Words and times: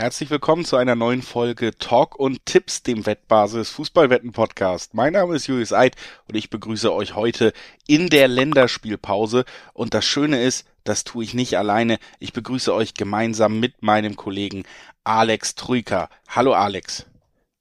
Herzlich 0.00 0.30
willkommen 0.30 0.64
zu 0.64 0.76
einer 0.76 0.94
neuen 0.94 1.20
Folge 1.20 1.76
Talk 1.76 2.18
und 2.18 2.46
Tipps, 2.46 2.82
dem 2.82 3.04
Wettbasis 3.04 3.68
Fußballwetten 3.68 4.32
Podcast. 4.32 4.94
Mein 4.94 5.12
Name 5.12 5.36
ist 5.36 5.46
Julius 5.46 5.74
Eid 5.74 5.94
und 6.26 6.36
ich 6.36 6.48
begrüße 6.48 6.90
euch 6.90 7.16
heute 7.16 7.52
in 7.86 8.08
der 8.08 8.26
Länderspielpause. 8.26 9.44
Und 9.74 9.92
das 9.92 10.06
Schöne 10.06 10.42
ist, 10.42 10.66
das 10.84 11.04
tue 11.04 11.22
ich 11.22 11.34
nicht 11.34 11.58
alleine. 11.58 11.98
Ich 12.18 12.32
begrüße 12.32 12.72
euch 12.72 12.94
gemeinsam 12.94 13.60
mit 13.60 13.82
meinem 13.82 14.16
Kollegen 14.16 14.62
Alex 15.04 15.54
Trüker. 15.54 16.08
Hallo 16.28 16.54
Alex. 16.54 17.04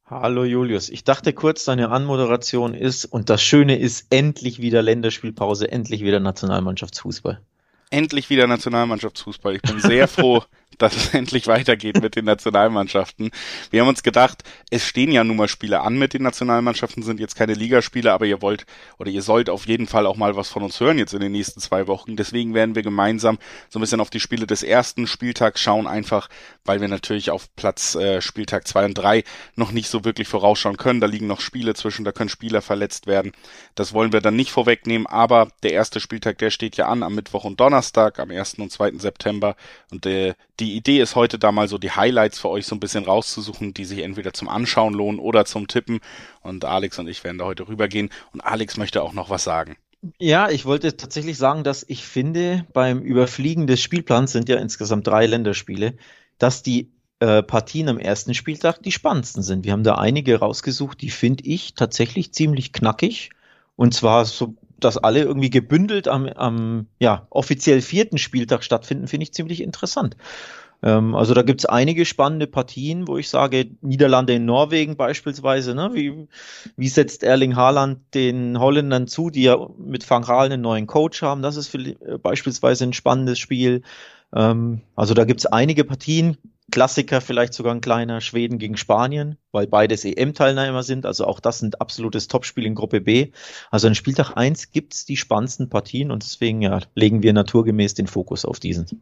Hallo 0.05 0.45
Julius. 0.45 0.87
Ich 0.87 1.03
dachte 1.03 1.33
kurz, 1.33 1.65
deine 1.65 1.89
Anmoderation 1.89 2.73
ist, 2.73 3.03
und 3.03 3.29
das 3.29 3.43
Schöne 3.43 3.77
ist, 3.77 4.13
endlich 4.13 4.61
wieder 4.61 4.81
Länderspielpause, 4.81 5.69
endlich 5.69 6.05
wieder 6.05 6.21
Nationalmannschaftsfußball. 6.21 7.41
Endlich 7.89 8.29
wieder 8.29 8.47
Nationalmannschaftsfußball. 8.47 9.57
Ich 9.57 9.61
bin 9.61 9.81
sehr 9.81 10.07
froh, 10.07 10.41
dass 10.77 10.95
es 10.95 11.13
endlich 11.13 11.47
weitergeht 11.47 12.01
mit 12.01 12.15
den 12.15 12.25
Nationalmannschaften. 12.25 13.31
Wir 13.71 13.81
haben 13.81 13.89
uns 13.89 14.03
gedacht, 14.03 14.43
es 14.69 14.85
stehen 14.85 15.11
ja 15.11 15.23
nun 15.23 15.37
mal 15.37 15.47
Spiele 15.47 15.81
an 15.81 15.97
mit 15.97 16.13
den 16.13 16.23
Nationalmannschaften, 16.23 17.03
sind 17.03 17.19
jetzt 17.19 17.35
keine 17.35 17.53
Ligaspiele, 17.53 18.11
aber 18.11 18.25
ihr 18.25 18.41
wollt 18.41 18.65
oder 18.97 19.09
ihr 19.09 19.21
sollt 19.21 19.49
auf 19.49 19.67
jeden 19.67 19.87
Fall 19.87 20.05
auch 20.05 20.15
mal 20.15 20.35
was 20.35 20.49
von 20.49 20.63
uns 20.63 20.79
hören 20.79 20.97
jetzt 20.97 21.13
in 21.13 21.19
den 21.19 21.31
nächsten 21.31 21.59
zwei 21.59 21.87
Wochen. 21.87 22.15
Deswegen 22.15 22.53
werden 22.53 22.75
wir 22.75 22.83
gemeinsam 22.83 23.37
so 23.69 23.79
ein 23.79 23.81
bisschen 23.81 24.01
auf 24.01 24.09
die 24.09 24.19
Spiele 24.19 24.47
des 24.47 24.63
ersten 24.63 25.07
Spieltags 25.07 25.61
schauen, 25.61 25.87
einfach 25.87 26.29
weil 26.65 26.81
wir 26.81 26.87
natürlich 26.87 27.31
auf 27.31 27.53
Platz 27.55 27.95
äh, 27.95 28.21
Spieltag 28.21 28.67
zwei 28.67 28.85
und 28.85 28.93
drei 28.93 29.23
noch 29.55 29.71
nicht 29.71 29.89
so 29.89 30.05
wirklich 30.05 30.27
vorausschauen 30.27 30.77
können. 30.77 30.99
Da 31.01 31.07
liegen 31.07 31.27
noch 31.27 31.41
Spiele 31.41 31.73
zwischen, 31.73 32.05
da 32.05 32.11
können 32.11 32.29
Spieler 32.29 32.61
verletzt 32.61 33.07
werden. 33.07 33.31
Das 33.75 33.93
wollen 33.93 34.13
wir 34.13 34.21
dann 34.21 34.35
nicht 34.35 34.51
vorwegnehmen, 34.51 35.07
aber 35.07 35.49
der 35.63 35.73
erste 35.73 35.99
Spieltag, 35.99 36.37
der 36.37 36.51
steht 36.51 36.77
ja 36.77 36.87
an 36.87 37.03
am 37.03 37.15
Mittwoch 37.15 37.43
und 37.43 37.59
Donnerstag, 37.59 38.19
am 38.19 38.31
1. 38.31 38.55
und 38.55 38.71
2. 38.71 38.93
September 38.97 39.55
und 39.91 40.05
äh, 40.05 40.35
die 40.59 40.75
Idee 40.75 40.99
ist 40.99 41.15
heute 41.15 41.39
da 41.39 41.51
mal 41.51 41.67
so 41.67 41.77
die 41.77 41.91
Highlights 41.91 42.39
für 42.39 42.49
euch 42.49 42.65
so 42.65 42.75
ein 42.75 42.79
bisschen 42.79 43.05
rauszusuchen, 43.05 43.73
die 43.73 43.85
sich 43.85 43.99
entweder 43.99 44.33
zum 44.33 44.49
Anschauen 44.49 44.93
lohnen 44.93 45.19
oder 45.19 45.45
zum 45.45 45.67
Tippen. 45.67 45.99
Und 46.41 46.65
Alex 46.65 46.99
und 46.99 47.07
ich 47.07 47.23
werden 47.23 47.37
da 47.37 47.45
heute 47.45 47.67
rübergehen. 47.67 48.09
Und 48.33 48.41
Alex 48.41 48.77
möchte 48.77 49.01
auch 49.01 49.13
noch 49.13 49.29
was 49.29 49.43
sagen. 49.43 49.77
Ja, 50.17 50.49
ich 50.49 50.65
wollte 50.65 50.95
tatsächlich 50.95 51.37
sagen, 51.37 51.63
dass 51.63 51.85
ich 51.87 52.05
finde, 52.05 52.65
beim 52.73 52.99
Überfliegen 53.01 53.67
des 53.67 53.81
Spielplans 53.81 54.31
sind 54.31 54.47
ja 54.47 54.57
insgesamt 54.57 55.07
drei 55.07 55.25
Länderspiele, 55.25 55.97
dass 56.37 56.63
die 56.63 56.91
äh, 57.19 57.43
Partien 57.43 57.89
am 57.89 57.99
ersten 57.99 58.33
Spieltag 58.33 58.81
die 58.81 58.93
spannendsten 58.93 59.43
sind. 59.43 59.65
Wir 59.65 59.73
haben 59.73 59.83
da 59.83 59.95
einige 59.95 60.39
rausgesucht, 60.39 61.01
die 61.01 61.09
finde 61.09 61.43
ich 61.45 61.73
tatsächlich 61.73 62.33
ziemlich 62.33 62.71
knackig. 62.71 63.31
Und 63.75 63.93
zwar 63.93 64.25
so 64.25 64.55
dass 64.83 64.97
alle 64.97 65.21
irgendwie 65.21 65.49
gebündelt 65.49 66.07
am, 66.07 66.27
am 66.27 66.87
ja, 66.99 67.27
offiziell 67.29 67.81
vierten 67.81 68.17
Spieltag 68.17 68.63
stattfinden, 68.63 69.07
finde 69.07 69.23
ich 69.23 69.33
ziemlich 69.33 69.61
interessant. 69.61 70.15
Ähm, 70.81 71.15
also 71.15 71.33
da 71.33 71.41
gibt's 71.41 71.65
einige 71.65 72.05
spannende 72.05 72.47
Partien, 72.47 73.07
wo 73.07 73.17
ich 73.17 73.29
sage, 73.29 73.69
Niederlande 73.81 74.33
in 74.33 74.45
Norwegen 74.45 74.95
beispielsweise, 74.95 75.75
ne? 75.75 75.91
wie, 75.93 76.27
wie 76.77 76.87
setzt 76.87 77.23
Erling 77.23 77.55
Haaland 77.55 77.99
den 78.13 78.59
Holländern 78.59 79.07
zu, 79.07 79.29
die 79.29 79.43
ja 79.43 79.57
mit 79.77 80.09
Van 80.09 80.23
Gaal 80.23 80.45
einen 80.45 80.61
neuen 80.61 80.87
Coach 80.87 81.21
haben, 81.21 81.41
das 81.41 81.57
ist 81.57 81.67
für, 81.67 81.79
äh, 81.79 82.17
beispielsweise 82.17 82.85
ein 82.85 82.93
spannendes 82.93 83.39
Spiel. 83.39 83.81
Ähm, 84.33 84.81
also 84.95 85.13
da 85.13 85.25
gibt's 85.25 85.45
einige 85.45 85.83
Partien, 85.83 86.37
Klassiker, 86.71 87.21
vielleicht 87.21 87.53
sogar 87.53 87.73
ein 87.73 87.81
kleiner 87.81 88.21
Schweden 88.21 88.59
gegen 88.59 88.77
Spanien, 88.77 89.37
weil 89.51 89.67
beides 89.67 90.05
EM-Teilnehmer 90.05 90.83
sind. 90.83 91.05
Also 91.05 91.25
auch 91.25 91.39
das 91.39 91.59
sind 91.59 91.81
absolutes 91.81 92.27
Topspiel 92.27 92.65
in 92.65 92.75
Gruppe 92.75 93.01
B. 93.01 93.31
Also 93.71 93.87
in 93.87 93.95
Spieltag 93.95 94.35
1 94.35 94.71
gibt's 94.71 95.05
die 95.05 95.17
spannendsten 95.17 95.69
Partien 95.69 96.11
und 96.11 96.23
deswegen 96.23 96.61
ja, 96.61 96.79
legen 96.95 97.23
wir 97.23 97.33
naturgemäß 97.33 97.93
den 97.93 98.07
Fokus 98.07 98.45
auf 98.45 98.59
diesen. 98.59 99.01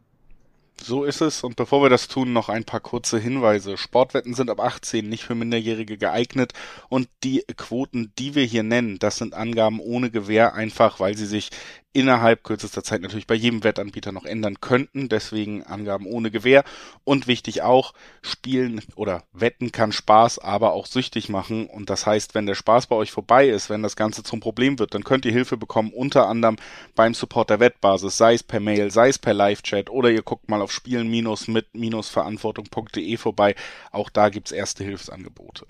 So 0.82 1.04
ist 1.04 1.20
es. 1.20 1.42
Und 1.42 1.56
bevor 1.56 1.82
wir 1.82 1.90
das 1.90 2.08
tun, 2.08 2.32
noch 2.32 2.48
ein 2.48 2.64
paar 2.64 2.80
kurze 2.80 3.18
Hinweise. 3.18 3.76
Sportwetten 3.76 4.34
sind 4.34 4.48
ab 4.48 4.60
18 4.60 5.08
nicht 5.08 5.24
für 5.24 5.34
Minderjährige 5.34 5.98
geeignet. 5.98 6.52
Und 6.88 7.08
die 7.24 7.44
Quoten, 7.56 8.12
die 8.18 8.34
wir 8.34 8.44
hier 8.44 8.62
nennen, 8.62 8.98
das 8.98 9.16
sind 9.16 9.34
Angaben 9.34 9.80
ohne 9.80 10.10
Gewähr, 10.10 10.54
einfach 10.54 11.00
weil 11.00 11.16
sie 11.16 11.26
sich 11.26 11.50
innerhalb 11.98 12.44
kürzester 12.44 12.84
Zeit 12.84 13.02
natürlich 13.02 13.26
bei 13.26 13.34
jedem 13.34 13.64
Wettanbieter 13.64 14.12
noch 14.12 14.24
ändern 14.24 14.60
könnten. 14.60 15.08
Deswegen 15.08 15.64
Angaben 15.64 16.06
ohne 16.06 16.30
Gewähr. 16.30 16.62
Und 17.02 17.26
wichtig 17.26 17.62
auch, 17.62 17.92
Spielen 18.22 18.80
oder 18.94 19.24
Wetten 19.32 19.72
kann 19.72 19.90
Spaß, 19.90 20.38
aber 20.38 20.74
auch 20.74 20.86
süchtig 20.86 21.28
machen. 21.28 21.66
Und 21.66 21.90
das 21.90 22.06
heißt, 22.06 22.36
wenn 22.36 22.46
der 22.46 22.54
Spaß 22.54 22.86
bei 22.86 22.94
euch 22.94 23.10
vorbei 23.10 23.48
ist, 23.48 23.68
wenn 23.68 23.82
das 23.82 23.96
Ganze 23.96 24.22
zum 24.22 24.38
Problem 24.38 24.78
wird, 24.78 24.94
dann 24.94 25.02
könnt 25.02 25.24
ihr 25.24 25.32
Hilfe 25.32 25.56
bekommen, 25.56 25.92
unter 25.92 26.28
anderem 26.28 26.54
beim 26.94 27.14
Support 27.14 27.50
der 27.50 27.58
Wettbasis, 27.58 28.16
sei 28.16 28.34
es 28.34 28.44
per 28.44 28.60
Mail, 28.60 28.92
sei 28.92 29.08
es 29.08 29.18
per 29.18 29.34
Live-Chat 29.34 29.90
oder 29.90 30.10
ihr 30.10 30.22
guckt 30.22 30.48
mal 30.48 30.62
auf 30.62 30.70
spielen-mit-verantwortung.de 30.70 33.16
vorbei. 33.16 33.56
Auch 33.90 34.10
da 34.10 34.28
gibt's 34.28 34.52
erste 34.52 34.84
Hilfsangebote. 34.84 35.66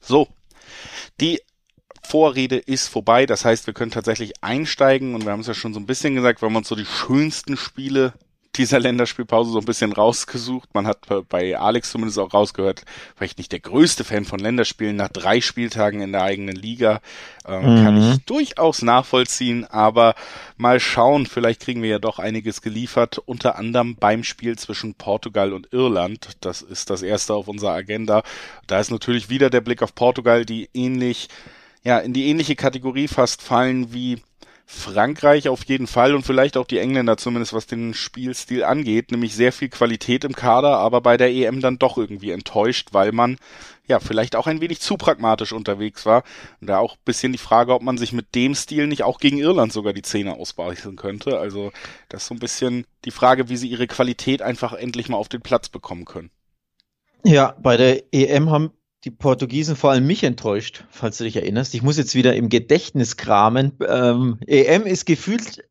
So. 0.00 0.28
Die 1.20 1.40
Vorrede 2.06 2.56
ist 2.56 2.88
vorbei. 2.88 3.26
Das 3.26 3.44
heißt, 3.44 3.66
wir 3.66 3.74
können 3.74 3.90
tatsächlich 3.90 4.42
einsteigen 4.42 5.14
und 5.14 5.24
wir 5.24 5.32
haben 5.32 5.40
es 5.40 5.46
ja 5.46 5.54
schon 5.54 5.74
so 5.74 5.80
ein 5.80 5.86
bisschen 5.86 6.14
gesagt, 6.14 6.42
wir 6.42 6.48
haben 6.48 6.56
uns 6.56 6.68
so 6.68 6.76
die 6.76 6.86
schönsten 6.86 7.56
Spiele 7.56 8.12
dieser 8.56 8.80
Länderspielpause 8.80 9.50
so 9.50 9.58
ein 9.58 9.64
bisschen 9.64 9.92
rausgesucht. 9.92 10.74
Man 10.74 10.86
hat 10.86 11.06
bei 11.28 11.58
Alex 11.58 11.90
zumindest 11.90 12.18
auch 12.18 12.32
rausgehört, 12.32 12.84
vielleicht 13.14 13.38
nicht 13.38 13.52
der 13.52 13.60
größte 13.60 14.04
Fan 14.04 14.24
von 14.24 14.38
Länderspielen 14.38 14.96
nach 14.96 15.08
drei 15.08 15.40
Spieltagen 15.40 16.00
in 16.00 16.12
der 16.12 16.22
eigenen 16.22 16.56
Liga. 16.56 17.00
Ähm, 17.46 17.80
mhm. 17.80 17.84
Kann 17.84 17.96
ich 17.96 18.24
durchaus 18.24 18.82
nachvollziehen, 18.82 19.64
aber 19.64 20.14
mal 20.56 20.80
schauen, 20.80 21.26
vielleicht 21.26 21.60
kriegen 21.60 21.82
wir 21.82 21.90
ja 21.90 21.98
doch 21.98 22.18
einiges 22.18 22.62
geliefert, 22.62 23.18
unter 23.18 23.56
anderem 23.56 23.96
beim 23.96 24.24
Spiel 24.24 24.58
zwischen 24.58 24.94
Portugal 24.94 25.52
und 25.52 25.72
Irland. 25.72 26.30
Das 26.40 26.62
ist 26.62 26.90
das 26.90 27.02
erste 27.02 27.34
auf 27.34 27.48
unserer 27.48 27.72
Agenda. 27.72 28.22
Da 28.66 28.80
ist 28.80 28.90
natürlich 28.90 29.28
wieder 29.28 29.50
der 29.50 29.60
Blick 29.60 29.82
auf 29.82 29.94
Portugal, 29.94 30.44
die 30.44 30.70
ähnlich 30.72 31.28
ja, 31.86 31.98
in 32.00 32.12
die 32.12 32.26
ähnliche 32.26 32.56
Kategorie 32.56 33.06
fast 33.06 33.42
fallen 33.42 33.92
wie 33.92 34.20
Frankreich 34.66 35.48
auf 35.48 35.62
jeden 35.66 35.86
Fall 35.86 36.16
und 36.16 36.26
vielleicht 36.26 36.56
auch 36.56 36.66
die 36.66 36.80
Engländer 36.80 37.16
zumindest, 37.16 37.52
was 37.52 37.68
den 37.68 37.94
Spielstil 37.94 38.64
angeht, 38.64 39.12
nämlich 39.12 39.36
sehr 39.36 39.52
viel 39.52 39.68
Qualität 39.68 40.24
im 40.24 40.34
Kader, 40.34 40.78
aber 40.78 41.00
bei 41.00 41.16
der 41.16 41.30
EM 41.30 41.60
dann 41.60 41.78
doch 41.78 41.96
irgendwie 41.96 42.32
enttäuscht, 42.32 42.88
weil 42.90 43.12
man 43.12 43.38
ja 43.86 44.00
vielleicht 44.00 44.34
auch 44.34 44.48
ein 44.48 44.60
wenig 44.60 44.80
zu 44.80 44.96
pragmatisch 44.96 45.52
unterwegs 45.52 46.04
war. 46.04 46.24
Und 46.60 46.66
da 46.66 46.78
auch 46.78 46.96
bisschen 46.96 47.30
die 47.30 47.38
Frage, 47.38 47.72
ob 47.72 47.82
man 47.82 47.98
sich 47.98 48.12
mit 48.12 48.34
dem 48.34 48.56
Stil 48.56 48.88
nicht 48.88 49.04
auch 49.04 49.20
gegen 49.20 49.38
Irland 49.38 49.72
sogar 49.72 49.92
die 49.92 50.02
Zähne 50.02 50.34
ausbeißen 50.34 50.96
könnte. 50.96 51.38
Also 51.38 51.70
das 52.08 52.22
ist 52.22 52.26
so 52.26 52.34
ein 52.34 52.40
bisschen 52.40 52.84
die 53.04 53.12
Frage, 53.12 53.48
wie 53.48 53.56
sie 53.56 53.68
ihre 53.68 53.86
Qualität 53.86 54.42
einfach 54.42 54.72
endlich 54.72 55.08
mal 55.08 55.18
auf 55.18 55.28
den 55.28 55.40
Platz 55.40 55.68
bekommen 55.68 56.04
können. 56.04 56.32
Ja, 57.22 57.54
bei 57.62 57.76
der 57.76 58.12
EM 58.12 58.50
haben 58.50 58.72
die 59.04 59.10
Portugiesen 59.10 59.76
vor 59.76 59.90
allem 59.90 60.06
mich 60.06 60.24
enttäuscht, 60.24 60.84
falls 60.90 61.18
du 61.18 61.24
dich 61.24 61.36
erinnerst. 61.36 61.74
Ich 61.74 61.82
muss 61.82 61.96
jetzt 61.96 62.14
wieder 62.14 62.34
im 62.34 62.48
Gedächtnis 62.48 63.16
kramen. 63.16 63.72
Ähm, 63.86 64.38
EM 64.46 64.82
ist 64.82 65.06
gefühlt 65.06 65.64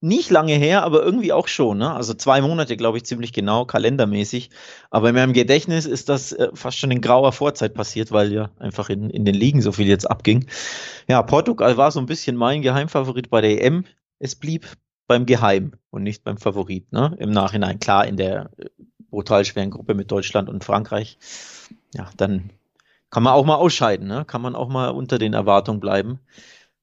nicht 0.00 0.30
lange 0.30 0.52
her, 0.52 0.82
aber 0.84 1.02
irgendwie 1.02 1.32
auch 1.32 1.48
schon. 1.48 1.78
Ne? 1.78 1.92
Also 1.92 2.14
zwei 2.14 2.40
Monate, 2.40 2.76
glaube 2.76 2.98
ich, 2.98 3.04
ziemlich 3.04 3.32
genau, 3.32 3.64
kalendermäßig. 3.64 4.50
Aber 4.90 5.08
in 5.08 5.14
meinem 5.14 5.32
Gedächtnis 5.32 5.86
ist 5.86 6.08
das 6.08 6.32
äh, 6.32 6.50
fast 6.54 6.78
schon 6.78 6.90
in 6.90 7.00
grauer 7.00 7.32
Vorzeit 7.32 7.74
passiert, 7.74 8.12
weil 8.12 8.32
ja 8.32 8.50
einfach 8.58 8.90
in, 8.90 9.10
in 9.10 9.24
den 9.24 9.34
Ligen 9.34 9.62
so 9.62 9.72
viel 9.72 9.88
jetzt 9.88 10.08
abging. 10.08 10.46
Ja, 11.08 11.22
Portugal 11.22 11.76
war 11.76 11.90
so 11.90 11.98
ein 11.98 12.06
bisschen 12.06 12.36
mein 12.36 12.62
Geheimfavorit 12.62 13.30
bei 13.30 13.40
der 13.40 13.64
EM. 13.64 13.84
Es 14.18 14.34
blieb 14.34 14.68
beim 15.06 15.24
Geheim 15.24 15.72
und 15.90 16.02
nicht 16.02 16.24
beim 16.24 16.36
Favorit. 16.36 16.92
Ne? 16.92 17.16
Im 17.18 17.30
Nachhinein, 17.30 17.78
klar, 17.78 18.06
in 18.06 18.16
der 18.16 18.50
äh, 18.58 18.66
brutal 19.10 19.44
schweren 19.44 19.70
Gruppe 19.70 19.94
mit 19.94 20.10
Deutschland 20.10 20.48
und 20.48 20.62
Frankreich. 20.62 21.18
Ja, 21.94 22.10
dann 22.16 22.50
kann 23.16 23.22
man 23.22 23.32
auch 23.32 23.46
mal 23.46 23.54
ausscheiden, 23.54 24.06
ne? 24.06 24.26
Kann 24.26 24.42
man 24.42 24.54
auch 24.54 24.68
mal 24.68 24.90
unter 24.90 25.16
den 25.18 25.32
Erwartungen 25.32 25.80
bleiben. 25.80 26.20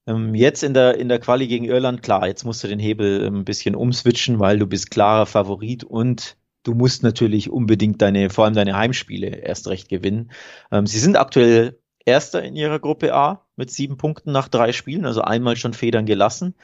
Ähm, 0.07 0.33
jetzt 0.33 0.63
in 0.63 0.73
der, 0.73 0.97
in 0.97 1.07
der 1.07 1.19
Quali 1.19 1.47
gegen 1.47 1.65
Irland, 1.65 2.01
klar, 2.01 2.25
jetzt 2.25 2.43
musst 2.43 2.63
du 2.63 2.67
den 2.67 2.79
Hebel 2.79 3.23
ähm, 3.23 3.41
ein 3.41 3.45
bisschen 3.45 3.75
umswitchen, 3.75 4.39
weil 4.39 4.57
du 4.57 4.65
bist 4.65 4.89
klarer 4.89 5.27
Favorit 5.27 5.83
und 5.83 6.35
du 6.63 6.73
musst 6.73 7.03
natürlich 7.03 7.51
unbedingt 7.51 8.01
deine, 8.01 8.31
vor 8.31 8.45
allem 8.45 8.55
deine 8.55 8.75
Heimspiele 8.75 9.27
erst 9.27 9.67
recht 9.67 9.89
gewinnen. 9.89 10.31
Ähm, 10.71 10.87
sie 10.87 10.97
sind 10.97 11.17
aktuell 11.17 11.77
Erster 12.03 12.41
in 12.41 12.55
ihrer 12.55 12.79
Gruppe 12.79 13.13
A 13.13 13.45
mit 13.55 13.69
sieben 13.69 13.97
Punkten 13.97 14.31
nach 14.31 14.47
drei 14.47 14.73
Spielen, 14.73 15.05
also 15.05 15.21
einmal 15.21 15.55
schon 15.55 15.73
Federn 15.73 16.07
gelassen. 16.07 16.55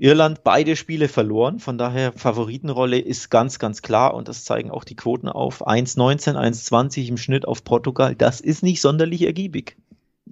Irland 0.00 0.44
beide 0.44 0.76
Spiele 0.76 1.08
verloren, 1.08 1.58
von 1.58 1.76
daher 1.76 2.14
Favoritenrolle 2.14 2.98
ist 2.98 3.28
ganz, 3.28 3.58
ganz 3.58 3.82
klar 3.82 4.14
und 4.14 4.28
das 4.28 4.44
zeigen 4.44 4.70
auch 4.70 4.84
die 4.84 4.96
Quoten 4.96 5.28
auf. 5.28 5.66
1,19, 5.66 6.36
1,20 6.36 7.08
im 7.08 7.18
Schnitt 7.18 7.46
auf 7.46 7.64
Portugal, 7.64 8.14
das 8.14 8.40
ist 8.40 8.62
nicht 8.62 8.80
sonderlich 8.80 9.22
ergiebig. 9.22 9.76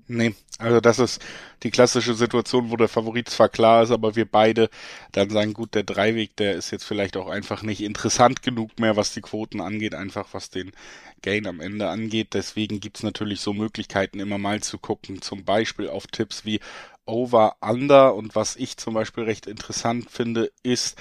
Nee, 0.07 0.35
also 0.57 0.81
das 0.81 0.99
ist 0.99 1.21
die 1.63 1.71
klassische 1.71 2.15
Situation, 2.15 2.71
wo 2.71 2.77
der 2.77 2.89
Favorit 2.89 3.29
zwar 3.29 3.51
klar 3.51 3.83
ist, 3.83 3.91
aber 3.91 4.17
wir 4.17 4.25
beide 4.25 4.71
dann 5.13 5.29
sagen, 5.29 5.53
gut, 5.53 5.75
der 5.75 5.83
Dreiweg, 5.83 6.35
der 6.37 6.55
ist 6.55 6.71
jetzt 6.71 6.85
vielleicht 6.85 7.19
auch 7.19 7.29
einfach 7.29 7.63
nicht 7.63 7.83
interessant 7.83 8.43
genug 8.43 8.79
mehr, 8.81 8.97
was 8.97 9.13
die 9.13 9.21
Quoten 9.21 9.61
angeht, 9.61 9.95
einfach 9.95 10.29
was 10.33 10.49
den 10.49 10.73
Gain 11.21 11.47
am 11.47 11.61
Ende 11.61 11.91
angeht. 11.91 12.29
Deswegen 12.33 12.81
gibt's 12.81 13.03
natürlich 13.03 13.43
so 13.43 13.53
Möglichkeiten, 13.53 14.19
immer 14.19 14.39
mal 14.39 14.63
zu 14.63 14.79
gucken, 14.79 15.21
zum 15.21 15.45
Beispiel 15.45 15.91
auf 15.91 16.07
Tipps 16.07 16.47
wie 16.47 16.61
Over 17.09 17.57
Under. 17.61 18.15
Und 18.15 18.35
was 18.37 18.57
ich 18.57 18.77
zum 18.77 18.95
Beispiel 18.95 19.25
recht 19.25 19.47
interessant 19.47 20.11
finde, 20.11 20.53
ist 20.63 20.97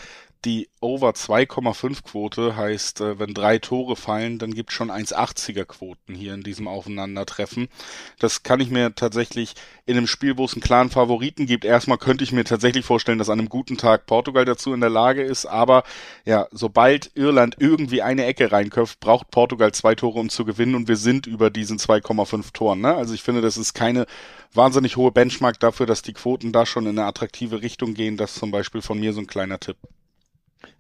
die 0.46 0.70
Over 0.80 1.12
2,5 1.12 2.04
Quote 2.04 2.56
heißt, 2.56 3.02
äh, 3.02 3.20
wenn 3.20 3.34
drei 3.34 3.58
Tore 3.58 3.96
fallen, 3.96 4.40
dann 4.40 4.54
gibt 4.54 4.72
schon 4.72 4.92
1,80er 4.92 5.66
Quoten 5.66 6.14
hier 6.14 6.34
in 6.34 6.44
diesem 6.44 6.68
Aufeinandertreffen. 6.68 7.68
Das 8.20 8.44
kann 8.44 8.60
ich 8.60 8.70
mir 8.70 8.94
tatsächlich 8.96 9.56
in 9.86 9.98
einem 9.98 10.08
Spiel, 10.08 10.38
wo 10.38 10.46
es 10.46 10.54
einen 10.54 10.62
klaren 10.62 10.90
Favoriten 10.90 11.46
gibt, 11.46 11.66
erstmal 11.66 11.98
könnte 11.98 12.24
ich 12.24 12.32
mir 12.32 12.44
tatsächlich 12.44 12.86
vorstellen, 12.86 13.18
dass 13.18 13.30
an 13.30 13.40
einem 13.40 13.50
guten 13.50 13.78
Tag 13.78 14.06
Portugal 14.06 14.46
dazu 14.46 14.74
in 14.74 14.82
der 14.82 14.90
Lage 14.90 15.24
ist, 15.24 15.46
aber 15.46 15.84
ja, 16.26 16.48
sobald 16.52 17.12
Irland 17.16 17.56
irgendwie 17.60 18.02
eine 18.02 18.26
Ecke 18.26 18.52
reinköpft, 18.52 19.00
braucht 19.00 19.32
Portugal 19.32 19.72
zwei 19.72 19.96
Tore, 19.96 20.20
um 20.20 20.30
zu 20.30 20.46
gewinnen 20.46 20.76
und 20.76 20.88
wir 20.88 20.98
sind 20.98 21.26
über 21.26 21.50
diesen 21.50 21.80
2,5 21.80 22.54
Toren. 22.54 22.82
Ne? 22.82 22.94
Also 22.94 23.14
ich 23.14 23.24
finde, 23.24 23.42
das 23.42 23.58
ist 23.58 23.74
keine 23.74 24.06
wahnsinnig 24.54 24.98
hohe 24.98 25.12
Benchmark 25.12 25.60
dafür, 25.60 25.86
dass 25.86 26.02
die 26.02 26.14
Quoten 26.14 26.52
da 26.52 26.66
schon 26.66 26.86
in 26.86 26.98
eine 26.98 27.08
attraktive 27.08 27.62
Richtung 27.62 27.94
gehen. 27.94 28.18
Das 28.18 28.34
ist 28.34 28.40
zum 28.40 28.52
Beispiel 28.52 28.82
von 28.82 29.00
mir 29.00 29.14
so 29.14 29.22
ein 29.22 29.28
kleiner 29.28 29.60
Tipp. 29.60 29.78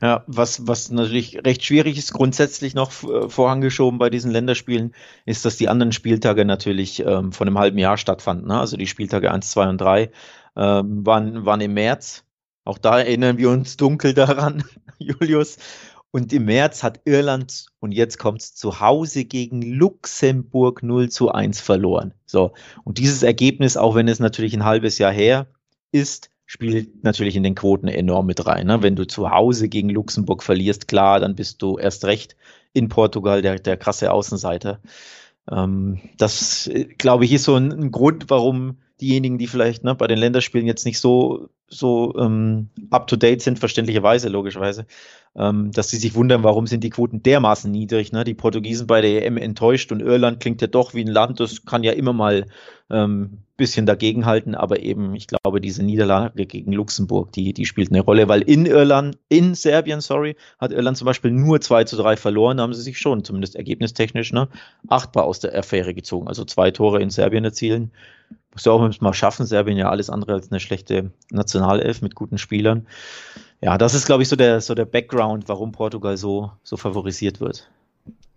Ja, 0.01 0.23
was, 0.27 0.67
was 0.67 0.91
natürlich 0.91 1.43
recht 1.45 1.63
schwierig 1.63 1.97
ist, 1.97 2.13
grundsätzlich 2.13 2.75
noch 2.75 2.91
äh, 3.03 3.29
vorangeschoben 3.29 3.99
bei 3.99 4.09
diesen 4.09 4.31
Länderspielen, 4.31 4.93
ist, 5.25 5.45
dass 5.45 5.57
die 5.57 5.69
anderen 5.69 5.91
Spieltage 5.91 6.45
natürlich 6.45 6.99
ähm, 7.05 7.31
von 7.31 7.47
einem 7.47 7.57
halben 7.57 7.77
Jahr 7.77 7.97
stattfanden. 7.97 8.47
Ne? 8.47 8.59
Also 8.59 8.77
die 8.77 8.87
Spieltage 8.87 9.31
1, 9.31 9.51
2 9.51 9.69
und 9.69 9.81
3 9.81 10.11
ähm, 10.55 11.05
waren, 11.05 11.45
waren 11.45 11.61
im 11.61 11.73
März. 11.73 12.23
Auch 12.63 12.77
da 12.77 12.99
erinnern 12.99 13.37
wir 13.37 13.49
uns 13.49 13.77
dunkel 13.77 14.13
daran, 14.13 14.63
Julius. 14.99 15.57
Und 16.11 16.31
im 16.33 16.45
März 16.45 16.83
hat 16.83 17.01
Irland, 17.05 17.67
und 17.79 17.91
jetzt 17.91 18.17
kommt 18.17 18.41
es 18.41 18.55
zu 18.55 18.79
Hause 18.79 19.25
gegen 19.25 19.61
Luxemburg 19.61 20.81
0 20.81 21.09
zu 21.09 21.31
1 21.31 21.59
verloren. 21.61 22.13
So. 22.25 22.53
Und 22.83 22.97
dieses 22.97 23.23
Ergebnis, 23.23 23.77
auch 23.77 23.95
wenn 23.95 24.07
es 24.07 24.19
natürlich 24.19 24.53
ein 24.53 24.65
halbes 24.65 24.97
Jahr 24.97 25.11
her 25.11 25.47
ist, 25.91 26.29
spielt 26.47 27.03
natürlich 27.03 27.35
in 27.35 27.43
den 27.43 27.55
Quoten 27.55 27.89
enorm 27.89 28.25
mit 28.25 28.47
rein. 28.47 28.67
Ne? 28.67 28.81
Wenn 28.81 28.95
du 28.95 29.05
zu 29.05 29.29
Hause 29.29 29.67
gegen 29.67 29.89
Luxemburg 29.89 30.41
verlierst, 30.41 30.87
klar, 30.87 31.19
dann 31.19 31.35
bist 31.35 31.61
du 31.61 31.77
erst 31.77 32.05
recht 32.05 32.37
in 32.73 32.87
Portugal 32.87 33.41
der, 33.41 33.59
der 33.59 33.75
krasse 33.75 34.11
Außenseiter. 34.11 34.79
Ähm, 35.51 35.99
das, 36.17 36.67
äh, 36.67 36.85
glaube 36.85 37.25
ich, 37.25 37.33
ist 37.33 37.43
so 37.43 37.55
ein, 37.55 37.71
ein, 37.71 37.91
Grund, 37.91 38.29
warum 38.29 38.77
diejenigen, 39.01 39.37
die 39.37 39.47
vielleicht 39.47 39.83
ne, 39.83 39.93
bei 39.93 40.07
den 40.07 40.17
Länderspielen 40.17 40.65
jetzt 40.65 40.85
nicht 40.85 40.99
so, 40.99 41.49
so 41.69 42.15
ähm, 42.17 42.69
up-to-date 42.89 43.41
sind, 43.41 43.59
verständlicherweise, 43.59 44.29
logischerweise, 44.29 44.85
ähm, 45.35 45.71
dass 45.71 45.89
sie 45.89 45.97
sich 45.97 46.15
wundern, 46.15 46.43
warum 46.43 46.67
sind 46.67 46.83
die 46.83 46.89
Quoten 46.89 47.23
dermaßen 47.23 47.69
niedrig. 47.69 48.11
Ne? 48.11 48.23
Die 48.23 48.33
Portugiesen 48.33 48.87
bei 48.87 49.01
der 49.01 49.25
EM 49.25 49.37
enttäuscht 49.37 49.91
und 49.91 50.01
Irland 50.01 50.39
klingt 50.39 50.61
ja 50.61 50.67
doch 50.67 50.93
wie 50.93 51.03
ein 51.03 51.07
Land, 51.07 51.39
das 51.39 51.65
kann 51.65 51.83
ja 51.83 51.91
immer 51.91 52.13
mal 52.13 52.45
ähm, 52.89 53.39
bisschen 53.57 53.87
dagegenhalten, 53.87 54.55
aber 54.55 54.79
eben, 54.79 55.15
ich 55.15 55.27
glaube, 55.27 55.59
diese 55.59 55.83
Niederlage 55.83 56.45
gegen 56.45 56.71
Luxemburg, 56.71 57.31
die, 57.31 57.53
die 57.53 57.65
spielt 57.65 57.91
eine 57.91 58.01
Rolle, 58.01 58.27
weil 58.27 58.43
in 58.43 58.65
Irland, 58.65 59.17
in 59.29 59.55
Serbien, 59.55 59.99
sorry, 59.99 60.35
hat 60.59 60.71
Irland 60.71 60.95
zum 60.95 61.05
Beispiel 61.05 61.31
nur 61.31 61.59
2 61.59 61.83
zu 61.85 61.97
3 61.97 62.15
verloren, 62.15 62.61
haben 62.61 62.73
sie 62.73 62.83
sich 62.83 62.99
schon, 62.99 63.23
zumindest 63.23 63.55
ergebnistechnisch, 63.55 64.31
ne, 64.31 64.47
achtbar 64.87 65.25
aus 65.25 65.39
der 65.39 65.57
Affäre 65.57 65.93
gezogen. 65.95 66.27
Also 66.27 66.45
zwei 66.45 66.71
Tore 66.71 67.01
in 67.01 67.09
Serbien 67.09 67.43
erzielen. 67.43 67.91
Muss 68.57 68.65
auch 68.65 69.01
mal 69.01 69.13
schaffen, 69.13 69.45
Serbien 69.45 69.77
ja 69.77 69.87
alles 69.91 70.09
andere 70.09 70.33
als 70.33 70.49
eine 70.49 70.59
schlechte 70.59 71.11
Nationalelf 71.29 72.01
mit 72.01 72.15
guten 72.15 72.39
Spielern. 72.39 72.87
Ja, 73.61 73.77
das 73.77 73.93
ist, 73.93 74.07
glaube 74.07 74.23
ich, 74.23 74.29
so 74.29 74.35
der, 74.35 74.61
so 74.61 74.73
der 74.73 74.85
Background, 74.85 75.47
warum 75.47 75.71
Portugal 75.71 76.17
so, 76.17 76.51
so 76.63 76.75
favorisiert 76.75 77.39
wird. 77.39 77.69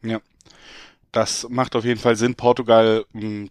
Ja. 0.02 0.20
Das 1.10 1.46
macht 1.48 1.74
auf 1.74 1.86
jeden 1.86 1.98
Fall 1.98 2.16
Sinn. 2.16 2.34
Portugal 2.34 3.06
hm, 3.12 3.48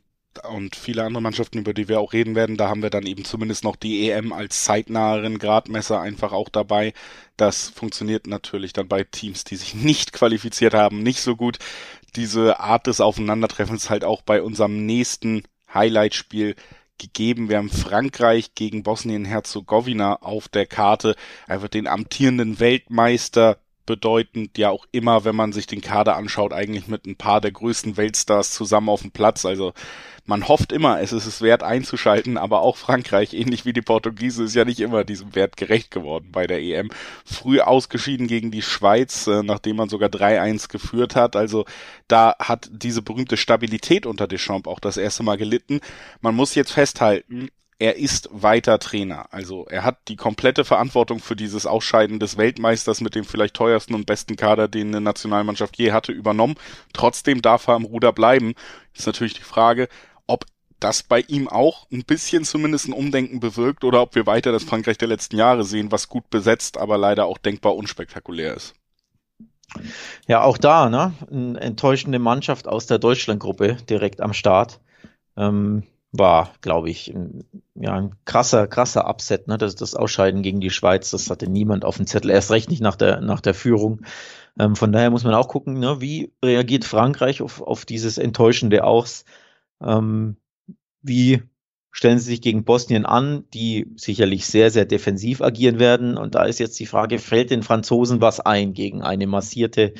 und 0.47 0.75
viele 0.75 1.03
andere 1.05 1.23
Mannschaften, 1.23 1.57
über 1.57 1.73
die 1.73 1.87
wir 1.87 1.99
auch 1.99 2.13
reden 2.13 2.35
werden, 2.35 2.55
da 2.55 2.69
haben 2.69 2.83
wir 2.83 2.91
dann 2.91 3.07
eben 3.07 3.25
zumindest 3.25 3.63
noch 3.63 3.75
die 3.75 4.11
EM 4.11 4.31
als 4.31 4.63
zeitnaheren 4.63 5.39
Gradmesser 5.39 5.99
einfach 5.99 6.33
auch 6.33 6.49
dabei. 6.49 6.93
Das 7.35 7.69
funktioniert 7.69 8.27
natürlich 8.27 8.73
dann 8.73 8.87
bei 8.87 9.03
Teams, 9.05 9.43
die 9.43 9.55
sich 9.55 9.73
nicht 9.73 10.13
qualifiziert 10.13 10.75
haben, 10.75 11.01
nicht 11.01 11.21
so 11.21 11.35
gut. 11.35 11.57
Diese 12.15 12.59
Art 12.59 12.85
des 12.85 13.01
Aufeinandertreffens 13.01 13.89
halt 13.89 14.03
auch 14.03 14.21
bei 14.21 14.43
unserem 14.43 14.85
nächsten 14.85 15.41
Highlight-Spiel 15.73 16.55
gegeben. 16.97 17.49
Wir 17.49 17.57
haben 17.57 17.69
Frankreich 17.69 18.53
gegen 18.55 18.83
Bosnien-Herzegowina 18.83 20.21
auf 20.21 20.47
der 20.47 20.65
Karte. 20.65 21.15
Einfach 21.47 21.69
den 21.69 21.87
amtierenden 21.87 22.59
Weltmeister 22.59 23.57
bedeutend 23.85 24.59
ja 24.59 24.69
auch 24.69 24.85
immer, 24.91 25.25
wenn 25.25 25.35
man 25.35 25.51
sich 25.51 25.65
den 25.65 25.81
Kader 25.81 26.15
anschaut, 26.15 26.53
eigentlich 26.53 26.87
mit 26.87 27.07
ein 27.07 27.15
paar 27.15 27.41
der 27.41 27.51
größten 27.51 27.97
Weltstars 27.97 28.51
zusammen 28.51 28.87
auf 28.87 29.01
dem 29.01 29.09
Platz. 29.09 29.45
Also 29.45 29.73
man 30.29 30.47
hofft 30.47 30.71
immer, 30.71 31.01
es 31.01 31.11
ist 31.11 31.25
es 31.25 31.41
wert 31.41 31.63
einzuschalten, 31.63 32.37
aber 32.37 32.61
auch 32.61 32.77
Frankreich, 32.77 33.33
ähnlich 33.33 33.65
wie 33.65 33.73
die 33.73 33.81
Portugiesen, 33.81 34.45
ist 34.45 34.53
ja 34.53 34.63
nicht 34.63 34.79
immer 34.79 35.03
diesem 35.03 35.33
Wert 35.33 35.57
gerecht 35.57 35.89
geworden 35.89 36.29
bei 36.31 36.45
der 36.45 36.61
EM. 36.61 36.91
Früh 37.25 37.59
ausgeschieden 37.59 38.27
gegen 38.27 38.51
die 38.51 38.61
Schweiz, 38.61 39.25
äh, 39.25 39.41
nachdem 39.41 39.77
man 39.77 39.89
sogar 39.89 40.09
3-1 40.09 40.69
geführt 40.69 41.15
hat. 41.15 41.35
Also 41.35 41.65
da 42.07 42.35
hat 42.37 42.69
diese 42.71 43.01
berühmte 43.01 43.37
Stabilität 43.37 44.05
unter 44.05 44.27
Deschamps 44.27 44.67
auch 44.67 44.79
das 44.79 44.97
erste 44.97 45.23
Mal 45.23 45.37
gelitten. 45.37 45.81
Man 46.21 46.35
muss 46.35 46.53
jetzt 46.53 46.73
festhalten, 46.73 47.49
er 47.79 47.95
ist 47.95 48.29
weiter 48.33 48.77
Trainer. 48.77 49.27
Also 49.31 49.65
er 49.69 49.83
hat 49.85 50.09
die 50.09 50.17
komplette 50.17 50.65
Verantwortung 50.65 51.19
für 51.19 51.37
dieses 51.37 51.65
Ausscheiden 51.65 52.19
des 52.19 52.37
Weltmeisters 52.37 52.99
mit 52.99 53.15
dem 53.15 53.23
vielleicht 53.23 53.55
teuersten 53.55 53.95
und 53.95 54.05
besten 54.05 54.35
Kader, 54.35 54.67
den 54.67 54.89
eine 54.89 55.01
Nationalmannschaft 55.01 55.77
je 55.77 55.93
hatte, 55.93 56.11
übernommen. 56.11 56.55
Trotzdem 56.93 57.41
darf 57.41 57.67
er 57.67 57.75
am 57.75 57.85
Ruder 57.85 58.11
bleiben. 58.11 58.53
Ist 58.93 59.07
natürlich 59.07 59.33
die 59.33 59.43
Frage, 59.43 59.87
ob 60.29 60.45
das 60.79 61.03
bei 61.03 61.21
ihm 61.21 61.49
auch 61.49 61.87
ein 61.91 62.03
bisschen 62.05 62.45
zumindest 62.45 62.87
ein 62.87 62.93
Umdenken 62.93 63.39
bewirkt 63.39 63.83
oder 63.83 64.01
ob 64.01 64.15
wir 64.15 64.25
weiter 64.25 64.51
das 64.51 64.63
Frankreich 64.63 64.97
der 64.97 65.09
letzten 65.09 65.35
Jahre 65.35 65.65
sehen, 65.65 65.91
was 65.91 66.07
gut 66.07 66.29
besetzt, 66.29 66.77
aber 66.77 66.97
leider 66.97 67.25
auch 67.25 67.37
denkbar 67.37 67.75
unspektakulär 67.75 68.55
ist. 68.55 68.75
Ja, 70.27 70.43
auch 70.43 70.57
da, 70.57 70.89
ne? 70.89 71.13
Eine 71.29 71.59
enttäuschende 71.59 72.17
Mannschaft 72.17 72.67
aus 72.67 72.87
der 72.87 72.97
Deutschlandgruppe 72.97 73.77
direkt 73.89 74.21
am 74.21 74.33
Start. 74.33 74.79
Ähm, 75.37 75.83
war, 76.11 76.53
glaube 76.61 76.89
ich, 76.89 77.13
ein, 77.13 77.43
ja, 77.75 77.93
ein 77.93 78.15
krasser, 78.25 78.65
krasser 78.65 79.07
Upset, 79.07 79.47
ne? 79.47 79.57
Das, 79.59 79.75
das 79.75 79.93
Ausscheiden 79.93 80.41
gegen 80.41 80.59
die 80.59 80.71
Schweiz, 80.71 81.11
das 81.11 81.29
hatte 81.29 81.47
niemand 81.47 81.85
auf 81.85 81.97
dem 81.97 82.07
Zettel, 82.07 82.31
erst 82.31 82.49
recht 82.49 82.69
nicht 82.69 82.81
nach 82.81 82.95
der, 82.95 83.21
nach 83.21 83.41
der 83.41 83.53
Führung. 83.53 84.01
Ähm, 84.57 84.75
von 84.75 84.91
daher 84.91 85.11
muss 85.11 85.23
man 85.23 85.35
auch 85.35 85.47
gucken, 85.47 85.79
ne? 85.79 86.01
wie 86.01 86.31
reagiert 86.43 86.85
Frankreich 86.85 87.41
auf, 87.41 87.61
auf 87.61 87.85
dieses 87.85 88.17
Enttäuschende 88.17 88.83
aus? 88.83 89.23
Ähm, 89.81 90.37
wie 91.01 91.41
stellen 91.91 92.19
sie 92.19 92.25
sich 92.25 92.41
gegen 92.41 92.63
Bosnien 92.63 93.05
an, 93.05 93.45
die 93.53 93.87
sicherlich 93.95 94.45
sehr, 94.45 94.71
sehr 94.71 94.85
defensiv 94.85 95.41
agieren 95.41 95.79
werden. 95.79 96.17
Und 96.17 96.35
da 96.35 96.43
ist 96.43 96.59
jetzt 96.59 96.79
die 96.79 96.85
Frage, 96.85 97.19
fällt 97.19 97.49
den 97.49 97.63
Franzosen 97.63 98.21
was 98.21 98.39
ein 98.39 98.73
gegen 98.73 99.01
eine 99.01 99.27
massierte 99.27 99.93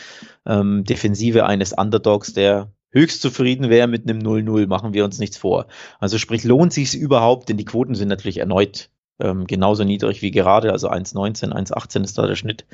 ähm, 0.46 0.84
Defensive 0.84 1.46
eines 1.46 1.74
Underdogs, 1.74 2.34
der 2.34 2.72
höchst 2.92 3.22
zufrieden 3.22 3.70
wäre 3.70 3.88
mit 3.88 4.08
einem 4.10 4.20
0-0, 4.20 4.68
machen 4.68 4.94
wir 4.94 5.04
uns 5.04 5.20
nichts 5.20 5.38
vor. 5.38 5.68
Also 6.00 6.18
sprich, 6.18 6.44
lohnt 6.44 6.74
sich 6.74 6.96
überhaupt, 6.96 7.50
denn 7.50 7.58
die 7.58 7.66
Quoten 7.66 7.96
sind 7.96 8.08
natürlich 8.08 8.38
erneut 8.38 8.90
ähm, 9.20 9.48
genauso 9.48 9.84
niedrig 9.84 10.22
wie 10.22 10.32
gerade, 10.32 10.72
also 10.72 10.90
1,19, 10.90 11.52
1,18 11.52 12.04
ist 12.04 12.18
da 12.18 12.26
der 12.26 12.36
Schnitt. 12.36 12.66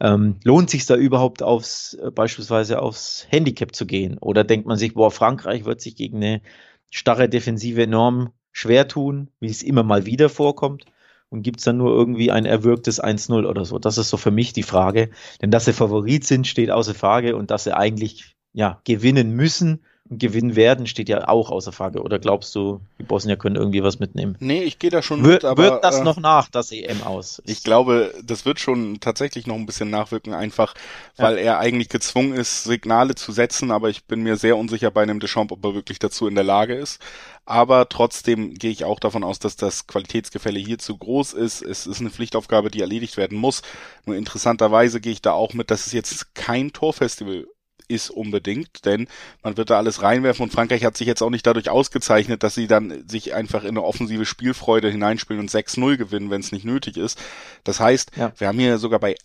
Ähm, 0.00 0.36
lohnt 0.44 0.70
sich 0.70 0.86
da 0.86 0.94
überhaupt 0.96 1.42
aufs, 1.42 1.94
äh, 1.94 2.10
beispielsweise 2.10 2.80
aufs 2.80 3.26
Handicap 3.30 3.74
zu 3.74 3.86
gehen? 3.86 4.18
Oder 4.18 4.44
denkt 4.44 4.66
man 4.66 4.78
sich, 4.78 4.94
boah, 4.94 5.10
Frankreich 5.10 5.64
wird 5.64 5.80
sich 5.80 5.96
gegen 5.96 6.18
eine 6.18 6.42
starre 6.90 7.28
Defensive 7.28 7.82
enorm 7.82 8.32
schwer 8.52 8.88
tun, 8.88 9.30
wie 9.40 9.50
es 9.50 9.62
immer 9.62 9.82
mal 9.82 10.06
wieder 10.06 10.28
vorkommt? 10.28 10.84
Und 11.30 11.42
gibt's 11.42 11.64
dann 11.64 11.76
nur 11.76 11.92
irgendwie 11.92 12.30
ein 12.30 12.46
erwürgtes 12.46 13.02
1-0 13.02 13.46
oder 13.46 13.64
so? 13.64 13.78
Das 13.78 13.98
ist 13.98 14.08
so 14.08 14.16
für 14.16 14.30
mich 14.30 14.52
die 14.52 14.62
Frage. 14.62 15.10
Denn 15.42 15.50
dass 15.50 15.66
sie 15.66 15.72
Favorit 15.72 16.24
sind, 16.24 16.46
steht 16.46 16.70
außer 16.70 16.94
Frage 16.94 17.36
und 17.36 17.50
dass 17.50 17.64
sie 17.64 17.76
eigentlich 17.76 18.36
ja, 18.52 18.80
gewinnen 18.84 19.32
müssen 19.32 19.84
gewinnen 20.10 20.56
werden, 20.56 20.86
steht 20.86 21.08
ja 21.08 21.28
auch 21.28 21.50
außer 21.50 21.72
Frage. 21.72 22.02
Oder 22.02 22.18
glaubst 22.18 22.54
du, 22.54 22.80
die 22.98 23.02
Bosnier 23.02 23.36
können 23.36 23.56
irgendwie 23.56 23.82
was 23.82 23.98
mitnehmen? 23.98 24.36
Nee, 24.40 24.62
ich 24.62 24.78
gehe 24.78 24.90
da 24.90 25.02
schon 25.02 25.22
wird, 25.22 25.42
mit, 25.42 25.44
aber. 25.44 25.62
Wird 25.62 25.84
das 25.84 26.00
äh, 26.00 26.04
noch 26.04 26.18
nach, 26.18 26.48
das 26.48 26.72
EM 26.72 27.02
aus? 27.02 27.42
Ich 27.46 27.62
glaube, 27.62 28.14
das 28.24 28.44
wird 28.44 28.60
schon 28.60 29.00
tatsächlich 29.00 29.46
noch 29.46 29.56
ein 29.56 29.66
bisschen 29.66 29.90
nachwirken, 29.90 30.32
einfach 30.32 30.74
weil 31.16 31.36
ja. 31.36 31.42
er 31.42 31.58
eigentlich 31.58 31.88
gezwungen 31.88 32.34
ist, 32.34 32.64
Signale 32.64 33.14
zu 33.14 33.32
setzen, 33.32 33.70
aber 33.70 33.90
ich 33.90 34.04
bin 34.04 34.22
mir 34.22 34.36
sehr 34.36 34.56
unsicher 34.56 34.90
bei 34.90 35.02
einem 35.02 35.20
Deschamps, 35.20 35.52
ob 35.52 35.64
er 35.64 35.74
wirklich 35.74 35.98
dazu 35.98 36.26
in 36.26 36.34
der 36.34 36.44
Lage 36.44 36.74
ist. 36.74 37.00
Aber 37.44 37.88
trotzdem 37.88 38.54
gehe 38.54 38.70
ich 38.70 38.84
auch 38.84 39.00
davon 39.00 39.24
aus, 39.24 39.38
dass 39.38 39.56
das 39.56 39.86
Qualitätsgefälle 39.86 40.58
hier 40.58 40.78
zu 40.78 40.96
groß 40.96 41.32
ist. 41.32 41.62
Es 41.62 41.86
ist 41.86 42.00
eine 42.00 42.10
Pflichtaufgabe, 42.10 42.70
die 42.70 42.82
erledigt 42.82 43.16
werden 43.16 43.38
muss. 43.38 43.62
Nur 44.04 44.16
interessanterweise 44.16 45.00
gehe 45.00 45.12
ich 45.12 45.22
da 45.22 45.32
auch 45.32 45.54
mit, 45.54 45.70
dass 45.70 45.86
es 45.86 45.92
jetzt 45.92 46.34
kein 46.34 46.72
Torfestival 46.72 47.46
ist 47.88 48.10
unbedingt, 48.10 48.84
denn 48.84 49.08
man 49.42 49.56
wird 49.56 49.70
da 49.70 49.78
alles 49.78 50.02
reinwerfen 50.02 50.44
und 50.44 50.52
Frankreich 50.52 50.84
hat 50.84 50.96
sich 50.96 51.06
jetzt 51.06 51.22
auch 51.22 51.30
nicht 51.30 51.46
dadurch 51.46 51.70
ausgezeichnet, 51.70 52.42
dass 52.42 52.54
sie 52.54 52.66
dann 52.66 53.08
sich 53.08 53.34
einfach 53.34 53.64
in 53.64 53.70
eine 53.70 53.82
offensive 53.82 54.26
Spielfreude 54.26 54.90
hineinspielen 54.90 55.40
und 55.40 55.50
6-0 55.50 55.96
gewinnen, 55.96 56.30
wenn 56.30 56.40
es 56.40 56.52
nicht 56.52 56.64
nötig 56.64 56.96
ist. 56.96 57.18
Das 57.64 57.80
heißt, 57.80 58.12
ja. 58.16 58.32
wir 58.36 58.48
haben 58.48 58.58
hier 58.58 58.78
sogar 58.78 59.00
bei 59.00 59.16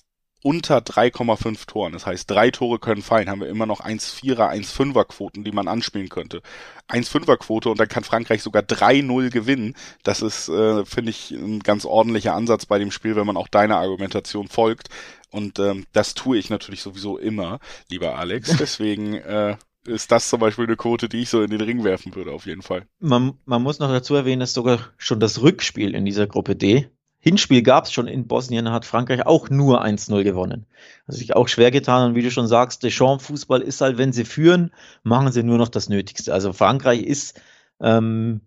unter 0.43 0.79
3,5 0.79 1.65
Toren. 1.65 1.93
Das 1.93 2.05
heißt, 2.05 2.29
drei 2.29 2.51
Tore 2.51 2.77
können 2.77 3.01
fallen. 3.01 3.29
Haben 3.29 3.41
wir 3.41 3.47
immer 3.47 3.65
noch 3.65 3.79
1,4er, 3.81 4.51
1,5er 4.51 5.05
Quoten, 5.05 5.43
die 5.43 5.51
man 5.51 5.67
anspielen 5.67 6.09
könnte. 6.09 6.41
1,5er 6.89 7.37
Quote 7.37 7.69
und 7.69 7.79
dann 7.79 7.87
kann 7.87 8.03
Frankreich 8.03 8.43
sogar 8.43 8.61
3-0 8.61 9.29
gewinnen. 9.29 9.75
Das 10.03 10.21
ist, 10.21 10.49
äh, 10.49 10.85
finde 10.85 11.11
ich, 11.11 11.31
ein 11.31 11.61
ganz 11.61 11.85
ordentlicher 11.85 12.35
Ansatz 12.35 12.65
bei 12.65 12.77
dem 12.77 12.91
Spiel, 12.91 13.15
wenn 13.15 13.25
man 13.25 13.37
auch 13.37 13.47
deiner 13.47 13.77
Argumentation 13.77 14.49
folgt. 14.49 14.89
Und 15.33 15.59
ähm, 15.59 15.85
das 15.91 16.13
tue 16.13 16.37
ich 16.37 16.49
natürlich 16.49 16.81
sowieso 16.81 17.17
immer, 17.17 17.59
lieber 17.89 18.17
Alex. 18.17 18.55
Deswegen 18.59 19.15
äh, 19.15 19.57
ist 19.85 20.11
das 20.11 20.29
zum 20.29 20.39
Beispiel 20.39 20.65
eine 20.65 20.77
Quote, 20.77 21.09
die 21.09 21.23
ich 21.23 21.29
so 21.29 21.41
in 21.41 21.49
den 21.49 21.61
Ring 21.61 21.83
werfen 21.83 22.15
würde, 22.15 22.31
auf 22.31 22.45
jeden 22.45 22.61
Fall. 22.61 22.85
Man, 22.99 23.33
man 23.45 23.61
muss 23.61 23.79
noch 23.79 23.89
dazu 23.89 24.15
erwähnen, 24.15 24.39
dass 24.39 24.53
sogar 24.53 24.79
schon 24.97 25.19
das 25.19 25.41
Rückspiel 25.41 25.93
in 25.93 26.05
dieser 26.05 26.27
Gruppe 26.27 26.55
D 26.55 26.89
Hinspiel 27.23 27.61
gab 27.63 27.85
es 27.85 27.93
schon 27.93 28.07
in 28.07 28.27
Bosnien, 28.27 28.69
hat 28.69 28.83
Frankreich 28.83 29.25
auch 29.25 29.49
nur 29.49 29.81
1-0 29.81 30.25
gewonnen. 30.25 30.65
Also 31.07 31.19
sich 31.19 31.37
auch 31.37 31.47
schwer 31.47 31.71
getan 31.71 32.09
und 32.09 32.15
wie 32.15 32.21
du 32.21 32.29
schon 32.29 32.47
sagst, 32.47 32.83
Deschamps 32.83 33.27
Fußball 33.27 33.61
ist 33.61 33.79
halt, 33.79 33.97
wenn 33.97 34.11
sie 34.11 34.25
führen, 34.25 34.71
machen 35.03 35.31
sie 35.31 35.41
nur 35.41 35.57
noch 35.57 35.69
das 35.69 35.87
Nötigste. 35.87 36.33
Also 36.33 36.51
Frankreich 36.51 37.01
ist 37.01 37.39
ähm, 37.79 38.41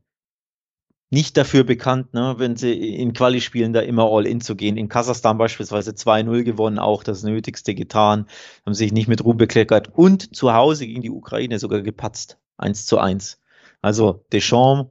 nicht 1.10 1.36
dafür 1.36 1.64
bekannt, 1.64 2.14
ne, 2.14 2.34
wenn 2.38 2.56
sie 2.56 2.72
in 2.72 3.12
Quali-Spielen 3.12 3.72
da 3.72 3.80
immer 3.80 4.10
all 4.10 4.26
in 4.26 4.40
zu 4.40 4.56
gehen. 4.56 4.76
In 4.76 4.88
Kasachstan 4.88 5.38
beispielsweise 5.38 5.92
2-0 5.92 6.42
gewonnen, 6.42 6.78
auch 6.78 7.04
das 7.04 7.22
Nötigste 7.22 7.74
getan, 7.74 8.26
haben 8.64 8.74
sich 8.74 8.92
nicht 8.92 9.06
mit 9.06 9.24
Ruhm 9.24 9.36
bekleckert 9.36 9.90
und 9.94 10.34
zu 10.34 10.52
Hause 10.52 10.86
gegen 10.86 11.02
die 11.02 11.10
Ukraine 11.10 11.58
sogar 11.58 11.82
gepatzt. 11.82 12.38
1 12.58 12.86
zu 12.86 12.98
1. 12.98 13.40
Also 13.82 14.24
Deschamps 14.32 14.90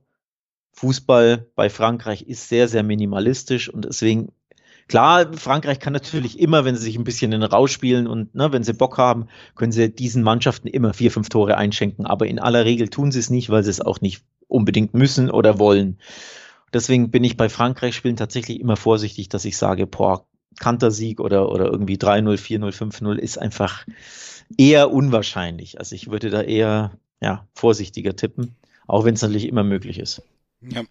Fußball 0.76 1.50
bei 1.56 1.70
Frankreich 1.70 2.24
ist 2.24 2.50
sehr, 2.50 2.68
sehr 2.68 2.84
minimalistisch 2.84 3.70
und 3.70 3.86
deswegen, 3.86 4.34
klar, 4.90 5.32
Frankreich 5.34 5.80
kann 5.80 5.94
natürlich 5.94 6.38
immer, 6.38 6.66
wenn 6.66 6.76
sie 6.76 6.84
sich 6.84 6.98
ein 6.98 7.06
bisschen 7.06 7.32
in 7.32 7.42
den 7.42 7.50
Rausch 7.50 7.72
spielen 7.72 8.08
und 8.08 8.36
ne, 8.36 8.52
wenn 8.52 8.64
sie 8.64 8.74
Bock 8.74 8.98
haben, 8.98 9.28
können 9.56 9.72
sie 9.72 9.90
diesen 9.90 10.22
Mannschaften 10.22 10.68
immer 10.68 10.94
vier, 10.94 11.12
fünf 11.12 11.30
Tore 11.30 11.58
einschenken. 11.58 12.06
Aber 12.06 12.28
in 12.28 12.40
aller 12.40 12.66
Regel 12.66 12.90
tun 12.90 13.12
sie 13.12 13.20
es 13.20 13.30
nicht, 13.30 13.50
weil 13.50 13.64
sie 13.64 13.70
es 13.70 13.80
auch 13.80 14.02
nicht 14.02 14.26
unbedingt 14.48 14.94
müssen 14.94 15.30
oder 15.30 15.60
wollen. 15.60 16.00
Deswegen 16.74 17.12
bin 17.12 17.24
ich 17.24 17.38
bei 17.38 17.50
Frankreich-Spielen 17.50 18.18
tatsächlich 18.18 18.60
immer 18.60 18.76
vorsichtig, 18.76 19.30
dass 19.30 19.46
ich 19.46 19.58
sage, 19.58 19.88
boah, 19.88 20.26
Kantersieg 20.60 21.20
oder, 21.20 21.52
oder 21.52 21.66
irgendwie 21.66 21.98
3-0, 21.98 22.38
4-0, 22.38 22.72
5-0 22.72 23.16
ist 23.18 23.38
einfach 23.38 23.86
eher 24.58 24.92
unwahrscheinlich. 24.92 25.80
Also 25.80 25.96
ich 25.96 26.12
würde 26.12 26.30
da 26.30 26.42
eher 26.42 26.92
ja, 27.22 27.48
vorsichtiger 27.54 28.16
tippen, 28.16 28.56
auch 28.88 29.06
wenn 29.06 29.16
es 29.16 29.22
natürlich 29.22 29.48
immer 29.48 29.64
möglich 29.64 30.00
ist. 30.00 30.22
Ja, 30.68 30.84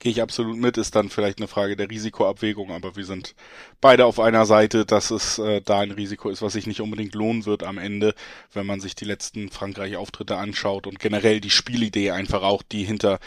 gehe 0.00 0.12
ich 0.12 0.22
absolut 0.22 0.56
mit. 0.56 0.76
Ist 0.76 0.96
dann 0.96 1.08
vielleicht 1.08 1.38
eine 1.38 1.48
Frage 1.48 1.76
der 1.76 1.90
Risikoabwägung, 1.90 2.72
aber 2.72 2.96
wir 2.96 3.04
sind 3.04 3.34
beide 3.80 4.06
auf 4.06 4.18
einer 4.18 4.46
Seite, 4.46 4.84
dass 4.84 5.10
es 5.10 5.38
äh, 5.38 5.60
da 5.60 5.80
ein 5.80 5.92
Risiko 5.92 6.30
ist, 6.30 6.42
was 6.42 6.54
sich 6.54 6.66
nicht 6.66 6.80
unbedingt 6.80 7.14
lohnen 7.14 7.46
wird 7.46 7.62
am 7.62 7.78
Ende, 7.78 8.14
wenn 8.52 8.66
man 8.66 8.80
sich 8.80 8.94
die 8.94 9.04
letzten 9.04 9.50
Frankreich-Auftritte 9.50 10.36
anschaut 10.36 10.86
und 10.86 10.98
generell 10.98 11.40
die 11.40 11.50
Spielidee 11.50 12.10
einfach 12.10 12.42
auch, 12.42 12.62
die 12.62 12.84
hinter 12.84 13.20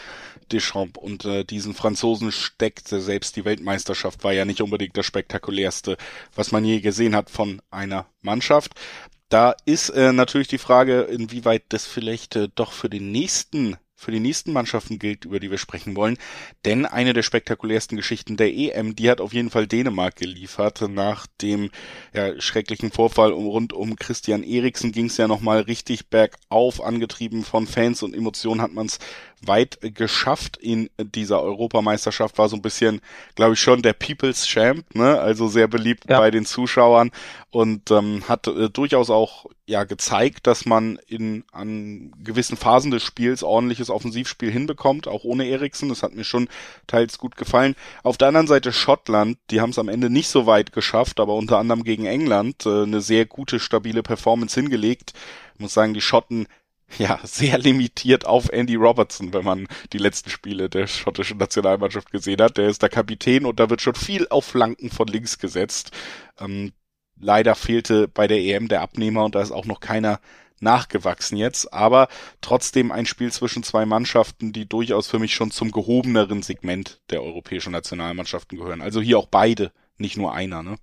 Deschamps 0.52 0.98
und 0.98 1.24
äh, 1.24 1.44
diesen 1.44 1.74
Franzosen 1.74 2.32
steckt. 2.32 2.88
Selbst 2.88 3.36
die 3.36 3.44
Weltmeisterschaft 3.44 4.24
war 4.24 4.32
ja 4.32 4.44
nicht 4.44 4.60
unbedingt 4.60 4.96
das 4.96 5.06
spektakulärste, 5.06 5.96
was 6.34 6.52
man 6.52 6.64
je 6.64 6.80
gesehen 6.80 7.16
hat 7.16 7.30
von 7.30 7.62
einer 7.70 8.06
Mannschaft. 8.20 8.72
Da 9.28 9.54
ist 9.66 9.90
äh, 9.90 10.12
natürlich 10.12 10.48
die 10.48 10.58
Frage, 10.58 11.02
inwieweit 11.02 11.64
das 11.68 11.86
vielleicht 11.86 12.36
äh, 12.36 12.48
doch 12.54 12.72
für 12.72 12.88
den 12.88 13.12
nächsten 13.12 13.76
für 13.98 14.12
die 14.12 14.20
nächsten 14.20 14.52
Mannschaften 14.52 15.00
gilt, 15.00 15.24
über 15.24 15.40
die 15.40 15.50
wir 15.50 15.58
sprechen 15.58 15.96
wollen. 15.96 16.18
Denn 16.64 16.86
eine 16.86 17.14
der 17.14 17.24
spektakulärsten 17.24 17.96
Geschichten 17.96 18.36
der 18.36 18.54
EM, 18.54 18.94
die 18.94 19.10
hat 19.10 19.20
auf 19.20 19.32
jeden 19.32 19.50
Fall 19.50 19.66
Dänemark 19.66 20.14
geliefert. 20.14 20.80
Nach 20.88 21.26
dem 21.42 21.70
ja, 22.14 22.40
schrecklichen 22.40 22.92
Vorfall 22.92 23.32
rund 23.32 23.72
um 23.72 23.96
Christian 23.96 24.44
Eriksen 24.44 24.92
ging 24.92 25.06
es 25.06 25.16
ja 25.16 25.26
nochmal 25.26 25.62
richtig 25.62 26.10
bergauf, 26.10 26.80
angetrieben 26.80 27.42
von 27.42 27.66
Fans 27.66 28.04
und 28.04 28.14
Emotionen 28.14 28.62
hat 28.62 28.72
man 28.72 28.86
es 28.86 29.00
weit 29.42 29.78
geschafft 29.82 30.56
in 30.56 30.90
dieser 30.98 31.42
Europameisterschaft. 31.42 32.38
War 32.38 32.48
so 32.48 32.56
ein 32.56 32.62
bisschen, 32.62 33.00
glaube 33.34 33.54
ich, 33.54 33.60
schon 33.60 33.82
der 33.82 33.92
People's 33.92 34.46
Champ, 34.46 34.94
ne? 34.94 35.20
Also 35.20 35.48
sehr 35.48 35.68
beliebt 35.68 36.04
ja. 36.08 36.18
bei 36.18 36.30
den 36.30 36.44
Zuschauern 36.44 37.10
und 37.50 37.90
ähm, 37.90 38.24
hat 38.28 38.46
äh, 38.46 38.68
durchaus 38.68 39.10
auch 39.10 39.46
ja 39.66 39.84
gezeigt, 39.84 40.46
dass 40.46 40.66
man 40.66 40.98
in 41.06 41.44
an 41.52 42.12
gewissen 42.22 42.56
Phasen 42.56 42.90
des 42.90 43.02
Spiels 43.02 43.42
ordentliches 43.42 43.90
Offensivspiel 43.90 44.50
hinbekommt, 44.50 45.08
auch 45.08 45.24
ohne 45.24 45.46
Eriksen. 45.46 45.88
Das 45.88 46.02
hat 46.02 46.14
mir 46.14 46.24
schon 46.24 46.48
teils 46.86 47.18
gut 47.18 47.36
gefallen. 47.36 47.76
Auf 48.02 48.18
der 48.18 48.28
anderen 48.28 48.46
Seite 48.46 48.72
Schottland, 48.72 49.38
die 49.50 49.60
haben 49.60 49.70
es 49.70 49.78
am 49.78 49.88
Ende 49.88 50.10
nicht 50.10 50.28
so 50.28 50.46
weit 50.46 50.72
geschafft, 50.72 51.20
aber 51.20 51.34
unter 51.34 51.58
anderem 51.58 51.84
gegen 51.84 52.06
England 52.06 52.66
äh, 52.66 52.82
eine 52.82 53.00
sehr 53.00 53.26
gute, 53.26 53.60
stabile 53.60 54.02
Performance 54.02 54.58
hingelegt. 54.58 55.12
Ich 55.54 55.60
muss 55.60 55.74
sagen, 55.74 55.94
die 55.94 56.00
Schotten 56.00 56.46
ja, 56.98 57.20
sehr 57.22 57.58
limitiert 57.58 58.26
auf 58.26 58.48
Andy 58.50 58.76
Robertson, 58.76 59.32
wenn 59.32 59.44
man 59.44 59.68
die 59.92 59.98
letzten 59.98 60.30
Spiele 60.30 60.70
der 60.70 60.86
schottischen 60.86 61.38
Nationalmannschaft 61.38 62.10
gesehen 62.10 62.40
hat. 62.40 62.56
Der 62.56 62.68
ist 62.68 62.82
der 62.82 62.88
Kapitän 62.88 63.44
und 63.44 63.60
da 63.60 63.68
wird 63.68 63.82
schon 63.82 63.94
viel 63.94 64.26
auf 64.28 64.46
Flanken 64.46 64.90
von 64.90 65.06
links 65.06 65.38
gesetzt. 65.38 65.90
Ähm, 66.40 66.72
leider 67.20 67.54
fehlte 67.54 68.08
bei 68.08 68.26
der 68.26 68.38
EM 68.38 68.68
der 68.68 68.80
Abnehmer 68.80 69.24
und 69.24 69.34
da 69.34 69.42
ist 69.42 69.52
auch 69.52 69.66
noch 69.66 69.80
keiner 69.80 70.20
nachgewachsen 70.60 71.36
jetzt, 71.36 71.72
aber 71.72 72.08
trotzdem 72.40 72.90
ein 72.90 73.06
Spiel 73.06 73.30
zwischen 73.30 73.62
zwei 73.62 73.86
Mannschaften, 73.86 74.52
die 74.52 74.68
durchaus 74.68 75.06
für 75.06 75.20
mich 75.20 75.32
schon 75.32 75.52
zum 75.52 75.70
gehobeneren 75.70 76.42
Segment 76.42 77.00
der 77.10 77.22
europäischen 77.22 77.72
Nationalmannschaften 77.72 78.58
gehören. 78.58 78.82
Also 78.82 79.00
hier 79.00 79.18
auch 79.18 79.28
beide, 79.28 79.70
nicht 79.98 80.16
nur 80.16 80.34
einer, 80.34 80.64
ne? 80.64 80.76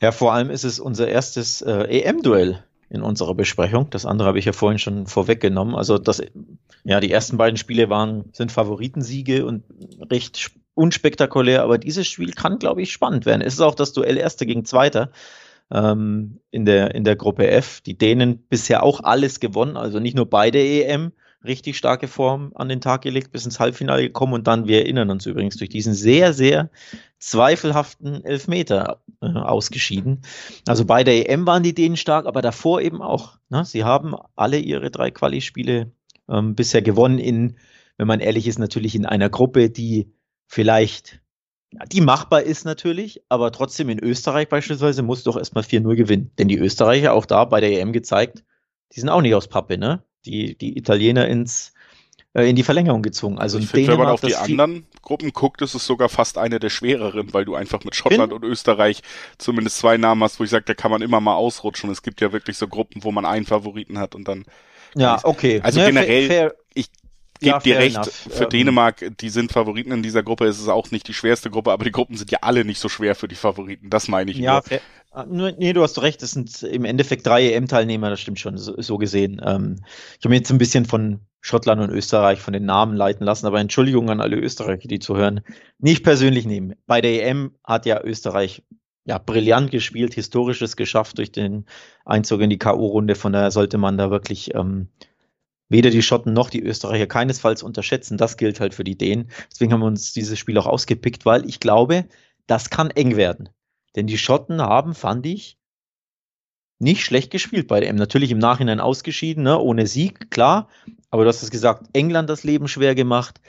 Ja, 0.00 0.12
vor 0.12 0.32
allem 0.32 0.50
ist 0.50 0.64
es 0.64 0.78
unser 0.80 1.08
erstes 1.08 1.62
äh, 1.62 2.02
EM-Duell 2.02 2.64
in 2.92 3.02
unserer 3.02 3.34
Besprechung. 3.34 3.88
Das 3.88 4.04
andere 4.04 4.28
habe 4.28 4.38
ich 4.38 4.44
ja 4.44 4.52
vorhin 4.52 4.78
schon 4.78 5.06
vorweggenommen. 5.06 5.74
Also 5.74 5.96
das, 5.96 6.22
ja, 6.84 7.00
die 7.00 7.10
ersten 7.10 7.38
beiden 7.38 7.56
Spiele 7.56 7.88
waren, 7.88 8.26
sind 8.32 8.52
Favoritensiege 8.52 9.46
und 9.46 9.64
recht 10.10 10.50
unspektakulär, 10.74 11.62
aber 11.62 11.78
dieses 11.78 12.06
Spiel 12.06 12.32
kann, 12.32 12.58
glaube 12.58 12.82
ich, 12.82 12.92
spannend 12.92 13.24
werden. 13.24 13.40
Es 13.40 13.54
ist 13.54 13.60
auch 13.60 13.74
das 13.74 13.94
Duell 13.94 14.18
Erster 14.18 14.44
gegen 14.44 14.66
Zweiter 14.66 15.10
ähm, 15.72 16.40
in, 16.50 16.66
der, 16.66 16.94
in 16.94 17.04
der 17.04 17.16
Gruppe 17.16 17.48
F. 17.48 17.80
Die 17.80 17.96
Dänen 17.96 18.46
bisher 18.48 18.82
auch 18.82 19.00
alles 19.00 19.40
gewonnen, 19.40 19.78
also 19.78 19.98
nicht 19.98 20.16
nur 20.16 20.28
beide 20.28 20.58
EM, 20.58 21.12
richtig 21.44 21.76
starke 21.76 22.08
Form 22.08 22.52
an 22.54 22.68
den 22.68 22.80
Tag 22.80 23.02
gelegt, 23.02 23.32
bis 23.32 23.44
ins 23.44 23.60
Halbfinale 23.60 24.02
gekommen 24.02 24.34
und 24.34 24.46
dann, 24.46 24.68
wir 24.68 24.80
erinnern 24.80 25.10
uns 25.10 25.26
übrigens, 25.26 25.56
durch 25.56 25.70
diesen 25.70 25.94
sehr, 25.94 26.32
sehr 26.32 26.70
zweifelhaften 27.18 28.24
Elfmeter 28.24 29.02
äh, 29.20 29.26
ausgeschieden. 29.26 30.22
Also 30.66 30.84
bei 30.84 31.04
der 31.04 31.28
EM 31.28 31.46
waren 31.46 31.62
die 31.62 31.74
Dänen 31.74 31.96
stark, 31.96 32.26
aber 32.26 32.42
davor 32.42 32.80
eben 32.80 33.02
auch. 33.02 33.38
Ne? 33.48 33.64
Sie 33.64 33.84
haben 33.84 34.14
alle 34.36 34.58
ihre 34.58 34.90
drei 34.90 35.10
Quali-Spiele 35.10 35.92
ähm, 36.28 36.54
bisher 36.54 36.82
gewonnen 36.82 37.18
in, 37.18 37.56
wenn 37.96 38.06
man 38.06 38.20
ehrlich 38.20 38.46
ist, 38.46 38.58
natürlich 38.58 38.94
in 38.94 39.06
einer 39.06 39.28
Gruppe, 39.28 39.70
die 39.70 40.12
vielleicht 40.46 41.20
die 41.86 42.00
machbar 42.02 42.42
ist 42.42 42.64
natürlich, 42.64 43.22
aber 43.28 43.50
trotzdem 43.50 43.88
in 43.88 43.98
Österreich 43.98 44.48
beispielsweise 44.48 45.02
muss 45.02 45.24
doch 45.24 45.36
erstmal 45.36 45.64
4-0 45.64 45.96
gewinnen. 45.96 46.30
Denn 46.38 46.48
die 46.48 46.58
Österreicher 46.58 47.14
auch 47.14 47.24
da 47.24 47.44
bei 47.46 47.60
der 47.60 47.72
EM 47.80 47.92
gezeigt, 47.92 48.44
die 48.94 49.00
sind 49.00 49.08
auch 49.08 49.22
nicht 49.22 49.34
aus 49.34 49.48
Pappe, 49.48 49.78
ne? 49.78 50.02
Die, 50.24 50.54
die 50.54 50.78
Italiener 50.78 51.26
ins, 51.26 51.72
äh, 52.34 52.48
in 52.48 52.56
die 52.56 52.62
Verlängerung 52.62 53.02
gezwungen. 53.02 53.38
Also 53.38 53.58
ich 53.58 53.68
finde, 53.68 53.92
wenn 53.92 53.98
man 53.98 54.08
auf 54.08 54.20
die 54.20 54.36
anderen 54.36 54.86
Gruppen 55.02 55.32
guckt, 55.32 55.62
ist 55.62 55.74
es 55.74 55.84
sogar 55.84 56.08
fast 56.08 56.38
eine 56.38 56.58
der 56.58 56.70
schwereren, 56.70 57.34
weil 57.34 57.44
du 57.44 57.54
einfach 57.54 57.84
mit 57.84 57.94
Schottland 57.94 58.32
und 58.32 58.44
Österreich 58.44 59.02
zumindest 59.38 59.78
zwei 59.78 59.96
Namen 59.96 60.22
hast, 60.22 60.40
wo 60.40 60.44
ich 60.44 60.50
sage, 60.50 60.64
da 60.64 60.74
kann 60.74 60.90
man 60.90 61.02
immer 61.02 61.20
mal 61.20 61.34
ausrutschen. 61.34 61.90
Es 61.90 62.02
gibt 62.02 62.20
ja 62.20 62.32
wirklich 62.32 62.56
so 62.56 62.68
Gruppen, 62.68 63.04
wo 63.04 63.12
man 63.12 63.26
einen 63.26 63.44
Favoriten 63.44 63.98
hat 63.98 64.14
und 64.14 64.28
dann. 64.28 64.44
Ja, 64.94 65.20
okay. 65.24 65.60
Also 65.62 65.80
ne, 65.80 65.86
generell, 65.86 66.26
fair, 66.26 66.54
ich 66.74 66.88
gebe 67.42 67.56
ja, 67.56 67.60
dir 67.60 67.78
recht, 67.78 67.96
enough. 67.96 68.28
für 68.30 68.44
ähm, 68.44 68.50
Dänemark, 68.50 69.04
die 69.20 69.28
sind 69.28 69.52
Favoriten 69.52 69.92
in 69.92 70.02
dieser 70.02 70.22
Gruppe, 70.22 70.46
es 70.46 70.58
ist 70.58 70.68
auch 70.68 70.90
nicht 70.90 71.06
die 71.08 71.14
schwerste 71.14 71.50
Gruppe, 71.50 71.72
aber 71.72 71.84
die 71.84 71.92
Gruppen 71.92 72.16
sind 72.16 72.30
ja 72.30 72.38
alle 72.42 72.64
nicht 72.64 72.80
so 72.80 72.88
schwer 72.88 73.14
für 73.14 73.28
die 73.28 73.34
Favoriten, 73.34 73.90
das 73.90 74.08
meine 74.08 74.30
ich 74.30 74.38
ja, 74.38 74.62
nur. 74.70 74.80
Ah, 75.14 75.26
nee, 75.58 75.74
du 75.74 75.82
hast 75.82 76.00
recht, 76.00 76.22
es 76.22 76.30
sind 76.30 76.62
im 76.62 76.86
Endeffekt 76.86 77.26
drei 77.26 77.52
EM-Teilnehmer, 77.52 78.08
das 78.08 78.20
stimmt 78.20 78.40
schon, 78.40 78.56
so, 78.56 78.80
so 78.80 78.96
gesehen. 78.96 79.42
Ähm, 79.44 79.76
ich 80.18 80.24
habe 80.24 80.30
mir 80.30 80.36
jetzt 80.36 80.50
ein 80.50 80.56
bisschen 80.56 80.86
von 80.86 81.20
Schottland 81.42 81.82
und 81.82 81.90
Österreich 81.90 82.40
von 82.40 82.54
den 82.54 82.64
Namen 82.64 82.96
leiten 82.96 83.26
lassen, 83.26 83.46
aber 83.46 83.60
Entschuldigung 83.60 84.08
an 84.08 84.22
alle 84.22 84.36
Österreicher, 84.36 84.88
die 84.88 85.00
zuhören. 85.00 85.42
Nicht 85.78 86.02
persönlich 86.02 86.46
nehmen. 86.46 86.76
Bei 86.86 87.02
der 87.02 87.26
EM 87.26 87.54
hat 87.62 87.84
ja 87.84 88.02
Österreich 88.02 88.62
ja 89.04 89.18
brillant 89.18 89.70
gespielt, 89.70 90.14
historisches 90.14 90.76
geschafft 90.76 91.18
durch 91.18 91.32
den 91.32 91.66
Einzug 92.04 92.40
in 92.40 92.50
die 92.50 92.58
K.O.-Runde, 92.58 93.14
von 93.14 93.32
daher 93.32 93.50
sollte 93.50 93.76
man 93.76 93.98
da 93.98 94.10
wirklich 94.10 94.54
ähm, 94.54 94.88
weder 95.72 95.90
die 95.90 96.02
Schotten 96.02 96.32
noch 96.32 96.50
die 96.50 96.62
Österreicher 96.62 97.06
keinesfalls 97.06 97.62
unterschätzen. 97.62 98.18
Das 98.18 98.36
gilt 98.36 98.60
halt 98.60 98.74
für 98.74 98.84
die 98.84 98.96
Dänen. 98.96 99.30
Deswegen 99.50 99.72
haben 99.72 99.80
wir 99.80 99.86
uns 99.86 100.12
dieses 100.12 100.38
Spiel 100.38 100.58
auch 100.58 100.66
ausgepickt, 100.66 101.24
weil 101.24 101.48
ich 101.48 101.58
glaube, 101.58 102.06
das 102.46 102.70
kann 102.70 102.90
eng 102.90 103.16
werden. 103.16 103.48
Denn 103.96 104.06
die 104.06 104.18
Schotten 104.18 104.60
haben, 104.60 104.94
fand 104.94 105.26
ich, 105.26 105.58
nicht 106.78 107.04
schlecht 107.04 107.30
gespielt 107.30 107.68
bei 107.68 107.80
dem. 107.80 107.96
Natürlich 107.96 108.30
im 108.30 108.38
Nachhinein 108.38 108.80
ausgeschieden, 108.80 109.44
ne? 109.44 109.58
ohne 109.58 109.86
Sieg, 109.86 110.30
klar. 110.30 110.68
Aber 111.10 111.24
du 111.24 111.28
hast 111.28 111.42
es 111.42 111.50
gesagt, 111.50 111.88
England 111.92 112.28
das 112.28 112.44
Leben 112.44 112.68
schwer 112.68 112.94
gemacht. 112.94 113.40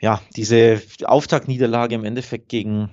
Ja, 0.00 0.20
diese 0.36 0.80
Auftaktniederlage 1.04 1.94
im 1.94 2.04
Endeffekt 2.04 2.48
gegen, 2.48 2.90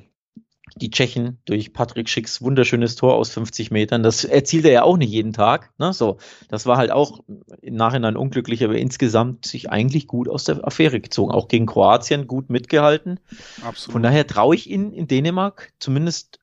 die 0.76 0.90
Tschechen 0.90 1.38
durch 1.46 1.74
Patrick 1.74 2.10
Schicks 2.10 2.42
wunderschönes 2.42 2.96
Tor 2.96 3.16
aus 3.16 3.30
50 3.30 3.72
Metern. 3.72 4.04
Das 4.04 4.24
erzielt 4.24 4.66
er 4.66 4.72
ja 4.72 4.84
auch 4.84 4.98
nicht 4.98 5.12
jeden 5.12 5.34
Tag. 5.34 5.72
Ne? 5.78 5.94
So, 5.94 6.18
das 6.50 6.66
war 6.66 6.78
halt 6.78 6.92
auch 6.92 7.22
im 7.62 7.76
Nachhinein 7.76 8.18
unglücklich, 8.18 8.64
aber 8.64 8.76
insgesamt 8.76 9.46
sich 9.46 9.70
eigentlich 9.70 10.08
gut 10.08 10.28
aus 10.28 10.44
der 10.44 10.66
Affäre 10.66 11.00
gezogen. 11.00 11.32
Auch 11.32 11.48
gegen 11.48 11.66
Kroatien 11.66 12.28
gut 12.28 12.50
mitgehalten. 12.50 13.20
Absolut. 13.64 13.94
Von 13.94 14.04
daher 14.04 14.28
traue 14.28 14.56
ich 14.56 14.70
ihnen 14.70 14.94
in 14.94 15.08
Dänemark 15.08 15.72
zumindest 15.80 16.40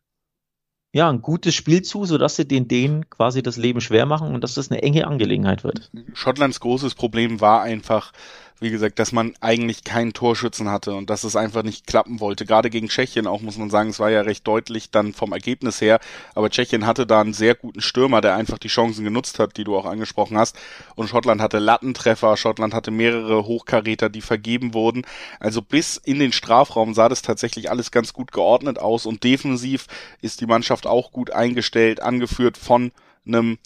ja, 0.92 1.08
ein 1.08 1.22
gutes 1.22 1.54
Spiel 1.54 1.82
zu, 1.82 2.04
sodass 2.04 2.36
sie 2.36 2.48
den 2.48 2.66
Dänen 2.66 3.08
quasi 3.10 3.42
das 3.42 3.56
Leben 3.56 3.80
schwer 3.80 4.06
machen 4.06 4.34
und 4.34 4.42
dass 4.42 4.54
das 4.54 4.70
eine 4.70 4.82
enge 4.82 5.06
Angelegenheit 5.06 5.62
wird. 5.62 5.90
Schottlands 6.14 6.58
großes 6.58 6.96
Problem 6.96 7.40
war 7.40 7.62
einfach, 7.62 8.12
wie 8.60 8.70
gesagt, 8.70 8.98
dass 8.98 9.12
man 9.12 9.34
eigentlich 9.40 9.84
keinen 9.84 10.12
Torschützen 10.12 10.70
hatte 10.70 10.94
und 10.94 11.08
dass 11.08 11.24
es 11.24 11.34
einfach 11.34 11.62
nicht 11.62 11.86
klappen 11.86 12.20
wollte. 12.20 12.44
Gerade 12.44 12.68
gegen 12.68 12.88
Tschechien 12.88 13.26
auch, 13.26 13.40
muss 13.40 13.56
man 13.56 13.70
sagen, 13.70 13.88
es 13.88 13.98
war 13.98 14.10
ja 14.10 14.20
recht 14.20 14.46
deutlich 14.46 14.90
dann 14.90 15.14
vom 15.14 15.32
Ergebnis 15.32 15.80
her. 15.80 15.98
Aber 16.34 16.50
Tschechien 16.50 16.86
hatte 16.86 17.06
da 17.06 17.22
einen 17.22 17.32
sehr 17.32 17.54
guten 17.54 17.80
Stürmer, 17.80 18.20
der 18.20 18.34
einfach 18.34 18.58
die 18.58 18.68
Chancen 18.68 19.02
genutzt 19.02 19.38
hat, 19.38 19.56
die 19.56 19.64
du 19.64 19.76
auch 19.76 19.86
angesprochen 19.86 20.36
hast. 20.36 20.56
Und 20.94 21.08
Schottland 21.08 21.40
hatte 21.40 21.58
Lattentreffer, 21.58 22.36
Schottland 22.36 22.74
hatte 22.74 22.90
mehrere 22.90 23.46
Hochkaräter, 23.46 24.10
die 24.10 24.20
vergeben 24.20 24.74
wurden. 24.74 25.06
Also 25.38 25.62
bis 25.62 25.96
in 25.96 26.18
den 26.18 26.32
Strafraum 26.32 26.92
sah 26.92 27.08
das 27.08 27.22
tatsächlich 27.22 27.70
alles 27.70 27.90
ganz 27.90 28.12
gut 28.12 28.30
geordnet 28.30 28.78
aus 28.78 29.06
und 29.06 29.24
defensiv 29.24 29.86
ist 30.20 30.42
die 30.42 30.46
Mannschaft 30.46 30.86
auch 30.86 31.12
gut 31.12 31.30
eingestellt, 31.30 32.02
angeführt 32.02 32.58
von 32.58 32.92
einem 33.26 33.58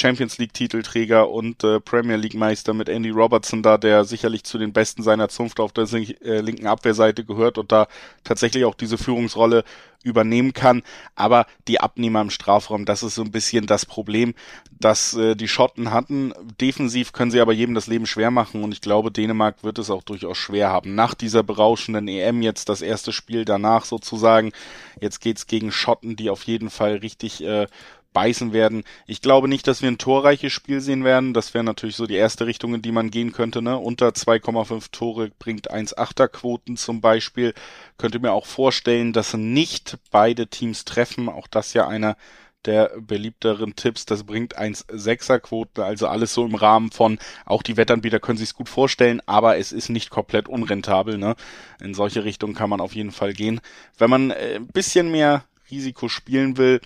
Champions 0.00 0.38
League 0.38 0.54
Titelträger 0.54 1.28
und 1.28 1.62
äh, 1.62 1.78
Premier 1.78 2.16
League 2.16 2.34
Meister 2.34 2.72
mit 2.72 2.88
Andy 2.88 3.10
Robertson 3.10 3.62
da, 3.62 3.76
der 3.76 4.04
sicherlich 4.04 4.44
zu 4.44 4.56
den 4.56 4.72
Besten 4.72 5.02
seiner 5.02 5.28
Zunft 5.28 5.60
auf 5.60 5.72
der 5.72 5.84
äh, 5.92 6.40
linken 6.40 6.66
Abwehrseite 6.66 7.24
gehört 7.24 7.58
und 7.58 7.70
da 7.70 7.86
tatsächlich 8.24 8.64
auch 8.64 8.74
diese 8.74 8.96
Führungsrolle 8.96 9.64
übernehmen 10.02 10.54
kann. 10.54 10.82
Aber 11.14 11.46
die 11.68 11.80
Abnehmer 11.80 12.22
im 12.22 12.30
Strafraum, 12.30 12.86
das 12.86 13.02
ist 13.02 13.14
so 13.14 13.22
ein 13.22 13.30
bisschen 13.30 13.66
das 13.66 13.84
Problem, 13.84 14.34
das 14.70 15.14
äh, 15.14 15.36
die 15.36 15.48
Schotten 15.48 15.90
hatten. 15.92 16.32
Defensiv 16.58 17.12
können 17.12 17.30
sie 17.30 17.40
aber 17.40 17.52
jedem 17.52 17.74
das 17.74 17.86
Leben 17.86 18.06
schwer 18.06 18.30
machen 18.30 18.64
und 18.64 18.72
ich 18.72 18.80
glaube, 18.80 19.10
Dänemark 19.10 19.62
wird 19.62 19.78
es 19.78 19.90
auch 19.90 20.02
durchaus 20.02 20.38
schwer 20.38 20.70
haben. 20.70 20.94
Nach 20.94 21.14
dieser 21.14 21.42
berauschenden 21.42 22.08
EM 22.08 22.40
jetzt 22.40 22.70
das 22.70 22.80
erste 22.80 23.12
Spiel 23.12 23.44
danach 23.44 23.84
sozusagen. 23.84 24.52
Jetzt 25.00 25.20
geht's 25.20 25.46
gegen 25.46 25.72
Schotten, 25.72 26.16
die 26.16 26.30
auf 26.30 26.44
jeden 26.44 26.70
Fall 26.70 26.96
richtig 26.96 27.44
äh, 27.44 27.66
beißen 28.12 28.52
werden. 28.52 28.84
Ich 29.06 29.22
glaube 29.22 29.48
nicht, 29.48 29.66
dass 29.66 29.82
wir 29.82 29.88
ein 29.88 29.98
torreiches 29.98 30.52
Spiel 30.52 30.80
sehen 30.80 31.04
werden. 31.04 31.34
Das 31.34 31.54
wäre 31.54 31.64
natürlich 31.64 31.96
so 31.96 32.06
die 32.06 32.16
erste 32.16 32.46
Richtung, 32.46 32.74
in 32.74 32.82
die 32.82 32.92
man 32.92 33.10
gehen 33.10 33.32
könnte. 33.32 33.62
Ne? 33.62 33.78
Unter 33.78 34.08
2,5 34.08 34.90
Tore 34.90 35.30
bringt 35.38 35.70
1,8er 35.70 36.28
Quoten 36.28 36.76
zum 36.76 37.00
Beispiel. 37.00 37.54
Könnte 37.98 38.18
mir 38.18 38.32
auch 38.32 38.46
vorstellen, 38.46 39.12
dass 39.12 39.34
nicht 39.34 39.98
beide 40.10 40.48
Teams 40.48 40.84
treffen. 40.84 41.28
Auch 41.28 41.46
das 41.46 41.72
ja 41.72 41.86
einer 41.86 42.16
der 42.64 42.90
beliebteren 43.00 43.74
Tipps. 43.76 44.06
Das 44.06 44.24
bringt 44.24 44.58
1,6er 44.58 45.38
Quoten. 45.38 45.80
Also 45.82 46.06
alles 46.06 46.34
so 46.34 46.44
im 46.44 46.54
Rahmen 46.54 46.90
von, 46.90 47.18
auch 47.46 47.62
die 47.62 47.76
Wettanbieter 47.76 48.20
können 48.20 48.38
sich 48.38 48.54
gut 48.54 48.68
vorstellen, 48.68 49.22
aber 49.26 49.56
es 49.56 49.72
ist 49.72 49.88
nicht 49.88 50.10
komplett 50.10 50.48
unrentabel. 50.48 51.18
Ne? 51.18 51.36
In 51.80 51.94
solche 51.94 52.24
Richtungen 52.24 52.54
kann 52.54 52.70
man 52.70 52.80
auf 52.80 52.94
jeden 52.94 53.12
Fall 53.12 53.32
gehen. 53.32 53.60
Wenn 53.98 54.10
man 54.10 54.30
äh, 54.30 54.56
ein 54.56 54.66
bisschen 54.66 55.10
mehr 55.10 55.44
Risiko 55.70 56.08
spielen 56.08 56.56
will, 56.56 56.80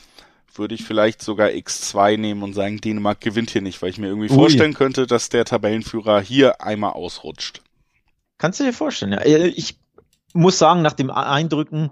würde 0.59 0.75
ich 0.75 0.85
vielleicht 0.85 1.23
sogar 1.23 1.49
X2 1.49 2.17
nehmen 2.17 2.43
und 2.43 2.55
sagen, 2.55 2.81
Dänemark 2.81 3.21
gewinnt 3.21 3.51
hier 3.51 3.63
nicht, 3.63 3.81
weil 3.83 3.91
ich 3.91 3.99
mir 3.99 4.09
irgendwie 4.09 4.31
Ui. 4.31 4.35
vorstellen 4.35 4.75
könnte, 4.75 5.07
dass 5.07 5.29
der 5.29 5.45
Tabellenführer 5.45 6.21
hier 6.21 6.63
einmal 6.63 6.93
ausrutscht. 6.93 7.63
Kannst 8.39 8.61
du 8.61 8.65
dir 8.65 8.73
vorstellen, 8.73 9.13
ja. 9.13 9.21
Äh, 9.21 9.49
ich 9.49 9.79
muss 10.33 10.59
sagen, 10.59 10.83
nach 10.83 10.93
dem 10.93 11.11
Eindrücken 11.11 11.91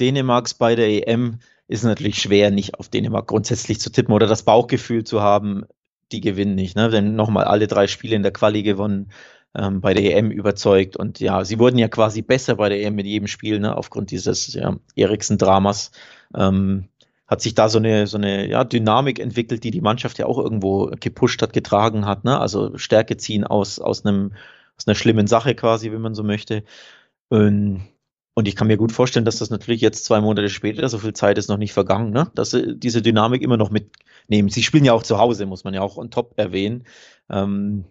Dänemarks 0.00 0.54
bei 0.54 0.74
der 0.74 1.08
EM 1.08 1.40
ist 1.66 1.80
es 1.80 1.84
natürlich 1.84 2.20
schwer, 2.20 2.50
nicht 2.50 2.74
auf 2.78 2.88
Dänemark 2.88 3.26
grundsätzlich 3.26 3.80
zu 3.80 3.90
tippen 3.90 4.14
oder 4.14 4.26
das 4.26 4.42
Bauchgefühl 4.42 5.04
zu 5.04 5.20
haben, 5.20 5.64
die 6.12 6.20
gewinnen 6.20 6.54
nicht. 6.54 6.76
Ne? 6.76 6.88
Denn 6.88 7.14
nochmal 7.14 7.44
alle 7.44 7.66
drei 7.66 7.86
Spiele 7.86 8.16
in 8.16 8.22
der 8.22 8.32
Quali 8.32 8.62
gewonnen, 8.62 9.10
ähm, 9.54 9.80
bei 9.80 9.94
der 9.94 10.16
EM 10.16 10.30
überzeugt. 10.30 10.96
Und 10.96 11.20
ja, 11.20 11.44
sie 11.44 11.58
wurden 11.58 11.78
ja 11.78 11.88
quasi 11.88 12.22
besser 12.22 12.56
bei 12.56 12.68
der 12.68 12.80
EM 12.82 12.94
mit 12.94 13.06
jedem 13.06 13.26
Spiel, 13.26 13.60
ne? 13.60 13.76
aufgrund 13.76 14.10
dieses 14.10 14.54
ja, 14.54 14.76
Eriksen-Dramas. 14.94 15.90
Ähm, 16.34 16.88
hat 17.28 17.42
sich 17.42 17.54
da 17.54 17.68
so 17.68 17.78
eine, 17.78 18.06
so 18.06 18.16
eine 18.16 18.48
ja, 18.48 18.64
Dynamik 18.64 19.18
entwickelt, 19.20 19.62
die 19.62 19.70
die 19.70 19.82
Mannschaft 19.82 20.18
ja 20.18 20.26
auch 20.26 20.38
irgendwo 20.38 20.90
gepusht 20.98 21.42
hat, 21.42 21.52
getragen 21.52 22.06
hat. 22.06 22.24
Ne? 22.24 22.40
Also 22.40 22.76
Stärke 22.78 23.18
ziehen 23.18 23.44
aus, 23.44 23.78
aus, 23.78 24.04
einem, 24.04 24.32
aus 24.78 24.88
einer 24.88 24.94
schlimmen 24.94 25.26
Sache 25.26 25.54
quasi, 25.54 25.92
wenn 25.92 26.00
man 26.00 26.14
so 26.14 26.24
möchte. 26.24 26.64
Und, 27.28 27.82
und 28.32 28.48
ich 28.48 28.56
kann 28.56 28.66
mir 28.66 28.78
gut 28.78 28.92
vorstellen, 28.92 29.26
dass 29.26 29.38
das 29.38 29.50
natürlich 29.50 29.82
jetzt 29.82 30.06
zwei 30.06 30.22
Monate 30.22 30.48
später, 30.48 30.88
so 30.88 30.98
viel 30.98 31.12
Zeit 31.12 31.36
ist 31.36 31.48
noch 31.48 31.58
nicht 31.58 31.74
vergangen, 31.74 32.12
ne? 32.12 32.30
dass 32.34 32.52
sie 32.52 32.74
diese 32.78 33.02
Dynamik 33.02 33.42
immer 33.42 33.58
noch 33.58 33.70
mitnehmen. 33.70 34.48
Sie 34.48 34.62
spielen 34.62 34.86
ja 34.86 34.94
auch 34.94 35.02
zu 35.02 35.18
Hause, 35.18 35.44
muss 35.44 35.64
man 35.64 35.74
ja 35.74 35.82
auch 35.82 35.98
on 35.98 36.10
top 36.10 36.32
erwähnen. 36.36 36.84
Ähm, 37.28 37.84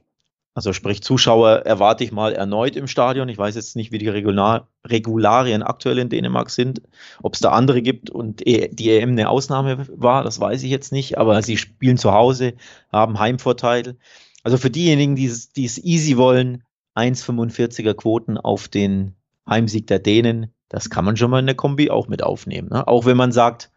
also 0.57 0.73
sprich, 0.73 1.03
Zuschauer 1.03 1.67
erwarte 1.67 2.03
ich 2.03 2.11
mal 2.11 2.33
erneut 2.33 2.75
im 2.75 2.87
Stadion. 2.87 3.29
Ich 3.29 3.37
weiß 3.37 3.53
jetzt 3.53 3.75
nicht, 3.75 3.91
wie 3.91 3.99
die 3.99 4.09
Regular 4.09 4.69
Regularien 4.87 5.61
aktuell 5.61 5.99
in 5.99 6.09
Dänemark 6.09 6.49
sind, 6.49 6.81
ob 7.21 7.35
es 7.35 7.41
da 7.41 7.51
andere 7.51 7.83
gibt 7.83 8.09
und 8.09 8.41
e, 8.47 8.67
die 8.69 8.89
EM 8.89 9.11
eine 9.11 9.29
Ausnahme 9.29 9.85
war, 9.87 10.23
das 10.23 10.39
weiß 10.39 10.63
ich 10.63 10.71
jetzt 10.71 10.91
nicht, 10.91 11.19
aber 11.19 11.43
sie 11.43 11.57
spielen 11.57 11.99
zu 11.99 12.11
Hause, 12.11 12.55
haben 12.91 13.19
Heimvorteil. 13.19 13.97
Also 14.41 14.57
für 14.57 14.71
diejenigen, 14.71 15.15
die 15.15 15.27
es, 15.27 15.51
die 15.51 15.65
es 15.65 15.77
easy 15.77 16.17
wollen, 16.17 16.63
1,45er 16.95 17.93
Quoten 17.93 18.39
auf 18.39 18.67
den 18.67 19.13
Heimsieg 19.47 19.85
der 19.85 19.99
Dänen, 19.99 20.51
das 20.69 20.89
kann 20.89 21.05
man 21.05 21.17
schon 21.17 21.29
mal 21.29 21.39
in 21.39 21.45
der 21.45 21.53
Kombi 21.53 21.91
auch 21.91 22.07
mit 22.07 22.23
aufnehmen. 22.23 22.69
Ne? 22.69 22.87
Auch 22.87 23.05
wenn 23.05 23.15
man 23.15 23.31
sagt, 23.31 23.69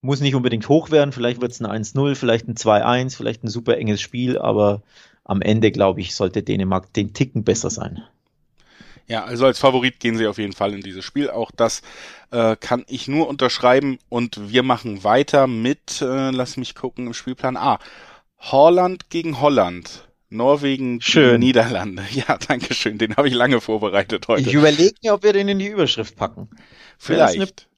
muss 0.00 0.20
nicht 0.20 0.34
unbedingt 0.34 0.68
hoch 0.68 0.90
werden, 0.90 1.12
vielleicht 1.12 1.40
wird 1.40 1.52
es 1.52 1.62
ein 1.62 1.84
1-0, 1.84 2.16
vielleicht 2.16 2.48
ein 2.48 2.56
2-1, 2.56 3.16
vielleicht 3.16 3.44
ein 3.44 3.48
super 3.48 3.78
enges 3.78 4.00
Spiel, 4.00 4.36
aber 4.36 4.82
am 5.28 5.42
Ende, 5.42 5.70
glaube 5.70 6.00
ich, 6.00 6.14
sollte 6.14 6.42
Dänemark 6.42 6.92
den 6.94 7.12
Ticken 7.12 7.44
besser 7.44 7.70
sein. 7.70 8.02
Ja, 9.06 9.24
also 9.24 9.46
als 9.46 9.58
Favorit 9.58 10.00
gehen 10.00 10.16
sie 10.16 10.26
auf 10.26 10.38
jeden 10.38 10.52
Fall 10.52 10.74
in 10.74 10.80
dieses 10.80 11.04
Spiel. 11.04 11.30
Auch 11.30 11.50
das 11.50 11.82
äh, 12.30 12.56
kann 12.56 12.84
ich 12.88 13.08
nur 13.08 13.28
unterschreiben. 13.28 13.98
Und 14.08 14.50
wir 14.50 14.62
machen 14.62 15.04
weiter 15.04 15.46
mit, 15.46 16.02
äh, 16.02 16.30
lass 16.30 16.56
mich 16.56 16.74
gucken 16.74 17.06
im 17.06 17.14
Spielplan. 17.14 17.56
Ah, 17.56 17.78
Holland 18.38 19.08
gegen 19.10 19.40
Holland. 19.40 20.08
Norwegen 20.30 21.00
Schön. 21.00 21.30
gegen 21.30 21.38
Niederlande. 21.40 22.02
Ja, 22.12 22.36
danke 22.36 22.74
schön. 22.74 22.98
Den 22.98 23.16
habe 23.16 23.28
ich 23.28 23.34
lange 23.34 23.60
vorbereitet 23.60 24.28
heute. 24.28 24.42
Ich 24.42 24.54
überlege 24.54 24.94
mir, 25.02 25.14
ob 25.14 25.22
wir 25.22 25.32
den 25.32 25.48
in 25.48 25.58
die 25.58 25.68
Überschrift 25.68 26.16
packen. 26.16 26.50
Vielleicht. 26.98 27.68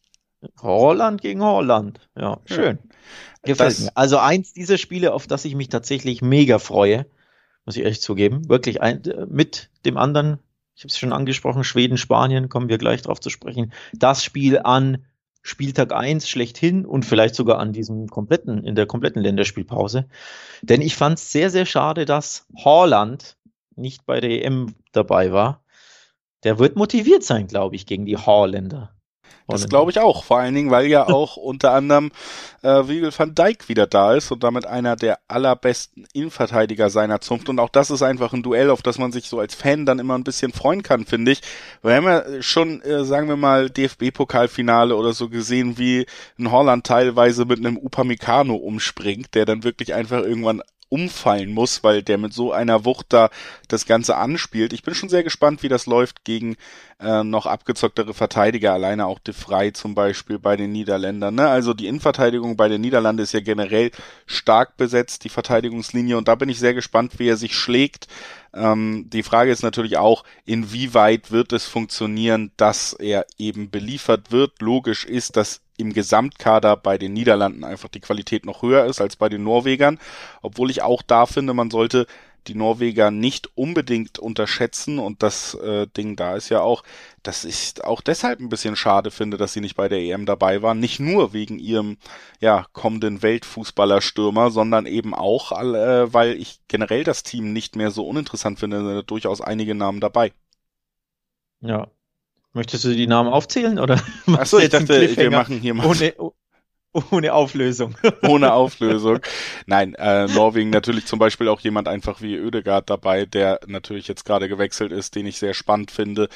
Holland 0.62 1.20
gegen 1.20 1.42
Holland. 1.42 2.00
Ja, 2.16 2.38
schön. 2.46 2.78
Ja. 2.82 2.96
Gefällt 3.42 3.70
das, 3.70 3.80
mir. 3.80 3.90
Also 3.94 4.18
eins 4.18 4.52
dieser 4.52 4.78
Spiele, 4.78 5.12
auf 5.12 5.26
das 5.26 5.44
ich 5.44 5.54
mich 5.54 5.68
tatsächlich 5.68 6.22
mega 6.22 6.58
freue 6.58 7.06
muss 7.70 7.76
ich 7.76 7.85
echt 7.85 8.02
zugeben. 8.02 8.48
Wirklich 8.48 8.83
ein, 8.83 9.00
mit 9.28 9.70
dem 9.85 9.96
anderen, 9.96 10.40
ich 10.74 10.83
habe 10.83 10.88
es 10.88 10.98
schon 10.98 11.12
angesprochen, 11.12 11.62
Schweden, 11.62 11.98
Spanien, 11.98 12.48
kommen 12.48 12.68
wir 12.68 12.78
gleich 12.78 13.00
drauf 13.00 13.20
zu 13.20 13.30
sprechen. 13.30 13.72
Das 13.92 14.24
Spiel 14.24 14.59
an 14.59 15.06
Spieltag 15.42 15.92
1 15.92 16.28
schlechthin 16.28 16.85
und 16.85 17.04
vielleicht 17.04 17.37
sogar 17.37 17.61
an 17.61 17.72
diesem 17.72 18.09
kompletten, 18.09 18.64
in 18.64 18.74
der 18.74 18.87
kompletten 18.87 19.22
Länderspielpause. 19.22 20.09
Denn 20.62 20.83
ich 20.83 20.96
fand 20.96 21.18
es 21.20 21.30
sehr, 21.30 21.48
sehr 21.50 21.64
schade, 21.64 22.06
dass 22.06 22.44
Holland 22.56 23.37
nicht 23.76 24.04
bei 24.04 24.20
der 24.20 24.44
EM 24.44 24.74
dabei 24.90 25.30
war. 25.30 25.62
Der 26.42 26.59
wird 26.59 26.74
motiviert 26.74 27.22
sein, 27.22 27.46
glaube 27.46 27.76
ich, 27.76 27.87
gegen 27.87 28.04
die 28.04 28.16
Holländer. 28.16 28.96
Das 29.51 29.69
glaube 29.69 29.90
ich 29.90 29.99
auch, 29.99 30.25
vor 30.25 30.38
allen 30.38 30.55
Dingen, 30.55 30.71
weil 30.71 30.87
ja 30.87 31.07
auch 31.09 31.37
unter 31.37 31.73
anderem 31.73 32.12
äh, 32.62 32.88
Wiegel 32.88 33.12
van 33.16 33.35
Dijk 33.35 33.69
wieder 33.69 33.87
da 33.87 34.14
ist 34.14 34.31
und 34.31 34.45
damit 34.45 34.66
einer 34.66 34.97
der 34.97 35.19
allerbesten 35.29 36.07
Innenverteidiger 36.12 36.90
seiner 36.90 37.21
Zunft. 37.21 37.49
Und 37.49 37.59
auch 37.59 37.69
das 37.69 37.90
ist 37.90 38.03
einfach 38.03 38.33
ein 38.33 38.43
Duell, 38.43 38.71
auf 38.71 38.83
das 38.83 38.99
man 38.99 39.12
sich 39.12 39.29
so 39.29 39.38
als 39.38 39.55
Fan 39.55 39.87
dann 39.87 39.99
immer 39.99 40.16
ein 40.16 40.25
bisschen 40.25 40.53
freuen 40.53 40.83
kann, 40.83 41.05
finde 41.05 41.33
ich. 41.33 41.40
Wir 41.83 41.95
haben 41.95 42.05
ja 42.05 42.43
schon, 42.43 42.81
äh, 42.83 43.05
sagen 43.05 43.29
wir 43.29 43.37
mal, 43.37 43.71
DFB-Pokalfinale 43.71 44.95
oder 44.95 45.12
so 45.12 45.29
gesehen, 45.29 45.79
wie 45.79 46.07
in 46.38 46.51
Holland 46.51 46.87
teilweise 46.87 47.45
mit 47.45 47.59
einem 47.59 47.77
Upamecano 47.77 48.55
umspringt, 48.55 49.35
der 49.35 49.47
dann 49.47 49.64
wirklich 49.64 49.95
einfach 49.95 50.23
irgendwann 50.23 50.62
umfallen 50.90 51.55
muss, 51.55 51.83
weil 51.83 52.03
der 52.03 52.18
mit 52.18 52.35
so 52.35 52.53
einer 52.53 52.85
Wucht 52.85 53.07
da 53.09 53.31
das 53.68 53.87
Ganze 53.87 54.16
anspielt. 54.16 54.72
Ich 54.72 54.83
bin 54.83 54.94
schon 54.94 55.09
sehr 55.09 55.22
gespannt, 55.22 55.62
wie 55.62 55.68
das 55.68 55.87
läuft 55.87 56.24
gegen 56.24 56.57
äh, 57.00 57.24
noch 57.24 57.46
abgezocktere 57.46 58.12
Verteidiger, 58.12 58.74
alleine 58.74 59.07
auch 59.07 59.20
De 59.20 59.33
Vrij 59.33 59.72
zum 59.72 59.94
Beispiel 59.94 60.38
bei 60.38 60.57
den 60.57 60.72
Niederländern. 60.72 61.37
Ne? 61.37 61.48
Also 61.48 61.72
die 61.72 61.87
Innenverteidigung 61.87 62.57
bei 62.57 62.68
den 62.68 62.81
Niederlanden 62.81 63.22
ist 63.22 63.33
ja 63.33 63.40
generell 63.40 63.92
stark 64.26 64.76
besetzt, 64.76 65.24
die 65.24 65.29
Verteidigungslinie, 65.29 66.18
und 66.18 66.29
da 66.29 66.35
bin 66.35 66.48
ich 66.48 66.59
sehr 66.59 66.74
gespannt, 66.74 67.18
wie 67.18 67.29
er 67.29 67.37
sich 67.37 67.55
schlägt. 67.55 68.09
Ähm, 68.53 69.07
die 69.09 69.22
Frage 69.22 69.53
ist 69.53 69.62
natürlich 69.62 69.96
auch, 69.96 70.24
inwieweit 70.44 71.31
wird 71.31 71.53
es 71.53 71.66
funktionieren, 71.66 72.50
dass 72.57 72.92
er 72.94 73.26
eben 73.38 73.70
beliefert 73.70 74.33
wird. 74.33 74.61
Logisch 74.61 75.05
ist, 75.05 75.37
dass 75.37 75.61
im 75.81 75.93
Gesamtkader 75.93 76.77
bei 76.77 76.99
den 76.99 77.12
Niederlanden 77.12 77.64
einfach 77.64 77.88
die 77.88 78.01
Qualität 78.01 78.45
noch 78.45 78.62
höher 78.62 78.85
ist 78.87 79.01
als 79.01 79.16
bei 79.16 79.29
den 79.29 79.43
Norwegern. 79.43 79.99
Obwohl 80.43 80.71
ich 80.71 80.83
auch 80.83 81.03
da 81.03 81.27
finde, 81.27 81.55
man 81.55 81.71
sollte 81.71 82.07
die 82.47 82.55
Norweger 82.55 83.11
nicht 83.11 83.51
unbedingt 83.57 84.19
unterschätzen 84.19 84.99
und 84.99 85.23
das 85.23 85.55
äh, 85.55 85.87
Ding 85.88 86.16
da 86.16 86.37
ist 86.37 86.49
ja 86.49 86.61
auch, 86.61 86.83
dass 87.23 87.45
ich 87.45 87.85
auch 87.85 88.01
deshalb 88.01 88.40
ein 88.40 88.49
bisschen 88.49 88.77
schade 88.77 89.11
finde, 89.11 89.37
dass 89.37 89.53
sie 89.53 89.61
nicht 89.61 89.77
bei 89.77 89.88
der 89.88 90.01
EM 90.01 90.27
dabei 90.27 90.62
waren. 90.62 90.81
Nicht 90.81 91.01
nur 91.01 91.33
wegen 91.33 91.59
ihrem 91.59 91.99
ja 92.40 92.66
kommenden 92.73 93.23
Weltfußballerstürmer, 93.23 94.51
sondern 94.51 94.87
eben 94.87 95.14
auch, 95.14 95.53
äh, 95.53 96.12
weil 96.12 96.37
ich 96.37 96.61
generell 96.69 97.05
das 97.05 97.23
Team 97.23 97.53
nicht 97.53 97.77
mehr 97.77 97.90
so 97.90 98.07
uninteressant 98.07 98.59
finde. 98.59 99.05
Durchaus 99.05 99.40
einige 99.40 99.75
Namen 99.75 100.01
dabei. 100.01 100.33
Ja. 101.61 101.88
Möchtest 102.52 102.84
du 102.84 102.94
die 102.94 103.06
Namen 103.06 103.32
aufzählen 103.32 103.78
oder? 103.78 104.00
Achso, 104.26 104.58
ich 104.58 104.70
dachte, 104.70 105.16
wir 105.16 105.30
machen 105.30 105.60
hier 105.60 105.74
mal. 105.74 105.86
Ohne, 105.86 106.14
ohne 107.10 107.32
Auflösung. 107.32 107.94
Ohne 108.22 108.52
Auflösung. 108.52 109.20
Nein, 109.66 109.94
äh, 109.94 110.26
Norwegen 110.26 110.70
natürlich 110.70 111.06
zum 111.06 111.18
Beispiel 111.18 111.48
auch 111.48 111.60
jemand 111.60 111.86
einfach 111.86 112.20
wie 112.20 112.34
Ödegard 112.34 112.90
dabei, 112.90 113.26
der 113.26 113.60
natürlich 113.66 114.08
jetzt 114.08 114.24
gerade 114.24 114.48
gewechselt 114.48 114.90
ist, 114.90 115.14
den 115.14 115.26
ich 115.26 115.38
sehr 115.38 115.54
spannend 115.54 115.92
finde, 115.92 116.28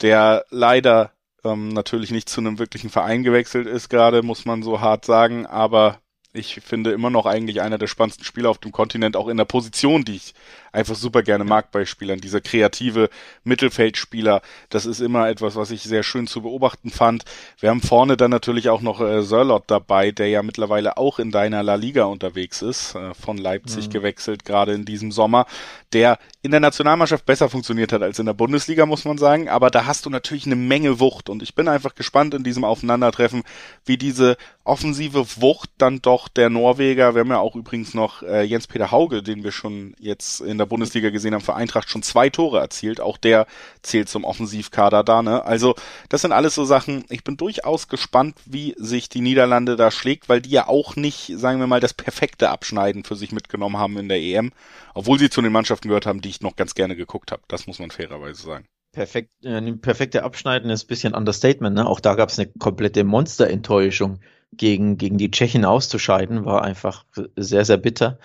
der 0.00 0.46
leider 0.48 1.12
ähm, 1.44 1.68
natürlich 1.68 2.10
nicht 2.10 2.30
zu 2.30 2.40
einem 2.40 2.58
wirklichen 2.58 2.88
Verein 2.88 3.22
gewechselt 3.22 3.66
ist 3.66 3.90
gerade, 3.90 4.22
muss 4.22 4.46
man 4.46 4.62
so 4.62 4.80
hart 4.80 5.04
sagen, 5.04 5.44
aber 5.46 6.00
ich 6.32 6.60
finde 6.60 6.92
immer 6.92 7.10
noch 7.10 7.26
eigentlich 7.26 7.60
einer 7.60 7.78
der 7.78 7.88
spannendsten 7.88 8.24
Spieler 8.24 8.50
auf 8.50 8.58
dem 8.58 8.72
Kontinent, 8.72 9.16
auch 9.16 9.28
in 9.28 9.36
der 9.36 9.44
Position, 9.44 10.04
die 10.04 10.16
ich 10.16 10.34
einfach 10.72 10.94
super 10.94 11.22
gerne 11.22 11.44
mag 11.44 11.70
bei 11.72 11.84
Spielern. 11.84 12.20
Dieser 12.20 12.40
kreative 12.40 13.10
Mittelfeldspieler, 13.44 14.42
das 14.68 14.86
ist 14.86 15.00
immer 15.00 15.28
etwas, 15.28 15.56
was 15.56 15.70
ich 15.70 15.82
sehr 15.82 16.02
schön 16.02 16.26
zu 16.26 16.42
beobachten 16.42 16.90
fand. 16.90 17.24
Wir 17.58 17.70
haben 17.70 17.82
vorne 17.82 18.16
dann 18.16 18.30
natürlich 18.30 18.68
auch 18.68 18.80
noch 18.80 19.00
äh, 19.00 19.22
Sörlot 19.22 19.64
dabei, 19.66 20.10
der 20.10 20.28
ja 20.28 20.42
mittlerweile 20.42 20.96
auch 20.96 21.18
in 21.18 21.30
deiner 21.30 21.62
La 21.62 21.74
Liga 21.74 22.04
unterwegs 22.04 22.62
ist, 22.62 22.94
äh, 22.94 23.14
von 23.14 23.36
Leipzig 23.36 23.88
mhm. 23.88 23.92
gewechselt, 23.92 24.44
gerade 24.44 24.72
in 24.72 24.84
diesem 24.84 25.12
Sommer, 25.12 25.46
der 25.92 26.18
in 26.42 26.50
der 26.50 26.60
Nationalmannschaft 26.60 27.26
besser 27.26 27.48
funktioniert 27.48 27.92
hat 27.92 28.02
als 28.02 28.18
in 28.18 28.26
der 28.26 28.32
Bundesliga, 28.32 28.86
muss 28.86 29.04
man 29.04 29.18
sagen. 29.18 29.48
Aber 29.48 29.70
da 29.70 29.86
hast 29.86 30.06
du 30.06 30.10
natürlich 30.10 30.46
eine 30.46 30.56
Menge 30.56 31.00
Wucht 31.00 31.28
und 31.28 31.42
ich 31.42 31.54
bin 31.54 31.68
einfach 31.68 31.94
gespannt 31.94 32.34
in 32.34 32.44
diesem 32.44 32.64
Aufeinandertreffen, 32.64 33.42
wie 33.84 33.96
diese 33.96 34.36
offensive 34.64 35.26
Wucht 35.40 35.70
dann 35.78 36.00
doch 36.00 36.28
der 36.28 36.48
Norweger, 36.48 37.14
wir 37.14 37.20
haben 37.20 37.30
ja 37.30 37.38
auch 37.38 37.56
übrigens 37.56 37.92
noch 37.94 38.22
äh, 38.22 38.42
Jens-Peter 38.42 38.90
Hauge, 38.90 39.22
den 39.22 39.42
wir 39.42 39.52
schon 39.52 39.94
jetzt 39.98 40.40
in 40.40 40.59
der 40.60 40.66
Bundesliga 40.66 41.10
gesehen 41.10 41.34
haben, 41.34 41.42
für 41.42 41.54
Eintracht 41.54 41.90
schon 41.90 42.02
zwei 42.02 42.30
Tore 42.30 42.60
erzielt. 42.60 43.00
Auch 43.00 43.16
der 43.16 43.46
zählt 43.82 44.08
zum 44.08 44.24
Offensivkader 44.24 45.02
da, 45.02 45.22
ne? 45.22 45.44
Also, 45.44 45.74
das 46.08 46.22
sind 46.22 46.32
alles 46.32 46.54
so 46.54 46.64
Sachen. 46.64 47.04
Ich 47.08 47.24
bin 47.24 47.36
durchaus 47.36 47.88
gespannt, 47.88 48.38
wie 48.46 48.74
sich 48.78 49.08
die 49.08 49.20
Niederlande 49.20 49.76
da 49.76 49.90
schlägt, 49.90 50.28
weil 50.28 50.40
die 50.40 50.50
ja 50.50 50.68
auch 50.68 50.96
nicht, 50.96 51.32
sagen 51.36 51.60
wir 51.60 51.66
mal, 51.66 51.80
das 51.80 51.94
perfekte 51.94 52.50
Abschneiden 52.50 53.04
für 53.04 53.16
sich 53.16 53.32
mitgenommen 53.32 53.78
haben 53.78 53.98
in 53.98 54.08
der 54.08 54.20
EM. 54.20 54.52
Obwohl 54.94 55.18
sie 55.18 55.30
zu 55.30 55.42
den 55.42 55.52
Mannschaften 55.52 55.88
gehört 55.88 56.06
haben, 56.06 56.20
die 56.20 56.28
ich 56.28 56.40
noch 56.40 56.56
ganz 56.56 56.74
gerne 56.74 56.96
geguckt 56.96 57.32
habe. 57.32 57.42
Das 57.48 57.66
muss 57.66 57.78
man 57.78 57.90
fairerweise 57.90 58.42
sagen. 58.42 58.66
Perfekt, 58.92 59.30
äh, 59.44 59.72
perfekte 59.74 60.24
Abschneiden 60.24 60.70
ist 60.70 60.84
ein 60.84 60.88
bisschen 60.88 61.14
Understatement, 61.14 61.76
ne? 61.76 61.86
Auch 61.86 62.00
da 62.00 62.14
gab 62.14 62.28
es 62.28 62.38
eine 62.38 62.50
komplette 62.58 63.04
Monsterenttäuschung 63.04 64.20
gegen, 64.52 64.98
gegen 64.98 65.16
die 65.16 65.30
Tschechen 65.30 65.64
auszuscheiden, 65.64 66.44
war 66.44 66.62
einfach 66.62 67.04
sehr, 67.36 67.64
sehr 67.64 67.76
bitter. 67.76 68.18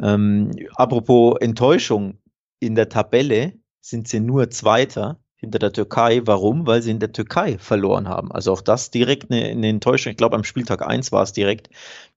Ähm, 0.00 0.52
apropos 0.74 1.36
Enttäuschung, 1.40 2.18
in 2.60 2.74
der 2.74 2.88
Tabelle 2.88 3.54
sind 3.80 4.08
sie 4.08 4.20
nur 4.20 4.50
Zweiter 4.50 5.18
hinter 5.36 5.58
der 5.58 5.72
Türkei. 5.72 6.22
Warum? 6.24 6.66
Weil 6.66 6.82
sie 6.82 6.90
in 6.90 6.98
der 6.98 7.12
Türkei 7.12 7.58
verloren 7.58 8.08
haben. 8.08 8.32
Also 8.32 8.52
auch 8.52 8.60
das 8.60 8.90
direkt 8.90 9.30
eine, 9.30 9.44
eine 9.44 9.68
Enttäuschung. 9.68 10.10
Ich 10.10 10.16
glaube, 10.16 10.36
am 10.36 10.44
Spieltag 10.44 10.86
1 10.86 11.12
war 11.12 11.22
es 11.22 11.32
direkt. 11.32 11.70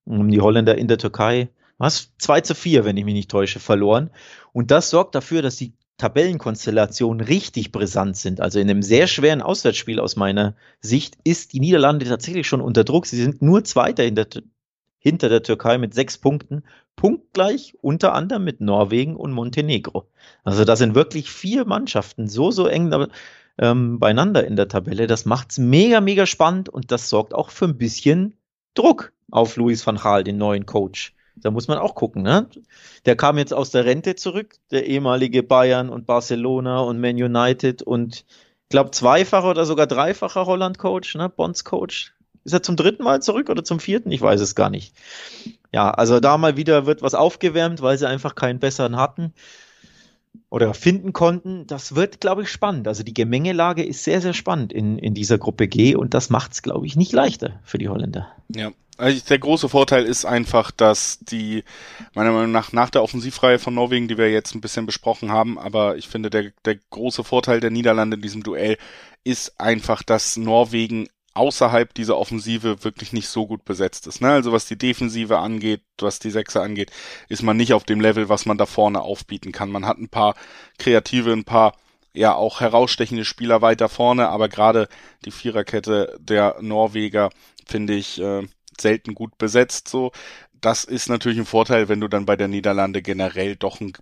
Die 0.04 0.40
Holländer 0.40 0.76
in 0.76 0.88
der 0.88 0.98
Türkei, 0.98 1.48
was? 1.78 2.12
2 2.18 2.40
zu 2.40 2.54
4, 2.54 2.84
wenn 2.84 2.96
ich 2.96 3.04
mich 3.04 3.14
nicht 3.14 3.30
täusche, 3.30 3.60
verloren. 3.60 4.10
Und 4.52 4.70
das 4.70 4.90
sorgt 4.90 5.14
dafür, 5.14 5.42
dass 5.42 5.56
die 5.56 5.72
Tabellenkonstellationen 5.98 7.24
richtig 7.24 7.70
brisant 7.70 8.16
sind. 8.16 8.40
Also 8.40 8.58
in 8.58 8.68
einem 8.68 8.82
sehr 8.82 9.06
schweren 9.06 9.40
Auswärtsspiel 9.40 10.00
aus 10.00 10.16
meiner 10.16 10.56
Sicht 10.80 11.16
ist 11.22 11.52
die 11.52 11.60
Niederlande 11.60 12.06
tatsächlich 12.06 12.48
schon 12.48 12.60
unter 12.60 12.82
Druck. 12.82 13.06
Sie 13.06 13.22
sind 13.22 13.40
nur 13.40 13.62
Zweiter 13.62 14.10
der, 14.10 14.26
hinter 15.02 15.28
der 15.28 15.42
Türkei 15.42 15.78
mit 15.78 15.94
sechs 15.94 16.16
Punkten, 16.16 16.62
punktgleich 16.96 17.74
unter 17.82 18.14
anderem 18.14 18.44
mit 18.44 18.60
Norwegen 18.60 19.16
und 19.16 19.32
Montenegro. 19.32 20.06
Also 20.44 20.64
da 20.64 20.76
sind 20.76 20.94
wirklich 20.94 21.28
vier 21.30 21.64
Mannschaften 21.64 22.28
so, 22.28 22.52
so 22.52 22.66
eng 22.66 23.08
ähm, 23.58 23.98
beieinander 23.98 24.46
in 24.46 24.56
der 24.56 24.68
Tabelle. 24.68 25.08
Das 25.08 25.24
macht's 25.24 25.58
mega, 25.58 26.00
mega 26.00 26.24
spannend 26.24 26.68
und 26.68 26.92
das 26.92 27.08
sorgt 27.08 27.34
auch 27.34 27.50
für 27.50 27.66
ein 27.66 27.78
bisschen 27.78 28.36
Druck 28.74 29.12
auf 29.30 29.56
Luis 29.56 29.84
van 29.86 29.96
Gaal, 29.96 30.22
den 30.22 30.38
neuen 30.38 30.66
Coach. 30.66 31.14
Da 31.36 31.50
muss 31.50 31.66
man 31.66 31.78
auch 31.78 31.96
gucken. 31.96 32.22
Ne? 32.22 32.46
Der 33.04 33.16
kam 33.16 33.38
jetzt 33.38 33.52
aus 33.52 33.70
der 33.70 33.84
Rente 33.84 34.14
zurück, 34.14 34.54
der 34.70 34.86
ehemalige 34.86 35.42
Bayern 35.42 35.88
und 35.88 36.06
Barcelona 36.06 36.80
und 36.80 37.00
Man 37.00 37.16
United 37.16 37.82
und 37.82 38.18
ich 38.18 38.68
glaube 38.68 38.92
zweifacher 38.92 39.50
oder 39.50 39.66
sogar 39.66 39.86
dreifacher 39.86 40.46
Holland-Coach, 40.46 41.16
ne? 41.16 41.28
Bonds-Coach. 41.28 42.14
Ist 42.44 42.52
er 42.52 42.62
zum 42.62 42.76
dritten 42.76 43.04
Mal 43.04 43.22
zurück 43.22 43.48
oder 43.50 43.64
zum 43.64 43.80
vierten? 43.80 44.10
Ich 44.10 44.20
weiß 44.20 44.40
es 44.40 44.54
gar 44.54 44.70
nicht. 44.70 44.94
Ja, 45.72 45.90
also 45.90 46.20
da 46.20 46.36
mal 46.38 46.56
wieder 46.56 46.86
wird 46.86 47.02
was 47.02 47.14
aufgewärmt, 47.14 47.82
weil 47.82 47.98
sie 47.98 48.08
einfach 48.08 48.34
keinen 48.34 48.58
besseren 48.58 48.96
hatten 48.96 49.32
oder 50.50 50.74
finden 50.74 51.12
konnten. 51.12 51.66
Das 51.66 51.94
wird, 51.94 52.20
glaube 52.20 52.42
ich, 52.42 52.50
spannend. 52.50 52.88
Also 52.88 53.02
die 53.02 53.14
Gemengelage 53.14 53.84
ist 53.84 54.04
sehr, 54.04 54.20
sehr 54.20 54.34
spannend 54.34 54.72
in, 54.72 54.98
in 54.98 55.14
dieser 55.14 55.38
Gruppe 55.38 55.68
G 55.68 55.94
und 55.94 56.14
das 56.14 56.30
macht 56.30 56.52
es, 56.52 56.62
glaube 56.62 56.86
ich, 56.86 56.96
nicht 56.96 57.12
leichter 57.12 57.60
für 57.64 57.78
die 57.78 57.88
Holländer. 57.88 58.28
Ja, 58.54 58.72
also 58.98 59.20
der 59.26 59.38
große 59.38 59.68
Vorteil 59.68 60.04
ist 60.04 60.24
einfach, 60.24 60.70
dass 60.70 61.18
die, 61.20 61.64
meiner 62.14 62.32
Meinung 62.32 62.52
nach, 62.52 62.72
nach 62.72 62.90
der 62.90 63.02
Offensivreihe 63.02 63.58
von 63.58 63.74
Norwegen, 63.74 64.08
die 64.08 64.18
wir 64.18 64.30
jetzt 64.30 64.54
ein 64.54 64.60
bisschen 64.60 64.84
besprochen 64.84 65.32
haben, 65.32 65.58
aber 65.58 65.96
ich 65.96 66.08
finde, 66.08 66.28
der, 66.28 66.52
der 66.64 66.76
große 66.90 67.24
Vorteil 67.24 67.60
der 67.60 67.70
Niederlande 67.70 68.16
in 68.16 68.22
diesem 68.22 68.42
Duell 68.42 68.76
ist 69.24 69.58
einfach, 69.58 70.02
dass 70.02 70.36
Norwegen 70.36 71.08
außerhalb 71.34 71.94
dieser 71.94 72.18
Offensive 72.18 72.84
wirklich 72.84 73.12
nicht 73.12 73.28
so 73.28 73.46
gut 73.46 73.64
besetzt 73.64 74.06
ist. 74.06 74.20
Ne? 74.20 74.30
Also 74.30 74.52
was 74.52 74.66
die 74.66 74.76
Defensive 74.76 75.38
angeht, 75.38 75.82
was 75.98 76.18
die 76.18 76.30
Sechser 76.30 76.62
angeht, 76.62 76.90
ist 77.28 77.42
man 77.42 77.56
nicht 77.56 77.72
auf 77.72 77.84
dem 77.84 78.00
Level, 78.00 78.28
was 78.28 78.46
man 78.46 78.58
da 78.58 78.66
vorne 78.66 79.00
aufbieten 79.00 79.52
kann. 79.52 79.70
Man 79.70 79.86
hat 79.86 79.98
ein 79.98 80.08
paar 80.08 80.34
kreative, 80.78 81.32
ein 81.32 81.44
paar 81.44 81.74
ja 82.14 82.34
auch 82.34 82.60
herausstechende 82.60 83.24
Spieler 83.24 83.62
weiter 83.62 83.88
vorne, 83.88 84.28
aber 84.28 84.48
gerade 84.48 84.88
die 85.24 85.30
Viererkette 85.30 86.18
der 86.20 86.56
Norweger 86.60 87.30
finde 87.66 87.94
ich 87.94 88.20
äh, 88.20 88.46
selten 88.78 89.14
gut 89.14 89.38
besetzt. 89.38 89.88
So, 89.88 90.12
das 90.60 90.84
ist 90.84 91.08
natürlich 91.08 91.38
ein 91.38 91.46
Vorteil, 91.46 91.88
wenn 91.88 92.00
du 92.00 92.08
dann 92.08 92.26
bei 92.26 92.36
der 92.36 92.48
Niederlande 92.48 93.02
generell 93.02 93.56
doch 93.56 93.80
einen 93.80 93.92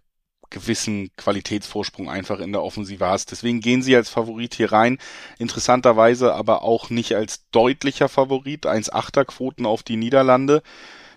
gewissen 0.50 1.10
Qualitätsvorsprung 1.16 2.10
einfach 2.10 2.40
in 2.40 2.52
der 2.52 2.62
Offensive 2.62 3.06
hast. 3.06 3.30
Deswegen 3.30 3.60
gehen 3.60 3.82
sie 3.82 3.96
als 3.96 4.08
Favorit 4.08 4.54
hier 4.54 4.72
rein. 4.72 4.98
Interessanterweise 5.38 6.34
aber 6.34 6.62
auch 6.62 6.90
nicht 6.90 7.14
als 7.14 7.48
deutlicher 7.50 8.08
Favorit. 8.08 8.66
1,8er 8.66 9.24
Quoten 9.24 9.66
auf 9.66 9.82
die 9.82 9.96
Niederlande. 9.96 10.62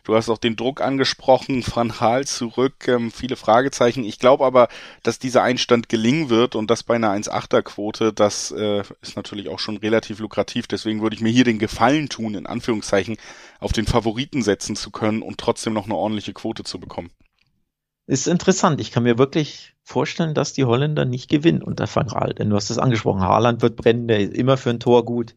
Du 0.03 0.15
hast 0.15 0.29
auch 0.29 0.37
den 0.37 0.57
Druck 0.57 0.81
angesprochen, 0.81 1.63
Van 1.73 1.99
Hal 2.01 2.25
zurück, 2.25 2.87
ähm, 2.87 3.09
viele 3.11 3.37
Fragezeichen. 3.37 4.03
Ich 4.03 4.19
glaube 4.19 4.45
aber, 4.45 4.67
dass 5.01 5.17
dieser 5.17 5.43
Einstand 5.43 5.87
gelingen 5.87 6.29
wird 6.29 6.55
und 6.55 6.69
das 6.69 6.83
bei 6.83 6.95
einer 6.95 7.11
1,8er 7.13 7.61
Quote, 7.61 8.11
das 8.11 8.51
äh, 8.51 8.83
ist 9.01 9.15
natürlich 9.15 9.47
auch 9.47 9.59
schon 9.59 9.77
relativ 9.77 10.19
lukrativ. 10.19 10.67
Deswegen 10.67 11.01
würde 11.01 11.15
ich 11.15 11.21
mir 11.21 11.31
hier 11.31 11.45
den 11.45 11.59
Gefallen 11.59 12.09
tun, 12.09 12.35
in 12.35 12.47
Anführungszeichen, 12.47 13.15
auf 13.59 13.71
den 13.71 13.87
Favoriten 13.87 14.43
setzen 14.43 14.75
zu 14.75 14.91
können 14.91 15.21
und 15.21 15.37
trotzdem 15.37 15.73
noch 15.73 15.85
eine 15.85 15.95
ordentliche 15.95 16.33
Quote 16.33 16.63
zu 16.63 16.79
bekommen. 16.79 17.09
Ist 18.05 18.27
interessant. 18.27 18.81
Ich 18.81 18.91
kann 18.91 19.03
mir 19.03 19.17
wirklich 19.17 19.75
vorstellen, 19.83 20.33
dass 20.33 20.53
die 20.53 20.65
Holländer 20.65 21.05
nicht 21.05 21.29
gewinnen 21.29 21.61
unter 21.61 21.87
Van 21.93 22.07
Gaal. 22.07 22.33
Denn 22.33 22.49
du 22.49 22.55
hast 22.55 22.69
es 22.69 22.77
angesprochen, 22.77 23.21
Haaland 23.21 23.61
wird 23.61 23.77
brennen, 23.77 24.07
der 24.07 24.19
ist 24.19 24.33
immer 24.33 24.57
für 24.57 24.71
ein 24.71 24.79
Tor 24.79 25.05
gut. 25.05 25.35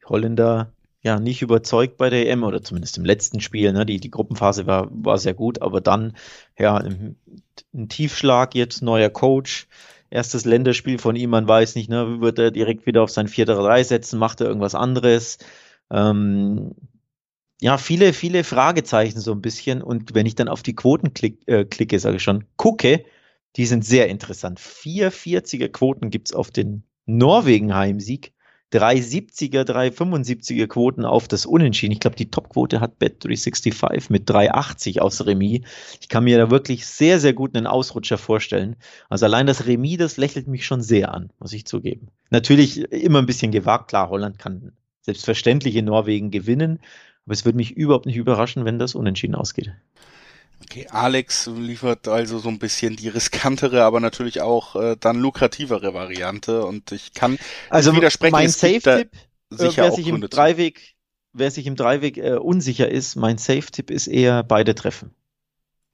Die 0.00 0.06
Holländer 0.06 0.72
ja 1.02 1.20
nicht 1.20 1.42
überzeugt 1.42 1.98
bei 1.98 2.10
der 2.10 2.28
EM 2.28 2.42
oder 2.42 2.62
zumindest 2.62 2.98
im 2.98 3.04
letzten 3.04 3.40
Spiel. 3.40 3.72
Ne? 3.72 3.86
Die, 3.86 4.00
die 4.00 4.10
Gruppenphase 4.10 4.66
war, 4.66 4.88
war 4.90 5.18
sehr 5.18 5.34
gut, 5.34 5.62
aber 5.62 5.80
dann 5.80 6.16
ja 6.58 6.76
ein, 6.76 7.16
ein 7.74 7.88
Tiefschlag 7.88 8.54
jetzt, 8.54 8.82
neuer 8.82 9.10
Coach, 9.10 9.68
erstes 10.10 10.44
Länderspiel 10.44 10.98
von 10.98 11.16
ihm, 11.16 11.30
man 11.30 11.46
weiß 11.46 11.74
nicht, 11.74 11.90
ne, 11.90 12.20
wird 12.20 12.38
er 12.38 12.50
direkt 12.50 12.86
wieder 12.86 13.02
auf 13.02 13.10
sein 13.10 13.28
4-3 13.28 13.84
setzen, 13.84 14.18
macht 14.18 14.40
er 14.40 14.48
irgendwas 14.48 14.74
anderes. 14.74 15.38
Ähm, 15.90 16.74
ja, 17.60 17.78
viele, 17.78 18.12
viele 18.12 18.44
Fragezeichen 18.44 19.20
so 19.20 19.32
ein 19.32 19.40
bisschen. 19.40 19.82
Und 19.82 20.14
wenn 20.14 20.26
ich 20.26 20.34
dann 20.34 20.48
auf 20.48 20.62
die 20.62 20.74
Quoten 20.74 21.14
klick, 21.14 21.46
äh, 21.46 21.64
klicke, 21.64 21.98
sage 21.98 22.16
ich 22.16 22.22
schon, 22.22 22.44
gucke, 22.56 23.04
die 23.56 23.66
sind 23.66 23.84
sehr 23.84 24.08
interessant. 24.08 24.60
440er 24.60 25.68
Quoten 25.68 26.10
gibt's 26.10 26.32
auf 26.32 26.50
den 26.50 26.84
Norwegen-Heimsieg 27.06 28.32
370er, 28.72 29.62
375er 29.62 30.66
Quoten 30.66 31.04
auf 31.04 31.28
das 31.28 31.46
Unentschieden. 31.46 31.92
Ich 31.92 32.00
glaube, 32.00 32.16
die 32.16 32.30
Topquote 32.30 32.80
hat 32.80 33.00
Bet365 33.00 34.06
mit 34.10 34.28
380 34.28 35.00
aus 35.00 35.24
Remis. 35.24 35.60
Ich 36.00 36.08
kann 36.08 36.24
mir 36.24 36.36
da 36.36 36.50
wirklich 36.50 36.86
sehr, 36.86 37.20
sehr 37.20 37.32
gut 37.32 37.56
einen 37.56 37.68
Ausrutscher 37.68 38.18
vorstellen. 38.18 38.76
Also 39.08 39.26
allein 39.26 39.46
das 39.46 39.66
Remis, 39.66 39.98
das 39.98 40.16
lächelt 40.16 40.48
mich 40.48 40.66
schon 40.66 40.82
sehr 40.82 41.14
an, 41.14 41.30
muss 41.38 41.52
ich 41.52 41.64
zugeben. 41.64 42.08
Natürlich 42.30 42.80
immer 42.92 43.20
ein 43.20 43.26
bisschen 43.26 43.52
gewagt. 43.52 43.88
Klar, 43.88 44.10
Holland 44.10 44.38
kann 44.38 44.72
selbstverständlich 45.00 45.76
in 45.76 45.84
Norwegen 45.84 46.32
gewinnen. 46.32 46.80
Aber 47.26 47.34
es 47.34 47.44
würde 47.44 47.56
mich 47.56 47.72
überhaupt 47.72 48.06
nicht 48.06 48.16
überraschen, 48.16 48.64
wenn 48.64 48.78
das 48.78 48.94
unentschieden 48.94 49.34
ausgeht. 49.34 49.72
Okay, 50.62 50.86
Alex 50.88 51.46
liefert 51.46 52.08
also 52.08 52.38
so 52.38 52.48
ein 52.48 52.58
bisschen 52.58 52.96
die 52.96 53.08
riskantere, 53.08 53.82
aber 53.82 54.00
natürlich 54.00 54.40
auch 54.40 54.76
äh, 54.76 54.96
dann 54.98 55.18
lukrativere 55.18 55.92
Variante. 55.92 56.64
Und 56.64 56.92
ich 56.92 57.12
kann 57.12 57.38
also 57.68 57.94
widersprechen. 57.94 58.32
Mein 58.32 58.48
Safe-Tipp, 58.48 59.10
sicher 59.50 59.82
wer 59.82 59.92
sich 59.92 60.06
im 60.06 60.20
Dreiweg, 60.20 60.94
wer 61.32 61.50
sich 61.50 61.66
im 61.66 61.76
Dreiweg 61.76 62.16
äh, 62.16 62.34
unsicher 62.34 62.88
ist, 62.88 63.16
mein 63.16 63.38
Safe-Tipp 63.38 63.90
ist 63.90 64.06
eher 64.06 64.42
beide 64.42 64.74
treffen, 64.74 65.14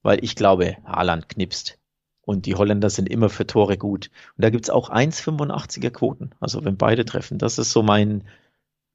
weil 0.02 0.22
ich 0.22 0.36
glaube, 0.36 0.76
Haaland 0.84 1.28
knipst. 1.28 1.78
Und 2.24 2.46
die 2.46 2.54
Holländer 2.54 2.88
sind 2.88 3.08
immer 3.08 3.30
für 3.30 3.48
Tore 3.48 3.76
gut. 3.76 4.10
Und 4.36 4.44
da 4.44 4.50
gibt's 4.50 4.70
auch 4.70 4.90
1,85er 4.90 5.90
Quoten, 5.90 6.30
also 6.38 6.64
wenn 6.64 6.76
beide 6.76 7.04
treffen, 7.04 7.38
das 7.38 7.58
ist 7.58 7.72
so 7.72 7.82
mein 7.82 8.22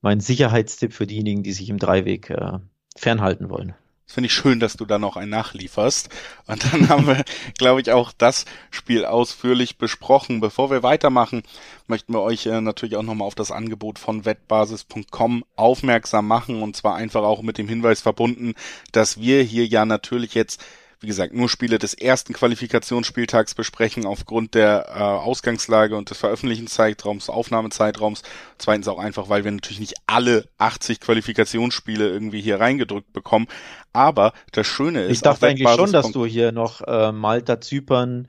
mein 0.02 0.20
Sicherheitstipp 0.20 0.94
für 0.94 1.08
diejenigen, 1.08 1.44
die 1.44 1.54
sich 1.54 1.70
im 1.70 1.80
Dreiweg 1.80 2.30
äh, 2.30 2.60
fernhalten 2.96 3.50
wollen. 3.50 3.76
Das 4.08 4.14
finde 4.14 4.28
ich 4.28 4.34
schön, 4.34 4.62
dass 4.62 4.78
du 4.78 4.86
da 4.86 5.00
noch 5.00 5.18
einen 5.18 5.32
nachlieferst. 5.32 6.08
Und 6.46 6.72
dann 6.72 6.88
haben 6.88 7.08
wir, 7.08 7.26
glaube 7.58 7.82
ich, 7.82 7.92
auch 7.92 8.14
das 8.18 8.46
Spiel 8.72 9.06
ausführlich 9.06 9.78
besprochen. 9.78 10.40
Bevor 10.40 10.72
wir 10.72 10.82
weitermachen, 10.82 11.44
möchten 11.88 12.14
wir 12.14 12.22
euch 12.22 12.46
äh, 12.46 12.62
natürlich 12.62 12.96
auch 12.96 13.04
nochmal 13.04 13.28
auf 13.28 13.36
das 13.36 13.52
Angebot 13.52 14.00
von 14.00 14.24
wettbasis.com 14.24 15.44
aufmerksam 15.58 16.26
machen. 16.26 16.62
Und 16.64 16.78
zwar 16.78 16.96
einfach 16.96 17.24
auch 17.24 17.42
mit 17.42 17.58
dem 17.58 17.68
Hinweis 17.68 18.00
verbunden, 18.00 18.54
dass 18.94 19.20
wir 19.20 19.44
hier 19.44 19.66
ja 19.66 19.86
natürlich 19.86 20.36
jetzt 20.36 20.64
wie 21.00 21.08
gesagt, 21.08 21.34
nur 21.34 21.48
Spiele 21.50 21.78
des 21.78 21.94
ersten 21.94 22.34
Qualifikationsspieltags 22.34 23.54
besprechen 23.54 24.06
aufgrund 24.06 24.56
der 24.56 24.88
äh, 24.90 25.00
Ausgangslage 25.00 25.96
und 25.96 26.10
des 26.10 26.18
Veröffentlichungszeitraums, 26.18 27.30
Aufnahmezeitraums. 27.30 28.24
Zweitens 28.58 28.88
auch 28.88 28.98
einfach, 28.98 29.30
weil 29.30 29.44
wir 29.44 29.52
natürlich 29.52 29.80
nicht 29.80 29.96
alle 30.08 30.46
80 30.58 31.00
Qualifikationsspiele 31.00 32.08
irgendwie 32.08 32.42
hier 32.42 32.60
reingedrückt 32.60 33.14
bekommen. 33.14 33.48
Aber 33.94 34.34
das 34.52 34.66
Schöne 34.66 35.04
ist, 35.04 35.12
ich 35.12 35.22
dachte 35.22 35.48
eigentlich 35.48 35.70
schon, 35.70 35.92
dass 35.92 36.12
du 36.12 36.26
hier 36.26 36.52
noch 36.52 36.82
äh, 36.82 37.12
Malta, 37.12 37.62
Zypern 37.62 38.28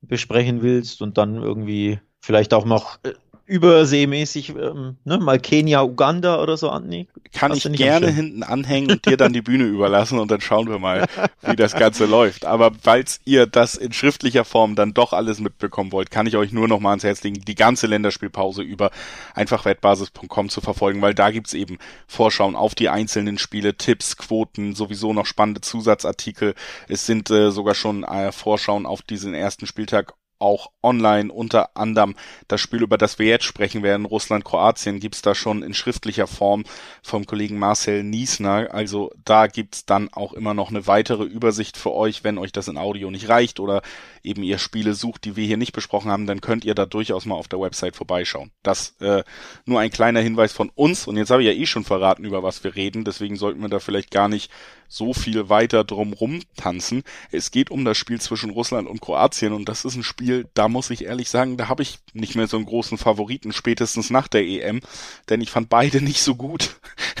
besprechen 0.00 0.62
willst 0.62 1.02
und 1.02 1.18
dann 1.18 1.42
irgendwie 1.42 2.00
vielleicht 2.20 2.54
auch 2.54 2.64
noch 2.64 2.98
äh, 3.04 3.12
überseemäßig 3.46 4.50
ähm, 4.50 4.96
ne, 5.04 5.18
mal 5.18 5.38
Kenia, 5.38 5.82
Uganda 5.82 6.42
oder 6.42 6.56
so 6.56 6.68
an. 6.68 7.06
Kann 7.32 7.54
ich 7.54 7.70
gerne 7.72 8.10
hinten 8.10 8.42
anhängen 8.42 8.90
und 8.90 9.06
dir 9.06 9.16
dann 9.16 9.32
die 9.32 9.42
Bühne 9.42 9.64
überlassen 9.64 10.18
und 10.18 10.30
dann 10.30 10.40
schauen 10.40 10.68
wir 10.68 10.78
mal, 10.78 11.06
wie 11.42 11.56
das 11.56 11.74
Ganze 11.74 12.06
läuft. 12.06 12.44
Aber 12.44 12.72
falls 12.80 13.20
ihr 13.24 13.46
das 13.46 13.76
in 13.76 13.92
schriftlicher 13.92 14.44
Form 14.44 14.74
dann 14.74 14.94
doch 14.94 15.12
alles 15.12 15.38
mitbekommen 15.38 15.92
wollt, 15.92 16.10
kann 16.10 16.26
ich 16.26 16.36
euch 16.36 16.52
nur 16.52 16.66
noch 16.66 16.80
mal 16.80 16.90
ans 16.90 17.04
Herz 17.04 17.22
legen, 17.22 17.40
die 17.46 17.54
ganze 17.54 17.86
Länderspielpause 17.86 18.62
über 18.62 18.90
einfach 19.34 19.64
wettbasis.com 19.64 20.48
zu 20.48 20.60
verfolgen, 20.60 21.00
weil 21.00 21.14
da 21.14 21.30
gibt's 21.30 21.54
eben 21.54 21.78
Vorschauen 22.08 22.56
auf 22.56 22.74
die 22.74 22.88
einzelnen 22.88 23.38
Spiele, 23.38 23.76
Tipps, 23.76 24.16
Quoten, 24.16 24.74
sowieso 24.74 25.12
noch 25.12 25.26
spannende 25.26 25.60
Zusatzartikel. 25.60 26.54
Es 26.88 27.06
sind 27.06 27.30
äh, 27.30 27.50
sogar 27.50 27.74
schon 27.74 28.02
äh, 28.02 28.32
Vorschauen 28.32 28.86
auf 28.86 29.02
diesen 29.02 29.34
ersten 29.34 29.66
Spieltag 29.66 30.14
auch 30.38 30.70
online 30.82 31.32
unter 31.32 31.76
anderem 31.76 32.14
das 32.48 32.60
Spiel, 32.60 32.82
über 32.82 32.98
das 32.98 33.18
wir 33.18 33.26
jetzt 33.26 33.44
sprechen 33.44 33.82
werden, 33.82 34.06
Russland-Kroatien, 34.06 35.00
gibt's 35.00 35.22
da 35.22 35.34
schon 35.34 35.62
in 35.62 35.74
schriftlicher 35.74 36.26
Form 36.26 36.64
vom 37.02 37.26
Kollegen 37.26 37.58
Marcel 37.58 38.02
Niesner. 38.02 38.68
Also 38.72 39.12
da 39.24 39.46
gibt's 39.46 39.86
dann 39.86 40.12
auch 40.12 40.32
immer 40.32 40.54
noch 40.54 40.70
eine 40.70 40.86
weitere 40.86 41.24
Übersicht 41.24 41.76
für 41.76 41.92
euch, 41.92 42.24
wenn 42.24 42.38
euch 42.38 42.52
das 42.52 42.68
in 42.68 42.78
Audio 42.78 43.10
nicht 43.10 43.28
reicht 43.28 43.60
oder 43.60 43.82
eben 44.22 44.42
ihr 44.42 44.58
Spiele 44.58 44.94
sucht, 44.94 45.24
die 45.24 45.36
wir 45.36 45.46
hier 45.46 45.56
nicht 45.56 45.72
besprochen 45.72 46.10
haben, 46.10 46.26
dann 46.26 46.40
könnt 46.40 46.64
ihr 46.64 46.74
da 46.74 46.86
durchaus 46.86 47.26
mal 47.26 47.36
auf 47.36 47.48
der 47.48 47.60
Website 47.60 47.96
vorbeischauen. 47.96 48.50
Das 48.62 48.96
äh, 49.00 49.22
nur 49.64 49.80
ein 49.80 49.90
kleiner 49.90 50.20
Hinweis 50.20 50.52
von 50.52 50.70
uns. 50.74 51.06
Und 51.06 51.16
jetzt 51.16 51.30
habe 51.30 51.42
ich 51.42 51.48
ja 51.48 51.54
eh 51.54 51.66
schon 51.66 51.84
verraten, 51.84 52.24
über 52.24 52.42
was 52.42 52.62
wir 52.64 52.74
reden. 52.74 53.04
Deswegen 53.04 53.36
sollten 53.36 53.60
wir 53.60 53.68
da 53.68 53.78
vielleicht 53.78 54.10
gar 54.10 54.28
nicht 54.28 54.50
so 54.88 55.12
viel 55.12 55.48
weiter 55.48 55.84
drum 55.84 56.14
tanzen. 56.56 57.02
Es 57.30 57.50
geht 57.50 57.70
um 57.70 57.84
das 57.84 57.96
Spiel 57.96 58.20
zwischen 58.20 58.50
Russland 58.50 58.88
und 58.88 59.00
Kroatien 59.00 59.52
und 59.52 59.68
das 59.68 59.84
ist 59.84 59.96
ein 59.96 60.02
Spiel, 60.02 60.48
da 60.54 60.68
muss 60.68 60.90
ich 60.90 61.04
ehrlich 61.04 61.28
sagen, 61.28 61.56
da 61.56 61.68
habe 61.68 61.82
ich 61.82 61.98
nicht 62.12 62.34
mehr 62.34 62.46
so 62.46 62.56
einen 62.56 62.66
großen 62.66 62.98
Favoriten, 62.98 63.52
spätestens 63.52 64.10
nach 64.10 64.28
der 64.28 64.44
EM, 64.44 64.80
denn 65.28 65.40
ich 65.40 65.50
fand 65.50 65.68
beide 65.68 66.00
nicht 66.00 66.22
so 66.22 66.34
gut. 66.34 66.76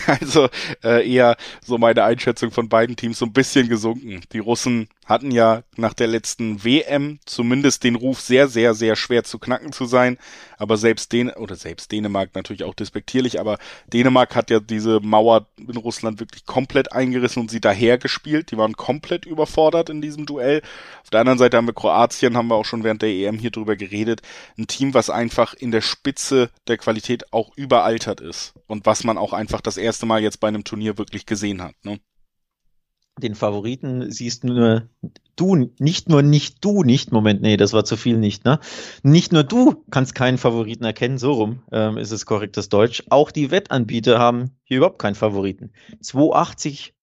Also 0.06 0.48
äh, 0.84 1.08
eher 1.08 1.36
so 1.64 1.78
meine 1.78 2.04
Einschätzung 2.04 2.52
von 2.52 2.68
beiden 2.68 2.94
Teams 2.94 3.18
so 3.18 3.26
ein 3.26 3.32
bisschen 3.32 3.68
gesunken. 3.68 4.20
Die 4.32 4.38
Russen 4.38 4.88
hatten 5.04 5.30
ja 5.30 5.62
nach 5.76 5.94
der 5.94 6.08
letzten 6.08 6.64
WM 6.64 7.20
zumindest 7.24 7.84
den 7.84 7.94
Ruf, 7.94 8.20
sehr, 8.20 8.48
sehr, 8.48 8.74
sehr 8.74 8.96
schwer 8.96 9.24
zu 9.24 9.38
knacken 9.38 9.72
zu 9.72 9.86
sein. 9.86 10.18
Aber 10.58 10.76
selbst 10.76 11.12
den, 11.12 11.30
oder 11.30 11.54
selbst 11.54 11.92
Dänemark 11.92 12.34
natürlich 12.34 12.64
auch 12.64 12.74
despektierlich, 12.74 13.38
aber 13.40 13.58
Dänemark 13.92 14.34
hat 14.34 14.50
ja 14.50 14.58
diese 14.60 15.00
Mauer 15.00 15.46
in 15.56 15.76
Russland 15.76 16.18
wirklich 16.20 16.44
komplett 16.44 16.92
eingerissen 16.92 17.42
und 17.42 17.50
sie 17.50 17.55
daher 17.60 17.98
gespielt. 17.98 18.50
Die 18.50 18.56
waren 18.56 18.74
komplett 18.74 19.26
überfordert 19.26 19.90
in 19.90 20.00
diesem 20.00 20.26
Duell. 20.26 20.62
Auf 21.02 21.10
der 21.10 21.20
anderen 21.20 21.38
Seite 21.38 21.56
haben 21.56 21.66
wir 21.66 21.74
Kroatien, 21.74 22.36
haben 22.36 22.48
wir 22.48 22.56
auch 22.56 22.64
schon 22.64 22.84
während 22.84 23.02
der 23.02 23.10
EM 23.10 23.38
hier 23.38 23.50
drüber 23.50 23.76
geredet. 23.76 24.22
Ein 24.58 24.66
Team, 24.66 24.94
was 24.94 25.10
einfach 25.10 25.54
in 25.54 25.70
der 25.70 25.82
Spitze 25.82 26.50
der 26.68 26.78
Qualität 26.78 27.32
auch 27.32 27.56
überaltert 27.56 28.20
ist. 28.20 28.54
Und 28.66 28.86
was 28.86 29.04
man 29.04 29.18
auch 29.18 29.32
einfach 29.32 29.60
das 29.60 29.76
erste 29.76 30.06
Mal 30.06 30.22
jetzt 30.22 30.40
bei 30.40 30.48
einem 30.48 30.64
Turnier 30.64 30.98
wirklich 30.98 31.26
gesehen 31.26 31.62
hat. 31.62 31.74
Ne? 31.84 31.98
den 33.18 33.34
Favoriten 33.34 34.10
siehst 34.10 34.44
nur 34.44 34.88
du, 35.36 35.70
nicht 35.78 36.08
nur 36.08 36.22
nicht 36.22 36.64
du 36.64 36.82
nicht, 36.82 37.12
Moment, 37.12 37.40
nee, 37.40 37.56
das 37.56 37.72
war 37.72 37.84
zu 37.84 37.96
viel 37.96 38.18
nicht, 38.18 38.44
ne? 38.44 38.60
Nicht 39.02 39.32
nur 39.32 39.42
du 39.42 39.84
kannst 39.90 40.14
keinen 40.14 40.38
Favoriten 40.38 40.84
erkennen, 40.84 41.18
so 41.18 41.32
rum 41.32 41.62
ähm, 41.72 41.96
ist 41.96 42.10
es 42.10 42.26
korrektes 42.26 42.68
Deutsch. 42.68 43.04
Auch 43.08 43.30
die 43.30 43.50
Wettanbieter 43.50 44.18
haben 44.18 44.56
hier 44.64 44.78
überhaupt 44.78 44.98
keinen 44.98 45.14
Favoriten. 45.14 45.72
280 46.00 46.94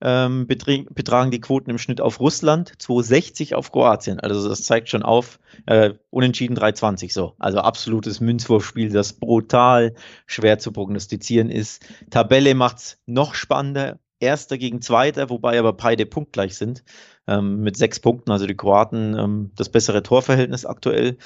ähm, 0.00 0.46
betragen 0.46 1.30
die 1.30 1.40
Quoten 1.40 1.70
im 1.70 1.78
Schnitt 1.78 2.00
auf 2.00 2.20
Russland, 2.20 2.72
260 2.78 3.54
auf 3.54 3.72
Kroatien. 3.72 4.20
Also 4.20 4.48
das 4.48 4.62
zeigt 4.62 4.88
schon 4.88 5.02
auf, 5.02 5.38
äh, 5.66 5.94
unentschieden 6.10 6.54
320 6.54 7.12
so. 7.14 7.34
Also 7.38 7.58
absolutes 7.58 8.20
Münzwurfspiel, 8.20 8.90
das 8.90 9.14
brutal 9.14 9.94
schwer 10.26 10.58
zu 10.58 10.72
prognostizieren 10.72 11.50
ist. 11.50 11.84
Tabelle 12.10 12.54
macht's 12.54 12.98
noch 13.06 13.34
spannender 13.34 13.98
Erster 14.20 14.58
gegen 14.58 14.80
Zweiter, 14.80 15.28
wobei 15.28 15.58
aber 15.58 15.72
beide 15.72 16.06
punktgleich 16.06 16.56
sind. 16.56 16.84
Ähm, 17.26 17.62
mit 17.62 17.76
sechs 17.76 18.00
Punkten, 18.00 18.30
also 18.30 18.46
die 18.46 18.56
Kroaten 18.56 19.18
ähm, 19.18 19.50
das 19.56 19.70
bessere 19.70 20.02
Torverhältnis 20.02 20.66
aktuell 20.66 21.16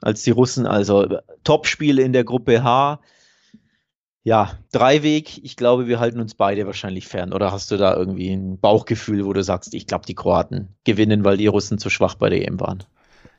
als 0.00 0.22
die 0.22 0.30
Russen. 0.30 0.66
Also 0.66 1.18
Topspiele 1.44 2.02
in 2.02 2.12
der 2.12 2.24
Gruppe 2.24 2.62
H. 2.62 3.00
Ja, 4.28 4.58
Dreiweg. 4.72 5.42
Ich 5.42 5.56
glaube, 5.56 5.86
wir 5.86 6.00
halten 6.00 6.20
uns 6.20 6.34
beide 6.34 6.66
wahrscheinlich 6.66 7.08
fern. 7.08 7.32
Oder 7.32 7.50
hast 7.50 7.70
du 7.70 7.78
da 7.78 7.96
irgendwie 7.96 8.30
ein 8.30 8.60
Bauchgefühl, 8.60 9.24
wo 9.24 9.32
du 9.32 9.42
sagst, 9.42 9.72
ich 9.72 9.86
glaube, 9.86 10.04
die 10.04 10.14
Kroaten 10.14 10.76
gewinnen, 10.84 11.24
weil 11.24 11.38
die 11.38 11.46
Russen 11.46 11.78
zu 11.78 11.88
schwach 11.88 12.14
bei 12.14 12.28
der 12.28 12.46
EM 12.46 12.60
waren? 12.60 12.84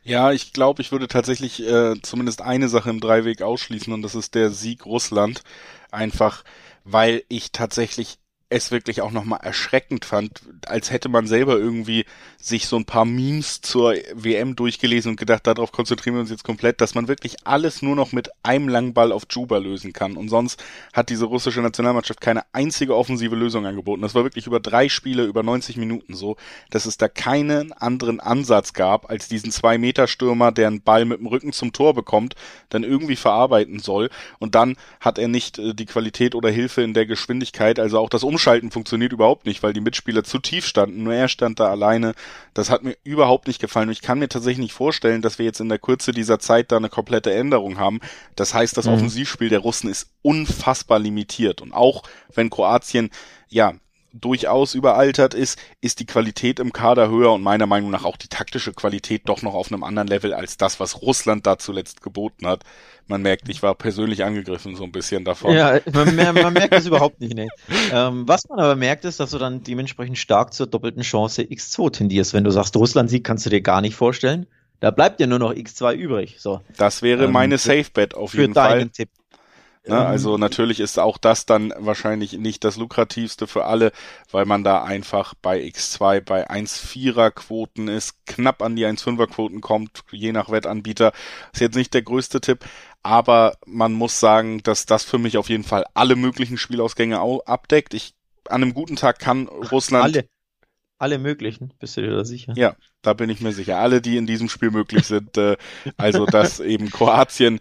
Ja, 0.01 0.31
ich 0.31 0.51
glaube, 0.51 0.81
ich 0.81 0.91
würde 0.91 1.07
tatsächlich 1.07 1.63
äh, 1.63 1.93
zumindest 2.01 2.41
eine 2.41 2.69
Sache 2.69 2.89
im 2.89 3.01
Dreiweg 3.01 3.43
ausschließen 3.43 3.93
und 3.93 4.01
das 4.01 4.15
ist 4.15 4.33
der 4.33 4.49
Sieg 4.49 4.87
Russland. 4.87 5.43
Einfach, 5.91 6.43
weil 6.85 7.21
ich 7.29 7.51
tatsächlich 7.51 8.17
es 8.49 8.71
wirklich 8.71 9.01
auch 9.01 9.11
nochmal 9.11 9.41
erschreckend 9.43 10.05
fand, 10.05 10.41
als 10.65 10.89
hätte 10.89 11.07
man 11.07 11.27
selber 11.27 11.57
irgendwie 11.57 12.05
sich 12.41 12.65
so 12.65 12.77
ein 12.77 12.85
paar 12.85 13.05
Memes 13.05 13.61
zur 13.61 13.93
WM 14.13 14.55
durchgelesen 14.55 15.11
und 15.11 15.19
gedacht, 15.19 15.45
darauf 15.45 15.71
konzentrieren 15.71 16.15
wir 16.15 16.21
uns 16.21 16.31
jetzt 16.31 16.43
komplett, 16.43 16.81
dass 16.81 16.95
man 16.95 17.07
wirklich 17.07 17.45
alles 17.45 17.83
nur 17.83 17.95
noch 17.95 18.11
mit 18.11 18.29
einem 18.41 18.67
langen 18.67 18.93
Ball 18.95 19.11
auf 19.11 19.23
Juba 19.29 19.59
lösen 19.59 19.93
kann. 19.93 20.17
Und 20.17 20.29
sonst 20.29 20.63
hat 20.93 21.09
diese 21.09 21.25
russische 21.25 21.61
Nationalmannschaft 21.61 22.21
keine 22.21 22.41
einzige 22.51 22.95
offensive 22.95 23.35
Lösung 23.35 23.67
angeboten. 23.67 24.01
Das 24.01 24.15
war 24.15 24.23
wirklich 24.23 24.47
über 24.47 24.59
drei 24.59 24.89
Spiele, 24.89 25.25
über 25.25 25.43
90 25.43 25.77
Minuten 25.77 26.15
so, 26.15 26.35
dass 26.71 26.87
es 26.87 26.97
da 26.97 27.07
keinen 27.07 27.71
anderen 27.71 28.19
Ansatz 28.19 28.73
gab, 28.73 29.11
als 29.11 29.27
diesen 29.27 29.51
Zwei-Meter-Stürmer, 29.51 30.51
der 30.51 30.67
einen 30.67 30.81
Ball 30.81 31.05
mit 31.05 31.19
dem 31.19 31.27
Rücken 31.27 31.53
zum 31.53 31.71
Tor 31.71 31.93
bekommt, 31.93 32.33
dann 32.69 32.83
irgendwie 32.83 33.15
verarbeiten 33.15 33.77
soll. 33.77 34.09
Und 34.39 34.55
dann 34.55 34.75
hat 34.99 35.19
er 35.19 35.27
nicht 35.27 35.59
äh, 35.59 35.75
die 35.75 35.85
Qualität 35.85 36.33
oder 36.33 36.49
Hilfe 36.49 36.81
in 36.81 36.95
der 36.95 37.05
Geschwindigkeit, 37.05 37.77
also 37.77 37.99
auch 37.99 38.09
das 38.09 38.23
um 38.23 38.38
Umschalten 38.39 38.71
funktioniert 38.71 39.11
überhaupt 39.11 39.45
nicht, 39.45 39.61
weil 39.63 39.73
die 39.73 39.81
Mitspieler 39.81 40.23
zu 40.23 40.39
tief 40.39 40.65
standen. 40.65 41.03
Nur 41.03 41.13
er 41.13 41.27
stand 41.27 41.59
da 41.59 41.69
alleine. 41.69 42.13
Das 42.53 42.69
hat 42.69 42.83
mir 42.83 42.95
überhaupt 43.03 43.47
nicht 43.47 43.59
gefallen. 43.59 43.89
Und 43.89 43.91
ich 43.91 44.01
kann 44.01 44.17
mir 44.17 44.29
tatsächlich 44.29 44.63
nicht 44.63 44.73
vorstellen, 44.73 45.21
dass 45.21 45.39
wir 45.39 45.45
jetzt 45.45 45.59
in 45.59 45.67
der 45.67 45.77
Kürze 45.77 46.13
dieser 46.13 46.39
Zeit 46.39 46.71
da 46.71 46.77
eine 46.77 46.87
komplette 46.87 47.33
Änderung 47.33 47.79
haben. 47.79 47.99
Das 48.37 48.53
heißt, 48.53 48.77
das 48.77 48.85
mhm. 48.85 48.93
Offensivspiel 48.93 49.49
der 49.49 49.59
Russen 49.59 49.89
ist 49.89 50.13
unfassbar 50.21 50.99
limitiert. 50.99 51.61
Und 51.61 51.73
auch 51.73 52.03
wenn 52.33 52.49
Kroatien 52.49 53.09
ja 53.49 53.73
durchaus 54.13 54.75
überaltert 54.75 55.33
ist, 55.33 55.59
ist 55.81 55.99
die 55.99 56.05
Qualität 56.05 56.59
im 56.59 56.73
Kader 56.73 57.09
höher 57.09 57.31
und 57.33 57.41
meiner 57.41 57.65
Meinung 57.65 57.91
nach 57.91 58.03
auch 58.03 58.17
die 58.17 58.27
taktische 58.27 58.73
Qualität 58.73 59.23
doch 59.25 59.41
noch 59.41 59.53
auf 59.53 59.71
einem 59.71 59.83
anderen 59.83 60.07
Level 60.07 60.33
als 60.33 60.57
das, 60.57 60.79
was 60.79 61.01
Russland 61.01 61.45
da 61.45 61.57
zuletzt 61.57 62.01
geboten 62.01 62.47
hat. 62.47 62.63
Man 63.07 63.21
merkt, 63.21 63.49
ich 63.49 63.63
war 63.63 63.75
persönlich 63.75 64.23
angegriffen 64.23 64.75
so 64.75 64.83
ein 64.83 64.91
bisschen 64.91 65.25
davon. 65.25 65.53
Ja, 65.53 65.79
man, 65.93 66.15
man 66.15 66.53
merkt 66.53 66.73
das 66.73 66.85
überhaupt 66.85 67.19
nicht. 67.19 67.33
Nee. 67.33 67.49
Ähm, 67.91 68.27
was 68.27 68.47
man 68.47 68.59
aber 68.59 68.75
merkt, 68.75 69.05
ist, 69.05 69.19
dass 69.19 69.31
du 69.31 69.37
dann 69.37 69.63
dementsprechend 69.63 70.17
stark 70.17 70.53
zur 70.53 70.67
doppelten 70.67 71.01
Chance 71.01 71.41
X2 71.41 71.91
tendierst. 71.91 72.33
Wenn 72.33 72.43
du 72.43 72.51
sagst, 72.51 72.75
Russland 72.75 73.09
Sieg 73.09 73.23
kannst 73.23 73.45
du 73.45 73.49
dir 73.49 73.61
gar 73.61 73.81
nicht 73.81 73.95
vorstellen. 73.95 74.47
Da 74.79 74.91
bleibt 74.91 75.19
dir 75.19 75.27
nur 75.27 75.39
noch 75.39 75.53
X2 75.53 75.95
übrig. 75.95 76.35
So. 76.39 76.61
Das 76.77 77.01
wäre 77.01 77.25
ähm, 77.25 77.31
meine 77.31 77.57
Safe 77.57 77.85
Bet 77.93 78.15
auf 78.15 78.33
jeden 78.33 78.53
Fall. 78.53 78.87
Tipp. 78.89 79.09
Ne? 79.89 79.95
Ähm, 79.95 80.07
also 80.07 80.37
natürlich 80.37 80.79
ist 80.79 80.99
auch 80.99 81.17
das 81.17 81.45
dann 81.45 81.73
wahrscheinlich 81.77 82.33
nicht 82.33 82.63
das 82.63 82.77
lukrativste 82.77 83.47
für 83.47 83.65
alle, 83.65 83.91
weil 84.31 84.45
man 84.45 84.63
da 84.63 84.83
einfach 84.83 85.33
bei 85.41 85.61
X2 85.61 86.21
bei 86.21 86.49
1,4er 86.49 87.31
Quoten 87.31 87.87
ist, 87.87 88.25
knapp 88.25 88.61
an 88.61 88.75
die 88.75 88.85
1,5er 88.85 89.27
Quoten 89.27 89.61
kommt, 89.61 90.03
je 90.11 90.31
nach 90.31 90.49
Wettanbieter. 90.49 91.11
Ist 91.53 91.61
jetzt 91.61 91.75
nicht 91.75 91.93
der 91.93 92.03
größte 92.03 92.39
Tipp, 92.41 92.65
aber 93.03 93.57
man 93.65 93.93
muss 93.93 94.19
sagen, 94.19 94.61
dass 94.63 94.85
das 94.85 95.03
für 95.03 95.17
mich 95.17 95.37
auf 95.37 95.49
jeden 95.49 95.63
Fall 95.63 95.85
alle 95.93 96.15
möglichen 96.15 96.57
Spielausgänge 96.57 97.19
abdeckt. 97.45 97.93
Ich 97.93 98.13
an 98.47 98.63
einem 98.63 98.73
guten 98.73 98.95
Tag 98.95 99.19
kann 99.19 99.47
Russland 99.47 100.05
alle 100.05 100.25
alle 100.99 101.17
möglichen, 101.17 101.73
bist 101.79 101.95
du 101.95 102.01
dir 102.01 102.11
da 102.11 102.25
sicher? 102.25 102.53
Ja, 102.57 102.75
da 103.01 103.13
bin 103.13 103.29
ich 103.29 103.39
mir 103.39 103.53
sicher. 103.53 103.77
Alle, 103.77 104.01
die 104.01 104.17
in 104.17 104.27
diesem 104.27 104.49
Spiel 104.49 104.69
möglich 104.69 105.05
sind. 105.05 105.37
Äh, 105.37 105.55
also, 105.95 106.25
dass 106.25 106.59
eben 106.59 106.91
Kroatien 106.91 107.59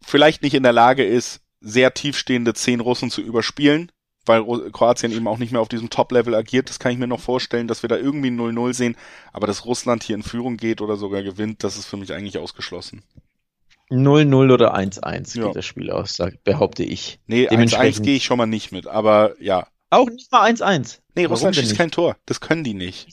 vielleicht 0.00 0.42
nicht 0.42 0.54
in 0.54 0.62
der 0.62 0.72
Lage 0.72 1.04
ist, 1.04 1.40
sehr 1.60 1.94
tiefstehende 1.94 2.54
zehn 2.54 2.80
Russen 2.80 3.10
zu 3.10 3.20
überspielen, 3.20 3.90
weil 4.24 4.44
Kroatien 4.72 5.12
eben 5.12 5.28
auch 5.28 5.38
nicht 5.38 5.52
mehr 5.52 5.60
auf 5.60 5.68
diesem 5.68 5.90
Top-Level 5.90 6.34
agiert. 6.34 6.68
Das 6.68 6.78
kann 6.78 6.92
ich 6.92 6.98
mir 6.98 7.06
noch 7.06 7.20
vorstellen, 7.20 7.68
dass 7.68 7.82
wir 7.82 7.88
da 7.88 7.96
irgendwie 7.96 8.28
0-0 8.28 8.74
sehen. 8.74 8.96
Aber 9.32 9.46
dass 9.46 9.64
Russland 9.64 10.02
hier 10.02 10.16
in 10.16 10.22
Führung 10.22 10.56
geht 10.56 10.80
oder 10.80 10.96
sogar 10.96 11.22
gewinnt, 11.22 11.64
das 11.64 11.76
ist 11.76 11.86
für 11.86 11.96
mich 11.96 12.12
eigentlich 12.12 12.38
ausgeschlossen. 12.38 13.02
0-0 13.90 14.52
oder 14.52 14.76
1-1 14.76 15.38
ja. 15.38 15.46
geht 15.46 15.56
das 15.56 15.64
Spiel 15.64 15.90
aus, 15.90 16.18
behaupte 16.42 16.82
ich. 16.82 17.20
Nee, 17.26 17.48
1-1 17.48 18.02
gehe 18.02 18.16
ich 18.16 18.24
schon 18.24 18.38
mal 18.38 18.46
nicht 18.46 18.72
mit, 18.72 18.88
aber 18.88 19.40
ja. 19.40 19.68
Auch 19.90 20.10
nicht 20.10 20.32
mal 20.32 20.50
1-1. 20.50 20.98
Nee, 21.14 21.22
Warum 21.22 21.32
Russland 21.32 21.56
schießt 21.56 21.76
kein 21.76 21.92
Tor. 21.92 22.16
Das 22.26 22.40
können 22.40 22.64
die 22.64 22.74
nicht. 22.74 23.10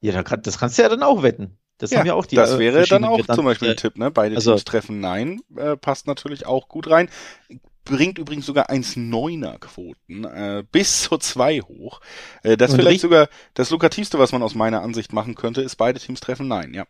Ja, 0.00 0.22
das 0.22 0.58
kannst 0.58 0.76
du 0.76 0.82
ja 0.82 0.90
dann 0.90 1.02
auch 1.02 1.22
wetten. 1.22 1.56
Das 1.78 1.90
ja, 1.90 1.98
haben 1.98 2.06
ja 2.06 2.14
auch 2.14 2.26
die. 2.26 2.36
Das 2.36 2.52
äh, 2.52 2.58
wäre 2.58 2.86
dann 2.86 3.04
auch 3.04 3.24
zum 3.26 3.44
Beispiel 3.44 3.70
ein 3.70 3.76
Tipp, 3.76 3.98
ne? 3.98 4.10
Beide 4.10 4.36
also, 4.36 4.52
Teams 4.52 4.64
treffen 4.64 5.00
Nein, 5.00 5.40
äh, 5.56 5.76
passt 5.76 6.06
natürlich 6.06 6.46
auch 6.46 6.68
gut 6.68 6.88
rein. 6.88 7.08
Bringt 7.84 8.18
übrigens 8.18 8.46
sogar 8.46 8.70
1,9er 8.70 9.58
Quoten, 9.58 10.24
äh, 10.24 10.64
bis 10.70 11.02
zu 11.02 11.18
zwei 11.18 11.60
hoch. 11.60 12.00
Äh, 12.42 12.56
das 12.56 12.74
vielleicht 12.74 13.02
sogar 13.02 13.28
das 13.52 13.70
lukrativste, 13.70 14.18
was 14.18 14.32
man 14.32 14.42
aus 14.42 14.54
meiner 14.54 14.82
Ansicht 14.82 15.12
machen 15.12 15.34
könnte, 15.34 15.60
ist 15.60 15.76
beide 15.76 16.00
Teams 16.00 16.20
treffen 16.20 16.48
Nein, 16.48 16.72
ja. 16.72 16.86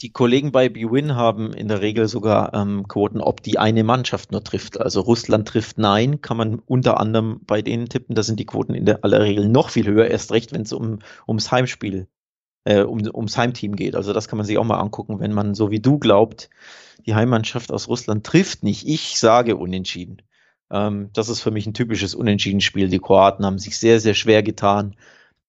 Die 0.00 0.10
Kollegen 0.10 0.50
bei 0.50 0.68
BWin 0.68 1.14
haben 1.14 1.52
in 1.52 1.68
der 1.68 1.80
Regel 1.80 2.08
sogar 2.08 2.54
ähm, 2.54 2.88
Quoten, 2.88 3.20
ob 3.20 3.40
die 3.40 3.58
eine 3.58 3.84
Mannschaft 3.84 4.32
nur 4.32 4.42
trifft. 4.42 4.80
Also 4.80 5.00
Russland 5.00 5.46
trifft 5.46 5.78
Nein, 5.78 6.20
kann 6.20 6.36
man 6.36 6.58
unter 6.58 6.98
anderem 6.98 7.40
bei 7.46 7.62
denen 7.62 7.88
tippen. 7.88 8.16
Da 8.16 8.24
sind 8.24 8.40
die 8.40 8.46
Quoten 8.46 8.74
in 8.74 8.84
der 8.84 9.04
aller 9.04 9.20
Regel 9.20 9.48
noch 9.48 9.70
viel 9.70 9.86
höher, 9.86 10.08
erst 10.08 10.32
recht, 10.32 10.52
wenn 10.52 10.62
es 10.62 10.72
um, 10.72 10.98
ums 11.28 11.52
Heimspiel, 11.52 12.08
äh, 12.64 12.82
um, 12.82 13.00
ums 13.12 13.36
Heimteam 13.36 13.76
geht. 13.76 13.96
Also 13.96 14.12
das 14.12 14.28
kann 14.28 14.36
man 14.36 14.46
sich 14.46 14.58
auch 14.58 14.64
mal 14.64 14.80
angucken, 14.80 15.20
wenn 15.20 15.32
man 15.32 15.54
so 15.54 15.70
wie 15.70 15.80
du 15.80 15.98
glaubt, 15.98 16.50
die 17.06 17.14
Heimmannschaft 17.14 17.72
aus 17.72 17.88
Russland 17.88 18.24
trifft 18.24 18.62
nicht. 18.62 18.86
Ich 18.86 19.18
sage 19.18 19.56
unentschieden. 19.56 20.22
Ähm, 20.70 21.10
das 21.12 21.28
ist 21.28 21.40
für 21.40 21.50
mich 21.50 21.66
ein 21.66 21.74
typisches 21.74 22.14
Unentschieden-Spiel. 22.14 22.88
Die 22.88 23.00
Kroaten 23.00 23.44
haben 23.44 23.58
sich 23.58 23.78
sehr, 23.78 24.00
sehr 24.00 24.14
schwer 24.14 24.42
getan 24.42 24.96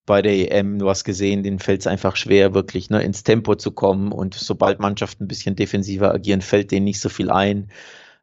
bei 0.06 0.22
der 0.22 0.52
EM, 0.52 0.80
du 0.80 0.90
hast 0.90 1.06
gesehen, 1.06 1.44
denen 1.44 1.60
fällt 1.60 1.82
es 1.82 1.88
einfach 1.88 2.16
schwer, 2.18 2.54
wirklich 2.54 2.90
ne, 2.90 3.02
ins 3.04 3.24
Tempo 3.24 3.56
zu 3.56 3.72
kommen. 3.72 4.12
Und 4.12 4.34
sobald 4.34 4.80
Mannschaften 4.80 5.24
ein 5.24 5.28
bisschen 5.28 5.56
defensiver 5.56 6.14
agieren, 6.14 6.42
fällt 6.42 6.72
denen 6.72 6.84
nicht 6.84 7.00
so 7.00 7.10
viel 7.10 7.32
ein. 7.32 7.72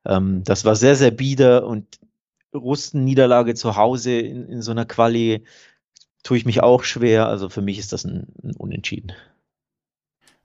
Ähm, 0.05 0.43
das 0.45 0.65
war 0.65 0.77
sehr, 0.77 0.97
sehr 0.97 1.11
bieder 1.11 1.67
und 1.67 1.99
Russen-Niederlage 2.55 3.55
zu 3.55 3.77
Hause 3.77 4.19
in, 4.19 4.47
in 4.47 4.63
so 4.63 4.73
einer 4.73 4.85
Quali 4.85 5.45
tue 6.23 6.37
ich 6.37 6.45
mich 6.45 6.63
auch 6.63 6.85
schwer. 6.85 7.29
Also 7.29 7.49
für 7.49 7.63
mich 7.63 7.79
ist 7.79 7.93
das 7.93 8.05
ein, 8.05 8.29
ein 8.43 8.57
Unentschieden. 8.57 9.13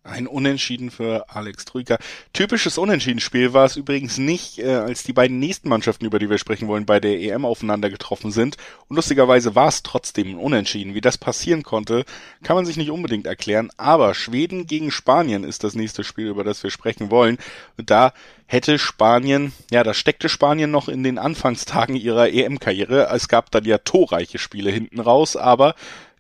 Ein 0.06 0.28
Unentschieden 0.28 0.92
für 0.92 1.26
Alex 1.30 1.66
Trüger. 1.66 1.98
Typisches 2.32 2.78
Unentschieden-Spiel 2.78 3.54
war 3.54 3.66
es 3.66 3.76
übrigens 3.76 4.20
nicht, 4.20 4.60
äh, 4.60 4.76
als 4.76 5.02
die 5.02 5.14
beiden 5.14 5.40
nächsten 5.40 5.68
Mannschaften, 5.68 6.06
über 6.06 6.20
die 6.20 6.30
wir 6.30 6.38
sprechen 6.38 6.68
wollen, 6.68 6.86
bei 6.86 7.00
der 7.00 7.20
EM 7.20 7.44
aufeinander 7.44 7.90
getroffen 7.90 8.32
sind. 8.32 8.56
Und 8.88 8.98
lustigerweise 8.98 9.56
war 9.56 9.68
es 9.68 9.82
trotzdem 9.82 10.30
ein 10.30 10.38
Unentschieden. 10.38 10.94
Wie 10.94 11.02
das 11.02 11.18
passieren 11.18 11.64
konnte, 11.64 12.06
kann 12.44 12.56
man 12.56 12.68
sich 12.68 12.78
nicht 12.78 12.92
unbedingt 12.92 13.26
erklären. 13.26 13.72
Aber 13.78 14.14
Schweden 14.14 14.68
gegen 14.68 14.92
Spanien 14.92 15.44
ist 15.44 15.64
das 15.64 15.74
nächste 15.74 16.04
Spiel, 16.04 16.28
über 16.28 16.44
das 16.44 16.62
wir 16.62 16.70
sprechen 16.70 17.10
wollen. 17.10 17.40
Und 17.76 17.90
da 17.90 18.14
hätte 18.46 18.78
Spanien, 18.78 19.54
ja, 19.72 19.84
da 19.84 19.96
steckte 19.96 20.30
Spanien 20.30 20.70
noch 20.70 20.88
in 20.88 21.02
den 21.02 21.18
Anfangstagen 21.18 21.96
ihrer 21.96 22.30
EM-Karriere. 22.30 23.10
Es 23.12 23.28
gab 23.28 23.50
dann 23.50 23.66
ja 23.66 23.80
torreiche 23.80 24.38
Spiele 24.38 24.70
hinten 24.70 25.00
raus, 25.00 25.36
aber 25.36 25.74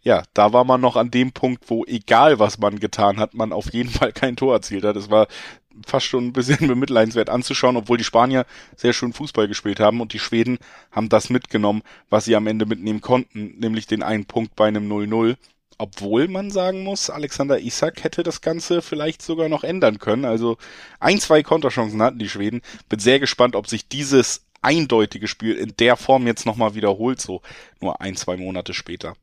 ja, 0.06 0.24
da 0.36 0.54
war 0.54 0.64
man 0.64 0.80
noch 0.80 0.96
an 0.96 1.10
dem 1.10 1.32
Punkt, 1.32 1.64
wo 1.68 1.84
egal 1.86 2.38
was 2.38 2.60
man 2.60 2.80
getan 2.80 3.18
hat, 3.18 3.34
man 3.34 3.52
auf 3.52 3.74
jeden 3.74 3.90
Fall 3.90 4.14
kein 4.14 4.36
Tor 4.36 4.54
erzielt 4.54 4.84
hat. 4.84 4.96
Das 4.96 5.10
war 5.10 5.28
fast 5.86 6.06
schon 6.06 6.28
ein 6.28 6.34
bisschen 6.34 6.68
bemitleidenswert 6.68 7.30
anzuschauen, 7.30 7.76
obwohl 7.76 7.98
die 7.98 8.04
Spanier 8.04 8.46
sehr 8.78 8.94
schön 8.94 9.14
Fußball 9.14 9.48
gespielt 9.48 9.80
haben 9.80 10.02
und 10.02 10.14
die 10.14 10.20
Schweden 10.20 10.60
haben 10.92 11.10
das 11.10 11.32
mitgenommen, 11.32 11.82
was 12.10 12.26
sie 12.26 12.36
am 12.36 12.46
Ende 12.46 12.68
mitnehmen 12.68 13.02
konnten, 13.02 13.56
nämlich 13.58 13.88
den 13.88 14.04
einen 14.04 14.26
Punkt 14.26 14.56
bei 14.56 14.68
einem 14.68 14.90
0-0. 14.90 15.38
Obwohl 15.80 16.28
man 16.28 16.52
sagen 16.52 16.84
muss, 16.84 17.10
Alexander 17.10 17.60
Isak 17.60 18.04
hätte 18.04 18.22
das 18.22 18.42
Ganze 18.42 18.84
vielleicht 18.84 19.24
sogar 19.24 19.50
noch 19.50 19.64
ändern 19.64 19.98
können. 19.98 20.24
Also 20.24 20.58
ein, 21.00 21.20
zwei 21.20 21.42
Konterchancen 21.42 22.02
hatten 22.02 22.20
die 22.20 22.30
Schweden. 22.30 22.62
Bin 22.88 23.00
sehr 23.00 23.20
gespannt, 23.20 23.56
ob 23.56 23.68
sich 23.68 23.90
dieses 23.90 24.46
eindeutige 24.62 25.28
Spiel 25.28 25.56
in 25.56 25.74
der 25.78 25.98
Form 25.98 26.28
jetzt 26.28 26.46
nochmal 26.46 26.76
wiederholt, 26.76 27.20
so 27.20 27.42
nur 27.82 28.00
ein, 28.02 28.16
zwei 28.16 28.38
Monate 28.38 28.74
später. 28.74 29.16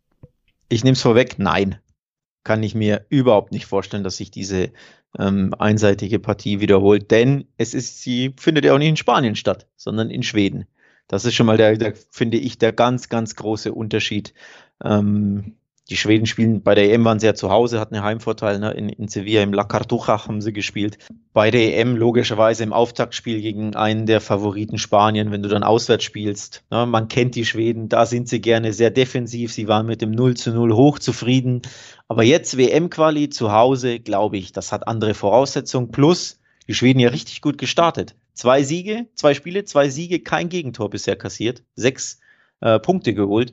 Ich 0.73 0.85
nehme 0.85 0.95
es 0.95 1.03
vorweg, 1.03 1.39
nein. 1.39 1.77
Kann 2.45 2.63
ich 2.63 2.75
mir 2.75 3.05
überhaupt 3.11 3.53
nicht 3.53 3.67
vorstellen, 3.67 4.05
dass 4.05 4.17
sich 4.17 4.31
diese 4.31 4.71
ähm, 5.19 5.55
einseitige 5.59 6.19
Partie 6.19 6.61
wiederholt, 6.61 7.11
denn 7.11 7.45
es 7.59 7.75
ist, 7.75 8.01
sie 8.01 8.33
findet 8.39 8.65
ja 8.65 8.73
auch 8.73 8.79
nicht 8.79 8.89
in 8.89 8.97
Spanien 8.97 9.37
statt, 9.37 9.69
sondern 9.77 10.09
in 10.09 10.23
Schweden. 10.23 10.65
Das 11.09 11.27
ist 11.27 11.35
schon 11.35 11.45
mal 11.45 11.59
der, 11.59 11.77
der 11.77 11.93
finde 12.11 12.39
ich, 12.39 12.57
der 12.57 12.73
ganz, 12.73 13.11
ganz 13.11 13.37
große 13.37 13.71
Unterschied. 13.71 14.33
Ähm, 14.83 15.57
die 15.91 15.97
Schweden 15.97 16.27
spielen 16.27 16.63
bei 16.63 16.75
der 16.75 16.93
EM 16.93 17.05
waren 17.05 17.19
sie 17.19 17.27
ja 17.27 17.35
zu 17.35 17.51
Hause, 17.51 17.81
hatten 17.81 17.95
einen 17.95 18.05
Heimvorteil. 18.05 18.61
Ne? 18.61 18.71
In, 18.73 18.89
in 18.89 19.09
Sevilla 19.09 19.43
im 19.43 19.53
La 19.53 19.65
Cartuja 19.65 20.27
haben 20.27 20.41
sie 20.41 20.53
gespielt. 20.53 20.99
Bei 21.33 21.51
der 21.51 21.77
EM 21.77 21.97
logischerweise 21.97 22.63
im 22.63 22.73
Auftaktspiel 22.73 23.41
gegen 23.41 23.75
einen 23.75 24.07
der 24.07 24.21
Favoriten 24.21 24.79
Spanien, 24.79 25.33
wenn 25.33 25.43
du 25.43 25.49
dann 25.49 25.65
auswärts 25.65 26.05
spielst. 26.05 26.65
Ne? 26.71 26.87
Man 26.87 27.09
kennt 27.09 27.35
die 27.35 27.45
Schweden, 27.45 27.89
da 27.89 28.07
sind 28.07 28.29
sie 28.29 28.41
gerne 28.41 28.73
sehr 28.73 28.91
defensiv. 28.91 29.53
Sie 29.53 29.67
waren 29.67 29.87
mit 29.87 30.03
dem 30.03 30.13
0 30.13 30.37
zu 30.37 30.53
0 30.53 30.73
hochzufrieden. 30.73 31.63
Aber 32.07 32.23
jetzt 32.23 32.57
WM-Quali 32.57 33.29
zu 33.31 33.53
Hause, 33.53 33.99
glaube 33.99 34.37
ich, 34.37 34.53
das 34.53 34.71
hat 34.71 34.87
andere 34.87 35.15
Voraussetzungen. 35.15 35.91
Plus 35.91 36.39
die 36.69 36.75
Schweden 36.75 37.01
ja 37.01 37.09
richtig 37.09 37.41
gut 37.41 37.59
gestartet. 37.59 38.15
Zwei 38.35 38.63
Siege, 38.63 39.09
zwei 39.15 39.35
Spiele, 39.35 39.65
zwei 39.65 39.89
Siege, 39.89 40.21
kein 40.21 40.49
Gegentor 40.49 40.91
bisher 40.91 41.17
kassiert. 41.17 41.65
Sechs 41.75 42.21
äh, 42.63 42.79
Punkte 42.79 43.13
geholt. 43.13 43.53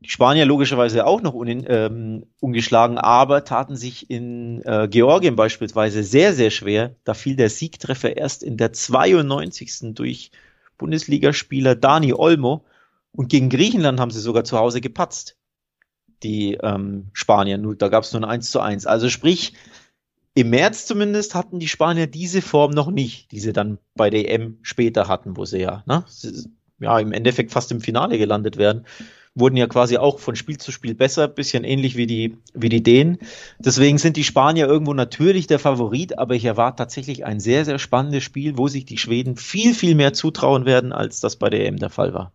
Die 0.00 0.08
Spanier 0.08 0.46
logischerweise 0.46 1.06
auch 1.06 1.20
noch 1.20 1.34
un, 1.34 1.64
ähm, 1.66 2.26
ungeschlagen, 2.40 2.98
aber 2.98 3.44
taten 3.44 3.76
sich 3.76 4.10
in 4.10 4.62
äh, 4.62 4.88
Georgien 4.88 5.36
beispielsweise 5.36 6.02
sehr, 6.02 6.32
sehr 6.32 6.50
schwer. 6.50 6.94
Da 7.04 7.14
fiel 7.14 7.36
der 7.36 7.50
Siegtreffer 7.50 8.16
erst 8.16 8.42
in 8.42 8.56
der 8.56 8.72
92. 8.72 9.94
durch 9.94 10.30
Bundesligaspieler 10.78 11.74
Dani 11.74 12.14
Olmo. 12.14 12.64
Und 13.12 13.28
gegen 13.28 13.48
Griechenland 13.48 14.00
haben 14.00 14.10
sie 14.10 14.20
sogar 14.20 14.44
zu 14.44 14.58
Hause 14.58 14.80
gepatzt. 14.80 15.36
Die 16.22 16.54
ähm, 16.62 17.08
Spanier, 17.12 17.58
nur, 17.58 17.76
da 17.76 17.88
gab 17.88 18.04
es 18.04 18.12
nur 18.12 18.22
ein 18.22 18.28
1 18.28 18.50
zu 18.50 18.60
1. 18.60 18.86
Also 18.86 19.08
sprich, 19.08 19.54
im 20.34 20.50
März 20.50 20.86
zumindest 20.86 21.34
hatten 21.34 21.58
die 21.60 21.68
Spanier 21.68 22.06
diese 22.06 22.42
Form 22.42 22.72
noch 22.72 22.90
nicht, 22.90 23.30
die 23.30 23.40
sie 23.40 23.52
dann 23.52 23.78
bei 23.94 24.10
der 24.10 24.30
EM 24.30 24.58
später 24.62 25.06
hatten, 25.06 25.36
wo 25.36 25.44
sie 25.44 25.60
ja 25.60 25.84
ne, 25.86 26.04
ja, 26.84 26.98
im 26.98 27.12
Endeffekt 27.12 27.52
fast 27.52 27.72
im 27.72 27.80
Finale 27.80 28.18
gelandet 28.18 28.56
werden, 28.56 28.86
wurden 29.34 29.56
ja 29.56 29.66
quasi 29.66 29.96
auch 29.98 30.20
von 30.20 30.36
Spiel 30.36 30.58
zu 30.58 30.70
Spiel 30.70 30.94
besser, 30.94 31.26
bisschen 31.26 31.64
ähnlich 31.64 31.96
wie 31.96 32.06
die, 32.06 32.38
wie 32.54 32.68
die 32.68 32.82
Dänen. 32.82 33.18
Deswegen 33.58 33.98
sind 33.98 34.16
die 34.16 34.24
Spanier 34.24 34.66
irgendwo 34.66 34.94
natürlich 34.94 35.46
der 35.46 35.58
Favorit, 35.58 36.18
aber 36.18 36.34
ich 36.34 36.44
erwarte 36.44 36.76
tatsächlich 36.76 37.24
ein 37.24 37.40
sehr, 37.40 37.64
sehr 37.64 37.78
spannendes 37.78 38.22
Spiel, 38.22 38.56
wo 38.56 38.68
sich 38.68 38.84
die 38.84 38.98
Schweden 38.98 39.36
viel, 39.36 39.74
viel 39.74 39.96
mehr 39.96 40.12
zutrauen 40.12 40.66
werden, 40.66 40.92
als 40.92 41.20
das 41.20 41.36
bei 41.36 41.50
der 41.50 41.66
EM 41.66 41.78
der 41.78 41.90
Fall 41.90 42.14
war. 42.14 42.32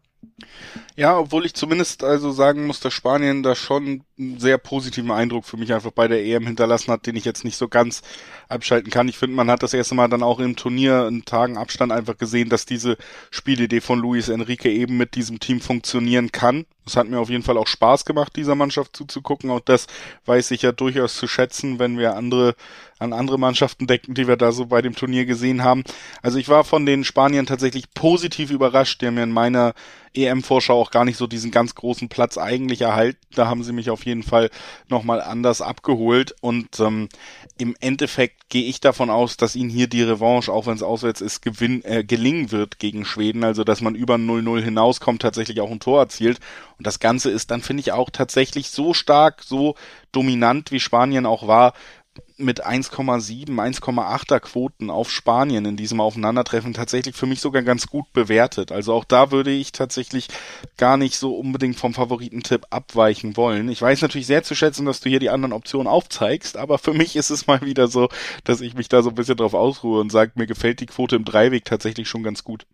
Ja, 0.96 1.18
obwohl 1.18 1.46
ich 1.46 1.54
zumindest 1.54 2.04
also 2.04 2.32
sagen 2.32 2.68
muss, 2.68 2.80
dass 2.80 2.94
Spanien 2.94 3.44
da 3.44 3.56
schon 3.56 4.04
einen 4.18 4.40
sehr 4.40 4.58
positiven 4.58 5.12
Eindruck 5.12 5.46
für 5.46 5.58
mich 5.58 5.74
einfach 5.74 5.92
bei 5.92 6.08
der 6.08 6.24
EM 6.24 6.46
hinterlassen 6.46 6.92
hat, 6.92 7.06
den 7.06 7.16
ich 7.16 7.26
jetzt 7.26 7.46
nicht 7.46 7.58
so 7.58 7.68
ganz 7.68 8.02
abschalten 8.50 8.92
kann. 8.92 9.08
Ich 9.08 9.18
finde, 9.18 9.36
man 9.36 9.50
hat 9.50 9.64
das 9.64 9.74
erste 9.74 9.96
Mal 9.96 10.10
dann 10.10 10.24
auch 10.24 10.40
im 10.40 10.56
Turnier 10.56 11.08
in 11.08 11.26
Tagen 11.26 11.58
Abstand 11.58 11.92
einfach 11.92 12.18
gesehen, 12.18 12.50
dass 12.50 12.66
diese 12.66 12.98
Spielidee 13.32 13.82
von 13.82 14.00
Luis 14.00 14.30
Enrique 14.30 14.66
eben 14.66 14.98
mit 14.98 15.16
diesem 15.16 15.40
Team 15.40 15.62
funktionieren 15.62 16.32
kann. 16.32 16.66
Es 16.90 16.98
hat 16.98 17.08
mir 17.08 17.20
auf 17.20 17.30
jeden 17.30 17.44
Fall 17.44 17.58
auch 17.58 17.68
Spaß 17.68 18.06
gemacht, 18.06 18.36
dieser 18.36 18.56
Mannschaft 18.56 18.96
zuzugucken. 18.96 19.50
Auch 19.52 19.60
das 19.60 19.88
weiß 20.26 20.52
ich 20.52 20.64
ja 20.64 20.72
durchaus 20.72 21.16
zu 21.16 21.28
schätzen, 21.28 21.80
wenn 21.80 21.98
wir 21.98 22.16
andere 22.16 22.56
an 23.00 23.14
andere 23.14 23.40
Mannschaften 23.40 23.88
denken, 23.88 24.14
die 24.14 24.28
wir 24.28 24.36
da 24.36 24.52
so 24.52 24.66
bei 24.66 24.82
dem 24.82 24.94
Turnier 24.94 25.26
gesehen 25.26 25.64
haben. 25.64 25.84
Also 26.22 26.38
ich 26.38 26.50
war 26.50 26.66
von 26.66 26.86
den 26.86 27.06
Spaniern 27.06 27.46
tatsächlich 27.46 27.94
positiv 27.94 28.52
überrascht. 28.52 29.02
Die 29.02 29.08
haben 29.08 29.16
mir 29.16 29.24
in 29.24 29.32
meiner 29.32 29.74
EM-Vorschau 30.14 30.80
auch 30.80 30.92
gar 30.92 31.06
nicht 31.06 31.18
so 31.18 31.26
diesen 31.26 31.52
ganz 31.52 31.76
großen 31.76 32.10
Platz 32.10 32.38
eigentlich 32.38 32.82
erhalten. 32.82 33.20
Da 33.36 33.48
haben 33.48 33.64
sie 33.64 33.72
mich 33.72 33.90
auf 33.90 34.06
jeden 34.06 34.24
Fall 34.24 34.50
nochmal 34.90 35.22
anders 35.22 35.62
abgeholt. 35.62 36.36
Und 36.42 36.80
ähm, 36.82 37.08
im 37.58 37.76
Endeffekt 37.80 38.50
gehe 38.50 38.66
ich 38.66 38.82
davon 38.82 39.10
aus, 39.10 39.38
dass 39.38 39.56
ihnen 39.56 39.70
hier 39.70 39.88
die 39.88 40.04
Revanche, 40.04 40.52
auch 40.52 40.66
wenn 40.66 40.76
es 40.76 40.84
auswärts 40.84 41.22
ist, 41.22 41.42
gewinn, 41.42 41.86
äh, 41.86 42.04
gelingen 42.04 42.52
wird 42.52 42.80
gegen 42.80 43.06
Schweden. 43.06 43.46
Also 43.46 43.64
dass 43.64 43.80
man 43.80 43.96
über 43.96 44.16
0-0 44.16 44.62
hinauskommt, 44.62 45.22
tatsächlich 45.22 45.62
auch 45.62 45.72
ein 45.72 45.80
Tor 45.80 46.02
erzielt. 46.02 46.40
Und 46.80 46.88
das 46.88 47.00
Ganze 47.00 47.30
ist 47.30 47.52
dann, 47.52 47.62
finde 47.62 47.82
ich, 47.82 47.92
auch 47.92 48.10
tatsächlich 48.10 48.72
so 48.72 48.94
stark, 48.94 49.44
so 49.44 49.76
dominant, 50.12 50.72
wie 50.72 50.80
Spanien 50.80 51.26
auch 51.26 51.46
war, 51.46 51.74
mit 52.38 52.66
1,7, 52.66 53.50
1,8er 53.50 54.40
Quoten 54.40 54.90
auf 54.90 55.12
Spanien 55.12 55.66
in 55.66 55.76
diesem 55.76 56.00
Aufeinandertreffen 56.00 56.74
tatsächlich 56.74 57.16
für 57.16 57.26
mich 57.26 57.42
sogar 57.42 57.64
ganz 57.64 57.88
gut 57.88 58.12
bewertet. 58.14 58.72
Also 58.72 58.94
auch 58.94 59.04
da 59.04 59.32
würde 59.32 59.52
ich 59.52 59.72
tatsächlich 59.74 60.28
gar 60.78 60.98
nicht 60.98 61.18
so 61.18 61.36
unbedingt 61.36 61.76
vom 61.78 61.94
Favoritentipp 61.94 62.66
abweichen 62.70 63.36
wollen. 63.38 63.70
Ich 63.70 63.82
weiß 63.82 64.02
natürlich 64.02 64.28
sehr 64.28 64.44
zu 64.44 64.56
schätzen, 64.56 64.86
dass 64.86 65.02
du 65.02 65.10
hier 65.10 65.20
die 65.20 65.30
anderen 65.30 65.54
Optionen 65.54 65.88
aufzeigst, 65.88 66.58
aber 66.58 66.78
für 66.78 66.94
mich 66.94 67.16
ist 67.16 67.30
es 67.30 67.48
mal 67.48 67.62
wieder 67.62 67.88
so, 67.88 68.10
dass 68.46 68.62
ich 68.62 68.74
mich 68.74 68.90
da 68.90 69.02
so 69.02 69.10
ein 69.10 69.16
bisschen 69.16 69.38
drauf 69.38 69.54
ausruhe 69.54 70.00
und 70.00 70.12
sage, 70.12 70.32
mir 70.36 70.48
gefällt 70.48 70.80
die 70.80 70.88
Quote 70.88 71.18
im 71.18 71.26
Dreiweg 71.26 71.66
tatsächlich 71.66 72.08
schon 72.08 72.24
ganz 72.24 72.44
gut 72.44 72.66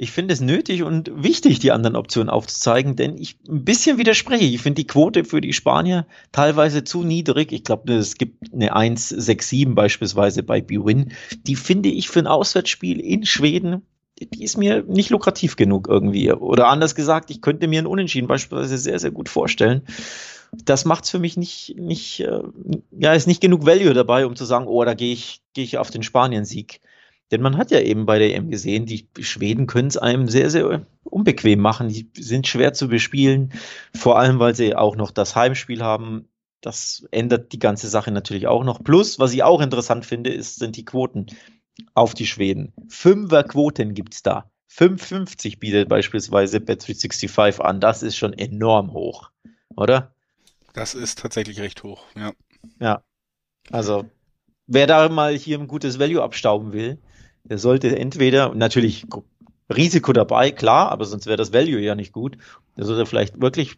ich 0.00 0.12
finde 0.12 0.32
es 0.32 0.40
nötig 0.40 0.82
und 0.82 1.10
wichtig, 1.14 1.58
die 1.58 1.72
anderen 1.72 1.94
Optionen 1.94 2.30
aufzuzeigen, 2.30 2.96
denn 2.96 3.18
ich 3.18 3.36
ein 3.46 3.66
bisschen 3.66 3.98
widerspreche. 3.98 4.46
Ich 4.46 4.62
finde 4.62 4.80
die 4.80 4.86
Quote 4.86 5.24
für 5.24 5.42
die 5.42 5.52
Spanier 5.52 6.06
teilweise 6.32 6.84
zu 6.84 7.02
niedrig. 7.02 7.52
Ich 7.52 7.64
glaube, 7.64 7.92
es 7.92 8.14
gibt 8.14 8.50
eine 8.50 8.74
1,67 8.74 9.74
beispielsweise 9.74 10.42
bei 10.42 10.62
BWin. 10.62 11.12
Die 11.46 11.54
finde 11.54 11.90
ich 11.90 12.08
für 12.08 12.20
ein 12.20 12.26
Auswärtsspiel 12.26 12.98
in 12.98 13.26
Schweden, 13.26 13.82
die 14.18 14.42
ist 14.42 14.56
mir 14.56 14.84
nicht 14.84 15.10
lukrativ 15.10 15.56
genug 15.56 15.86
irgendwie. 15.86 16.32
Oder 16.32 16.68
anders 16.68 16.94
gesagt, 16.94 17.30
ich 17.30 17.42
könnte 17.42 17.68
mir 17.68 17.82
ein 17.82 17.86
Unentschieden 17.86 18.26
beispielsweise 18.26 18.78
sehr, 18.78 18.98
sehr 18.98 19.10
gut 19.10 19.28
vorstellen. 19.28 19.82
Das 20.64 20.86
macht 20.86 21.04
es 21.04 21.10
für 21.10 21.18
mich 21.18 21.36
nicht, 21.36 21.76
nicht, 21.78 22.20
äh, 22.20 22.40
ja, 22.98 23.12
ist 23.12 23.26
nicht 23.26 23.42
genug 23.42 23.66
Value 23.66 23.92
dabei, 23.92 24.24
um 24.24 24.34
zu 24.34 24.46
sagen, 24.46 24.66
oh, 24.66 24.82
da 24.82 24.94
gehe 24.94 25.12
ich, 25.12 25.42
gehe 25.52 25.64
ich 25.64 25.76
auf 25.76 25.90
den 25.90 26.02
Spanien-Sieg. 26.02 26.80
Denn 27.30 27.42
man 27.42 27.56
hat 27.56 27.70
ja 27.70 27.80
eben 27.80 28.06
bei 28.06 28.18
der 28.18 28.34
EM 28.34 28.50
gesehen, 28.50 28.86
die 28.86 29.06
Schweden 29.20 29.66
können 29.66 29.88
es 29.88 29.96
einem 29.96 30.28
sehr, 30.28 30.50
sehr 30.50 30.84
unbequem 31.04 31.60
machen. 31.60 31.88
Die 31.88 32.10
sind 32.16 32.48
schwer 32.48 32.72
zu 32.72 32.88
bespielen, 32.88 33.52
vor 33.94 34.18
allem 34.18 34.38
weil 34.38 34.54
sie 34.54 34.74
auch 34.74 34.96
noch 34.96 35.10
das 35.10 35.36
Heimspiel 35.36 35.82
haben. 35.82 36.28
Das 36.60 37.06
ändert 37.10 37.52
die 37.52 37.58
ganze 37.58 37.88
Sache 37.88 38.10
natürlich 38.10 38.46
auch 38.46 38.64
noch. 38.64 38.82
Plus, 38.82 39.18
was 39.18 39.32
ich 39.32 39.42
auch 39.42 39.60
interessant 39.60 40.04
finde, 40.04 40.30
ist, 40.30 40.58
sind 40.58 40.76
die 40.76 40.84
Quoten 40.84 41.26
auf 41.94 42.14
die 42.14 42.26
Schweden. 42.26 42.72
Fünfer 42.88 43.44
Quoten 43.44 43.94
gibt 43.94 44.14
es 44.14 44.22
da. 44.22 44.50
5,50 44.70 45.58
bietet 45.58 45.88
beispielsweise 45.88 46.58
Bet365 46.58 47.60
an. 47.60 47.80
Das 47.80 48.02
ist 48.02 48.16
schon 48.16 48.32
enorm 48.32 48.92
hoch, 48.92 49.30
oder? 49.76 50.14
Das 50.74 50.94
ist 50.94 51.18
tatsächlich 51.18 51.60
recht 51.60 51.82
hoch, 51.82 52.04
ja. 52.16 52.32
Ja. 52.78 53.02
Also, 53.70 54.04
wer 54.66 54.86
da 54.86 55.08
mal 55.08 55.34
hier 55.36 55.58
ein 55.58 55.66
gutes 55.66 55.98
Value 55.98 56.22
abstauben 56.22 56.72
will, 56.72 56.98
der 57.44 57.58
sollte 57.58 57.98
entweder, 57.98 58.54
natürlich 58.54 59.06
Risiko 59.72 60.12
dabei, 60.12 60.50
klar, 60.50 60.90
aber 60.90 61.04
sonst 61.04 61.26
wäre 61.26 61.36
das 61.36 61.52
Value 61.52 61.80
ja 61.80 61.94
nicht 61.94 62.12
gut. 62.12 62.36
Der 62.76 62.84
sollte 62.84 63.06
vielleicht 63.06 63.40
wirklich 63.40 63.76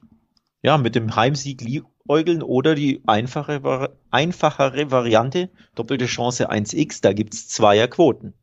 ja, 0.63 0.79
mit 0.79 0.95
dem 0.95 1.17
Heimsieg 1.17 1.61
liebäugeln 1.61 2.43
oder 2.43 2.75
die 2.75 3.03
einfache, 3.07 3.91
einfachere 4.11 4.91
Variante, 4.91 5.51
doppelte 5.75 6.07
Chance 6.07 6.51
1x, 6.51 7.03
da 7.03 7.13
gibt's 7.13 7.49
Zweierquoten. 7.49 8.35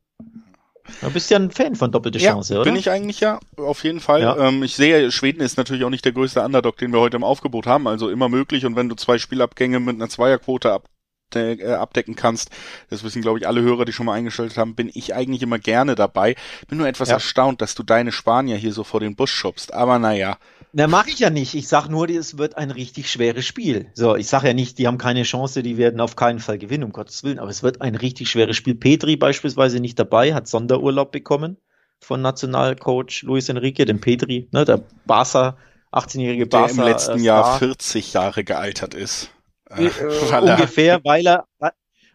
Du 1.00 1.10
bist 1.10 1.30
ja 1.30 1.38
ein 1.38 1.50
Fan 1.50 1.76
von 1.76 1.92
doppelte 1.92 2.18
Chance, 2.18 2.54
ja, 2.54 2.60
oder? 2.60 2.70
Bin 2.70 2.78
ich 2.78 2.90
eigentlich 2.90 3.20
ja, 3.20 3.38
auf 3.56 3.84
jeden 3.84 4.00
Fall. 4.00 4.22
Ja. 4.22 4.36
Ähm, 4.36 4.62
ich 4.62 4.74
sehe, 4.74 5.10
Schweden 5.12 5.40
ist 5.40 5.56
natürlich 5.56 5.84
auch 5.84 5.90
nicht 5.90 6.04
der 6.04 6.12
größte 6.12 6.42
Underdog, 6.42 6.78
den 6.78 6.92
wir 6.92 7.00
heute 7.00 7.16
im 7.16 7.24
Aufgebot 7.24 7.66
haben, 7.66 7.86
also 7.86 8.10
immer 8.10 8.28
möglich. 8.28 8.66
Und 8.66 8.76
wenn 8.76 8.88
du 8.88 8.96
zwei 8.96 9.18
Spielabgänge 9.18 9.78
mit 9.78 9.96
einer 9.96 10.08
Zweierquote 10.08 10.72
ab 10.72 10.88
abdecken 11.36 12.16
kannst. 12.16 12.50
Das 12.88 13.04
wissen, 13.04 13.22
glaube 13.22 13.38
ich, 13.38 13.46
alle 13.46 13.62
Hörer, 13.62 13.84
die 13.84 13.92
schon 13.92 14.06
mal 14.06 14.14
eingeschaltet 14.14 14.58
haben, 14.58 14.74
bin 14.74 14.90
ich 14.92 15.14
eigentlich 15.14 15.42
immer 15.42 15.58
gerne 15.58 15.94
dabei. 15.94 16.36
Bin 16.68 16.78
nur 16.78 16.88
etwas 16.88 17.08
ja. 17.08 17.14
erstaunt, 17.14 17.60
dass 17.60 17.74
du 17.74 17.82
deine 17.82 18.12
Spanier 18.12 18.56
hier 18.56 18.72
so 18.72 18.84
vor 18.84 19.00
den 19.00 19.16
Bus 19.16 19.30
schubst. 19.30 19.72
Aber 19.74 19.98
naja. 19.98 20.38
Na, 20.72 20.86
mache 20.86 21.10
ich 21.10 21.18
ja 21.18 21.30
nicht. 21.30 21.54
Ich 21.54 21.66
sag 21.66 21.88
nur, 21.88 22.08
es 22.08 22.38
wird 22.38 22.56
ein 22.56 22.70
richtig 22.70 23.10
schweres 23.10 23.44
Spiel. 23.44 23.90
So, 23.94 24.14
ich 24.14 24.28
sage 24.28 24.48
ja 24.48 24.54
nicht, 24.54 24.78
die 24.78 24.86
haben 24.86 24.98
keine 24.98 25.24
Chance, 25.24 25.62
die 25.62 25.78
werden 25.78 26.00
auf 26.00 26.14
keinen 26.14 26.38
Fall 26.38 26.58
gewinnen, 26.58 26.84
um 26.84 26.92
Gottes 26.92 27.24
Willen. 27.24 27.40
Aber 27.40 27.50
es 27.50 27.62
wird 27.62 27.80
ein 27.80 27.96
richtig 27.96 28.30
schweres 28.30 28.56
Spiel. 28.56 28.76
Petri 28.76 29.16
beispielsweise 29.16 29.80
nicht 29.80 29.98
dabei, 29.98 30.32
hat 30.32 30.46
Sonderurlaub 30.46 31.10
bekommen 31.10 31.56
von 32.00 32.22
Nationalcoach 32.22 33.22
Luis 33.22 33.48
Enrique, 33.48 33.84
dem 33.84 34.00
Petri, 34.00 34.48
ne, 34.52 34.64
der 34.64 34.82
Barca, 35.06 35.56
18-jährige 35.92 36.46
Barca. 36.46 36.74
Der 36.74 36.84
im 36.84 36.90
letzten 36.90 37.18
äh, 37.20 37.24
Jahr 37.24 37.58
40 37.58 38.12
Jahre 38.12 38.44
gealtert 38.44 38.94
ist. 38.94 39.30
Äh, 39.76 39.90
ungefähr, 40.40 41.00
weil 41.04 41.26
er, 41.26 41.46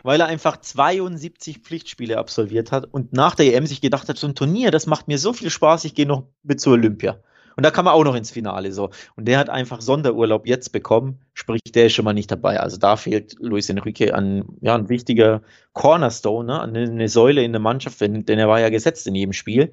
weil 0.04 0.20
er 0.20 0.28
einfach 0.28 0.58
72 0.58 1.60
Pflichtspiele 1.60 2.18
absolviert 2.18 2.72
hat 2.72 2.86
und 2.92 3.14
nach 3.14 3.36
der 3.36 3.54
EM 3.54 3.66
sich 3.66 3.82
gedacht 3.82 4.10
hat, 4.10 4.18
so 4.18 4.28
ein 4.28 4.36
Turnier, 4.36 4.72
das 4.72 4.86
macht 4.86 5.08
mir 5.08 5.18
so 5.18 5.34
viel 5.34 5.50
Spaß, 5.50 5.86
ich 5.86 5.96
gehe 5.96 6.06
noch 6.06 6.28
mit 6.44 6.62
zur 6.62 6.74
Olympia. 6.74 7.20
Und 7.56 7.66
da 7.66 7.72
kann 7.72 7.86
man 7.86 7.94
auch 7.94 8.04
noch 8.04 8.16
ins 8.16 8.32
Finale 8.32 8.72
so. 8.72 8.90
Und 9.16 9.28
der 9.28 9.40
hat 9.40 9.50
einfach 9.50 9.82
Sonderurlaub 9.82 10.46
jetzt 10.46 10.72
bekommen, 10.72 11.22
sprich, 11.34 11.62
der 11.74 11.86
ist 11.86 11.94
schon 11.94 12.06
mal 12.06 12.14
nicht 12.14 12.30
dabei. 12.30 12.60
Also 12.60 12.78
da 12.78 12.98
fehlt 12.98 13.36
Luis 13.40 13.70
Enrique 13.70 14.14
an, 14.14 14.46
ja, 14.62 14.76
ein 14.76 14.90
wichtiger 14.90 15.42
Cornerstone, 15.74 16.48
ne? 16.48 16.62
eine, 16.62 16.80
eine 16.84 17.10
Säule 17.10 17.44
in 17.44 17.54
der 17.54 17.62
Mannschaft, 17.62 18.02
denn 18.02 18.28
er 18.28 18.48
war 18.48 18.60
ja 18.60 18.70
gesetzt 18.70 19.08
in 19.08 19.16
jedem 19.16 19.34
Spiel. 19.34 19.72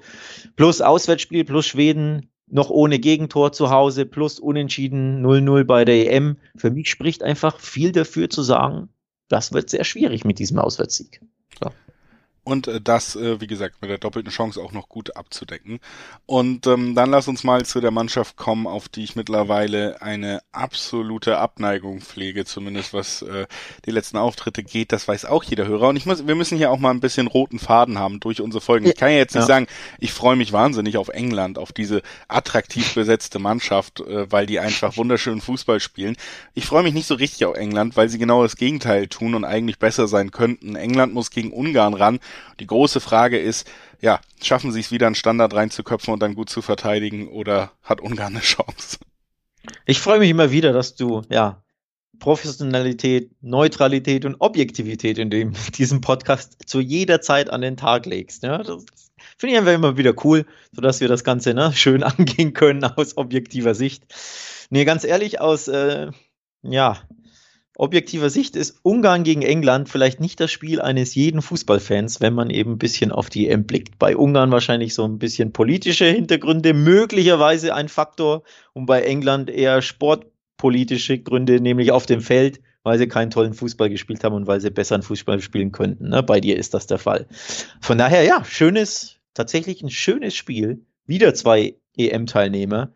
Plus 0.56 0.80
Auswärtsspiel, 0.80 1.44
plus 1.44 1.66
Schweden, 1.66 2.31
noch 2.52 2.70
ohne 2.70 2.98
Gegentor 2.98 3.52
zu 3.52 3.70
Hause 3.70 4.06
plus 4.06 4.38
unentschieden 4.38 5.24
0-0 5.24 5.64
bei 5.64 5.84
der 5.84 6.12
EM. 6.12 6.36
Für 6.56 6.70
mich 6.70 6.90
spricht 6.90 7.22
einfach 7.22 7.58
viel 7.58 7.92
dafür 7.92 8.28
zu 8.28 8.42
sagen, 8.42 8.90
das 9.28 9.52
wird 9.52 9.70
sehr 9.70 9.84
schwierig 9.84 10.24
mit 10.24 10.38
diesem 10.38 10.58
Auswärtssieg. 10.58 11.20
So 11.58 11.70
und 12.44 12.66
äh, 12.66 12.80
das, 12.80 13.14
äh, 13.14 13.40
wie 13.40 13.46
gesagt, 13.46 13.76
mit 13.80 13.90
der 13.90 13.98
doppelten 13.98 14.32
Chance 14.32 14.60
auch 14.60 14.72
noch 14.72 14.88
gut 14.88 15.16
abzudecken. 15.16 15.78
Und 16.26 16.66
ähm, 16.66 16.94
dann 16.94 17.10
lass 17.10 17.28
uns 17.28 17.44
mal 17.44 17.64
zu 17.64 17.80
der 17.80 17.92
Mannschaft 17.92 18.36
kommen, 18.36 18.66
auf 18.66 18.88
die 18.88 19.04
ich 19.04 19.14
mittlerweile 19.14 20.02
eine 20.02 20.40
absolute 20.50 21.38
Abneigung 21.38 22.00
pflege, 22.00 22.44
zumindest 22.44 22.94
was 22.94 23.22
äh, 23.22 23.46
die 23.86 23.92
letzten 23.92 24.16
Auftritte 24.16 24.64
geht. 24.64 24.90
Das 24.90 25.06
weiß 25.06 25.24
auch 25.24 25.44
jeder 25.44 25.66
Hörer. 25.66 25.88
Und 25.88 25.96
ich 25.96 26.06
muss, 26.06 26.26
wir 26.26 26.34
müssen 26.34 26.58
hier 26.58 26.70
auch 26.70 26.78
mal 26.78 26.90
ein 26.90 27.00
bisschen 27.00 27.28
roten 27.28 27.60
Faden 27.60 27.98
haben 27.98 28.18
durch 28.18 28.40
unsere 28.40 28.60
Folgen. 28.60 28.86
Ich 28.86 28.96
kann 28.96 29.10
ja 29.10 29.18
jetzt 29.18 29.34
nicht 29.34 29.42
ja. 29.42 29.46
sagen, 29.46 29.66
ich 30.00 30.12
freue 30.12 30.36
mich 30.36 30.52
wahnsinnig 30.52 30.96
auf 30.96 31.08
England, 31.08 31.58
auf 31.58 31.72
diese 31.72 32.02
attraktiv 32.26 32.94
besetzte 32.94 33.38
Mannschaft, 33.38 34.00
äh, 34.00 34.30
weil 34.32 34.46
die 34.46 34.58
einfach 34.58 34.96
wunderschönen 34.96 35.40
Fußball 35.40 35.78
spielen. 35.78 36.16
Ich 36.54 36.66
freue 36.66 36.82
mich 36.82 36.94
nicht 36.94 37.06
so 37.06 37.14
richtig 37.14 37.44
auf 37.44 37.56
England, 37.56 37.96
weil 37.96 38.08
sie 38.08 38.18
genau 38.18 38.42
das 38.42 38.56
Gegenteil 38.56 39.06
tun 39.06 39.36
und 39.36 39.44
eigentlich 39.44 39.78
besser 39.78 40.08
sein 40.08 40.32
könnten. 40.32 40.74
England 40.74 41.14
muss 41.14 41.30
gegen 41.30 41.52
Ungarn 41.52 41.94
ran 41.94 42.18
die 42.60 42.66
große 42.66 43.00
Frage 43.00 43.38
ist, 43.38 43.70
ja, 44.00 44.20
schaffen 44.42 44.72
sie 44.72 44.80
es 44.80 44.90
wieder 44.90 45.06
einen 45.06 45.14
Standard 45.14 45.54
reinzuköpfen 45.54 46.12
und 46.12 46.20
dann 46.20 46.34
gut 46.34 46.50
zu 46.50 46.62
verteidigen 46.62 47.28
oder 47.28 47.72
hat 47.82 48.00
Ungarn 48.00 48.34
eine 48.34 48.42
Chance? 48.42 48.98
Ich 49.86 50.00
freue 50.00 50.18
mich 50.18 50.30
immer 50.30 50.50
wieder, 50.50 50.72
dass 50.72 50.94
du, 50.94 51.22
ja, 51.28 51.62
Professionalität, 52.18 53.32
Neutralität 53.40 54.24
und 54.24 54.36
Objektivität 54.38 55.18
in 55.18 55.30
dem, 55.30 55.54
diesem 55.76 56.00
Podcast 56.00 56.68
zu 56.68 56.80
jeder 56.80 57.20
Zeit 57.20 57.50
an 57.50 57.62
den 57.62 57.76
Tag 57.76 58.06
legst. 58.06 58.42
Ja, 58.44 58.58
das 58.58 58.84
finde 59.38 59.54
ich 59.54 59.58
einfach 59.58 59.72
immer 59.72 59.96
wieder 59.96 60.14
cool, 60.24 60.46
sodass 60.72 61.00
wir 61.00 61.08
das 61.08 61.24
Ganze 61.24 61.54
ne, 61.54 61.72
schön 61.74 62.02
angehen 62.04 62.52
können 62.52 62.84
aus 62.84 63.16
objektiver 63.16 63.74
Sicht. 63.74 64.04
Nee, 64.70 64.84
ganz 64.84 65.04
ehrlich, 65.04 65.40
aus, 65.40 65.68
äh, 65.68 66.10
ja, 66.62 66.98
objektiver 67.76 68.30
Sicht 68.30 68.56
ist 68.56 68.78
Ungarn 68.82 69.24
gegen 69.24 69.42
England 69.42 69.88
vielleicht 69.88 70.20
nicht 70.20 70.40
das 70.40 70.50
Spiel 70.50 70.80
eines 70.80 71.14
jeden 71.14 71.42
Fußballfans, 71.42 72.20
wenn 72.20 72.34
man 72.34 72.50
eben 72.50 72.72
ein 72.72 72.78
bisschen 72.78 73.12
auf 73.12 73.30
die 73.30 73.48
EM 73.48 73.64
blickt. 73.64 73.98
Bei 73.98 74.16
Ungarn 74.16 74.50
wahrscheinlich 74.50 74.94
so 74.94 75.04
ein 75.04 75.18
bisschen 75.18 75.52
politische 75.52 76.04
Hintergründe, 76.04 76.74
möglicherweise 76.74 77.74
ein 77.74 77.88
Faktor 77.88 78.42
und 78.74 78.86
bei 78.86 79.02
England 79.02 79.48
eher 79.50 79.80
sportpolitische 79.82 81.18
Gründe, 81.18 81.60
nämlich 81.60 81.92
auf 81.92 82.06
dem 82.06 82.20
Feld, 82.20 82.60
weil 82.82 82.98
sie 82.98 83.08
keinen 83.08 83.30
tollen 83.30 83.54
Fußball 83.54 83.88
gespielt 83.88 84.22
haben 84.24 84.34
und 84.34 84.46
weil 84.46 84.60
sie 84.60 84.70
besseren 84.70 85.02
Fußball 85.02 85.40
spielen 85.40 85.72
könnten. 85.72 86.10
Ne? 86.10 86.22
Bei 86.22 86.40
dir 86.40 86.56
ist 86.56 86.74
das 86.74 86.86
der 86.86 86.98
Fall. 86.98 87.26
Von 87.80 87.98
daher, 87.98 88.22
ja, 88.24 88.44
schönes, 88.44 89.16
tatsächlich 89.34 89.82
ein 89.82 89.90
schönes 89.90 90.34
Spiel. 90.34 90.84
Wieder 91.06 91.34
zwei 91.34 91.76
EM-Teilnehmer. 91.96 92.92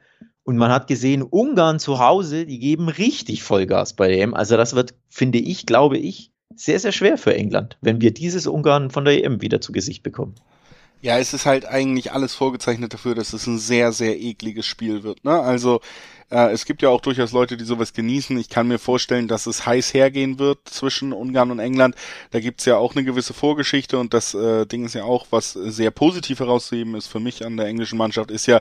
Und 0.46 0.58
man 0.58 0.70
hat 0.70 0.86
gesehen, 0.86 1.24
Ungarn 1.24 1.80
zu 1.80 1.98
Hause, 1.98 2.46
die 2.46 2.60
geben 2.60 2.88
richtig 2.88 3.42
Vollgas 3.42 3.94
bei 3.94 4.06
der 4.06 4.20
EM. 4.20 4.32
Also 4.32 4.56
das 4.56 4.76
wird, 4.76 4.94
finde 5.08 5.38
ich, 5.38 5.66
glaube 5.66 5.98
ich, 5.98 6.30
sehr, 6.54 6.78
sehr 6.78 6.92
schwer 6.92 7.18
für 7.18 7.34
England, 7.34 7.78
wenn 7.80 8.00
wir 8.00 8.14
dieses 8.14 8.46
Ungarn 8.46 8.90
von 8.90 9.04
der 9.04 9.24
EM 9.24 9.42
wieder 9.42 9.60
zu 9.60 9.72
Gesicht 9.72 10.04
bekommen. 10.04 10.36
Ja, 11.02 11.18
es 11.18 11.34
ist 11.34 11.46
halt 11.46 11.66
eigentlich 11.66 12.12
alles 12.12 12.34
vorgezeichnet 12.34 12.92
dafür, 12.92 13.14
dass 13.14 13.32
es 13.32 13.46
ein 13.46 13.58
sehr, 13.58 13.92
sehr 13.92 14.18
ekliges 14.18 14.66
Spiel 14.66 15.02
wird. 15.02 15.24
Ne? 15.24 15.38
Also 15.38 15.80
äh, 16.30 16.50
es 16.52 16.64
gibt 16.64 16.82
ja 16.82 16.88
auch 16.88 17.00
durchaus 17.00 17.32
Leute, 17.32 17.56
die 17.56 17.64
sowas 17.64 17.92
genießen. 17.92 18.36
Ich 18.38 18.48
kann 18.48 18.66
mir 18.66 18.78
vorstellen, 18.78 19.28
dass 19.28 19.46
es 19.46 19.66
heiß 19.66 19.94
hergehen 19.94 20.38
wird 20.38 20.58
zwischen 20.68 21.12
Ungarn 21.12 21.50
und 21.50 21.58
England. 21.58 21.94
Da 22.30 22.40
gibt's 22.40 22.64
ja 22.64 22.76
auch 22.76 22.96
eine 22.96 23.04
gewisse 23.04 23.34
Vorgeschichte 23.34 23.98
und 23.98 24.14
das 24.14 24.34
äh, 24.34 24.66
Ding 24.66 24.84
ist 24.84 24.94
ja 24.94 25.04
auch, 25.04 25.26
was 25.30 25.52
sehr 25.52 25.90
positiv 25.90 26.40
herauszuheben 26.40 26.94
ist 26.94 27.06
für 27.06 27.20
mich 27.20 27.44
an 27.44 27.56
der 27.56 27.66
englischen 27.66 27.98
Mannschaft, 27.98 28.30
ist 28.30 28.46
ja 28.46 28.60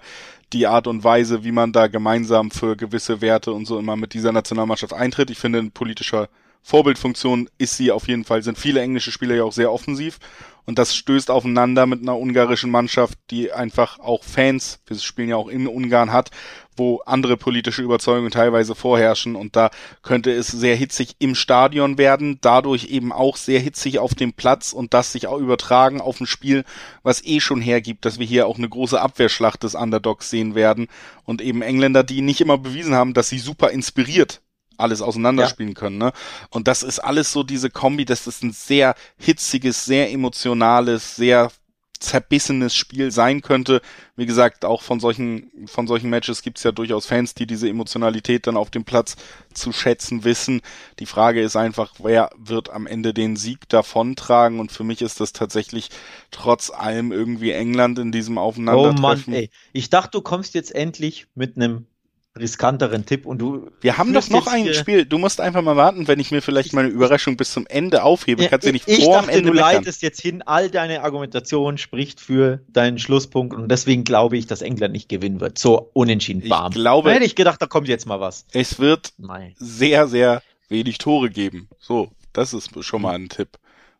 die 0.54 0.68
Art 0.68 0.88
und 0.88 1.04
Weise, 1.04 1.44
wie 1.44 1.52
man 1.52 1.72
da 1.72 1.88
gemeinsam 1.88 2.52
für 2.52 2.76
gewisse 2.76 3.22
Werte 3.22 3.54
und 3.54 3.66
so 3.66 3.80
immer 3.80 3.96
mit 3.96 4.14
dieser 4.14 4.32
Nationalmannschaft 4.32 4.94
eintritt. 4.94 5.32
Ich 5.32 5.40
finde, 5.40 5.60
ein 5.60 5.72
politischer 5.72 6.30
Vorbildfunktion 6.68 7.48
ist 7.60 7.78
sie 7.78 7.92
auf 7.92 8.08
jeden 8.08 8.26
Fall, 8.26 8.42
sind 8.42 8.58
viele 8.58 8.82
englische 8.82 9.12
Spieler 9.12 9.36
ja 9.36 9.44
auch 9.44 9.54
sehr 9.54 9.72
offensiv. 9.72 10.18
Und 10.66 10.80
das 10.80 10.96
stößt 10.96 11.30
aufeinander 11.30 11.86
mit 11.86 12.02
einer 12.02 12.18
ungarischen 12.18 12.72
Mannschaft, 12.72 13.20
die 13.30 13.52
einfach 13.52 14.00
auch 14.00 14.24
Fans, 14.24 14.80
wir 14.88 14.98
spielen 14.98 15.30
ja 15.30 15.36
auch 15.36 15.48
in 15.48 15.68
Ungarn 15.68 16.12
hat, 16.12 16.32
wo 16.76 17.02
andere 17.06 17.38
politische 17.38 17.84
Überzeugungen 17.84 18.32
teilweise 18.32 18.74
vorherrschen. 18.74 19.36
Und 19.36 19.56
da 19.56 19.70
könnte 20.02 20.32
es 20.32 20.48
sehr 20.48 20.76
hitzig 20.76 21.18
im 21.20 21.36
Stadion 21.36 22.00
werden, 22.00 22.40
dadurch 22.42 22.86
eben 22.86 23.12
auch 23.12 23.38
sehr 23.38 23.60
hitzig 23.60 24.00
auf 24.00 24.16
dem 24.16 24.34
Platz 24.34 24.74
und 24.74 24.96
das 24.96 25.12
sich 25.12 25.28
auch 25.28 25.38
übertragen 25.38 26.02
auf 26.02 26.20
ein 26.20 26.26
Spiel, 26.26 26.64
was 27.04 27.24
eh 27.24 27.42
schon 27.42 27.62
hergibt, 27.62 28.06
dass 28.06 28.18
wir 28.18 28.26
hier 28.26 28.48
auch 28.48 28.58
eine 28.58 28.70
große 28.70 29.00
Abwehrschlacht 29.00 29.62
des 29.62 29.76
Underdogs 29.76 30.32
sehen 30.32 30.56
werden. 30.56 30.88
Und 31.26 31.44
eben 31.44 31.62
Engländer, 31.62 32.04
die 32.04 32.22
nicht 32.22 32.42
immer 32.42 32.58
bewiesen 32.58 32.96
haben, 32.96 33.14
dass 33.14 33.30
sie 33.30 33.38
super 33.38 33.70
inspiriert 33.70 34.42
alles 34.78 35.02
auseinanderspielen 35.02 35.74
ja. 35.74 35.80
können. 35.80 35.98
Ne? 35.98 36.12
Und 36.50 36.68
das 36.68 36.84
ist 36.84 37.00
alles 37.00 37.32
so 37.32 37.44
diese 37.44 37.70
Kombi, 37.70 38.06
dass 38.06 38.26
das 38.26 38.42
ein 38.42 38.52
sehr 38.52 38.96
hitziges, 39.18 39.86
sehr 39.86 40.12
emotionales, 40.12 41.16
sehr 41.16 41.52
zerbissenes 42.00 42.76
Spiel 42.76 43.12
sein 43.12 43.42
könnte. 43.42 43.82
Wie 44.16 44.26
gesagt, 44.26 44.66
auch 44.66 44.82
von 44.82 45.00
solchen, 45.00 45.52
von 45.66 45.88
solchen 45.88 46.10
Matches 46.10 46.42
gibt's 46.42 46.64
ja 46.64 46.72
durchaus 46.72 47.06
Fans, 47.06 47.34
die 47.34 47.48
diese 47.48 47.70
Emotionalität 47.70 48.48
dann 48.48 48.58
auf 48.58 48.70
dem 48.70 48.86
Platz 48.86 49.16
zu 49.54 49.72
schätzen 49.72 50.24
wissen. 50.24 50.62
Die 51.00 51.06
Frage 51.06 51.42
ist 51.42 51.56
einfach, 51.56 51.94
wer 52.00 52.30
wird 52.38 52.70
am 52.70 52.88
Ende 52.88 53.14
den 53.14 53.36
Sieg 53.36 53.68
davontragen? 53.70 54.60
Und 54.60 54.72
für 54.72 54.84
mich 54.84 55.02
ist 55.02 55.20
das 55.20 55.34
tatsächlich 55.34 55.90
trotz 56.32 56.70
allem 56.70 57.12
irgendwie 57.12 57.52
England 57.52 58.00
in 58.00 58.12
diesem 58.12 58.38
Aufeinandertreffen. 58.38 59.00
Oh 59.00 59.02
Mann, 59.02 59.24
ey. 59.34 59.50
Ich 59.74 59.90
dachte, 59.90 60.12
du 60.12 60.22
kommst 60.22 60.54
jetzt 60.54 60.74
endlich 60.74 61.28
mit 61.36 61.58
einem 61.58 61.88
riskanteren 62.38 63.06
Tipp 63.06 63.26
und 63.26 63.40
du. 63.40 63.70
Wir 63.82 63.98
haben 63.98 64.14
doch 64.14 64.30
noch 64.30 64.48
ein 64.48 64.74
Spiel. 64.74 65.06
Du 65.06 65.18
musst 65.18 65.40
einfach 65.40 65.62
mal 65.62 65.76
warten, 65.78 66.08
wenn 66.08 66.20
ich 66.20 66.32
mir 66.32 66.42
vielleicht 66.42 66.74
meine 66.74 66.90
Überraschung 66.90 67.38
bis 67.38 67.52
zum 67.52 67.66
Ende 67.68 68.04
aufhebe. 68.04 68.44
Ja, 68.44 68.50
Kannst 68.50 68.68
du 68.68 68.72
nicht 68.74 68.88
ich 68.88 69.06
vor 69.06 69.16
dachte, 69.22 69.32
Ende 69.32 69.52
du 69.52 69.54
meckern. 69.56 69.74
leitest 69.76 70.02
jetzt 70.02 70.22
hin, 70.22 70.42
all 70.42 70.70
deine 70.70 71.04
Argumentation 71.04 71.78
spricht 71.78 72.20
für 72.20 72.60
deinen 72.68 73.00
Schlusspunkt 73.00 73.54
und 73.56 73.70
deswegen 73.70 74.04
glaube 74.04 74.38
ich, 74.38 74.48
dass 74.48 74.62
England 74.62 74.94
nicht 74.94 75.08
gewinnen 75.08 75.40
wird. 75.40 75.58
So 75.58 75.90
unentschieden, 75.94 76.48
bam. 76.50 76.72
Ich 76.72 76.76
glaube, 76.76 77.10
da 77.10 77.16
hätte 77.16 77.26
ich 77.26 77.36
gedacht, 77.36 77.62
da 77.62 77.68
kommt 77.68 77.88
jetzt 77.88 78.06
mal 78.06 78.20
was. 78.20 78.46
Es 78.52 78.80
wird 78.80 79.14
Nein. 79.18 79.54
sehr, 79.58 80.08
sehr 80.08 80.42
wenig 80.68 80.98
Tore 80.98 81.30
geben. 81.30 81.70
So, 81.80 82.10
das 82.34 82.54
ist 82.54 82.72
schon 82.84 83.02
mal 83.02 83.16
ein 83.16 83.30
Tipp. 83.30 83.58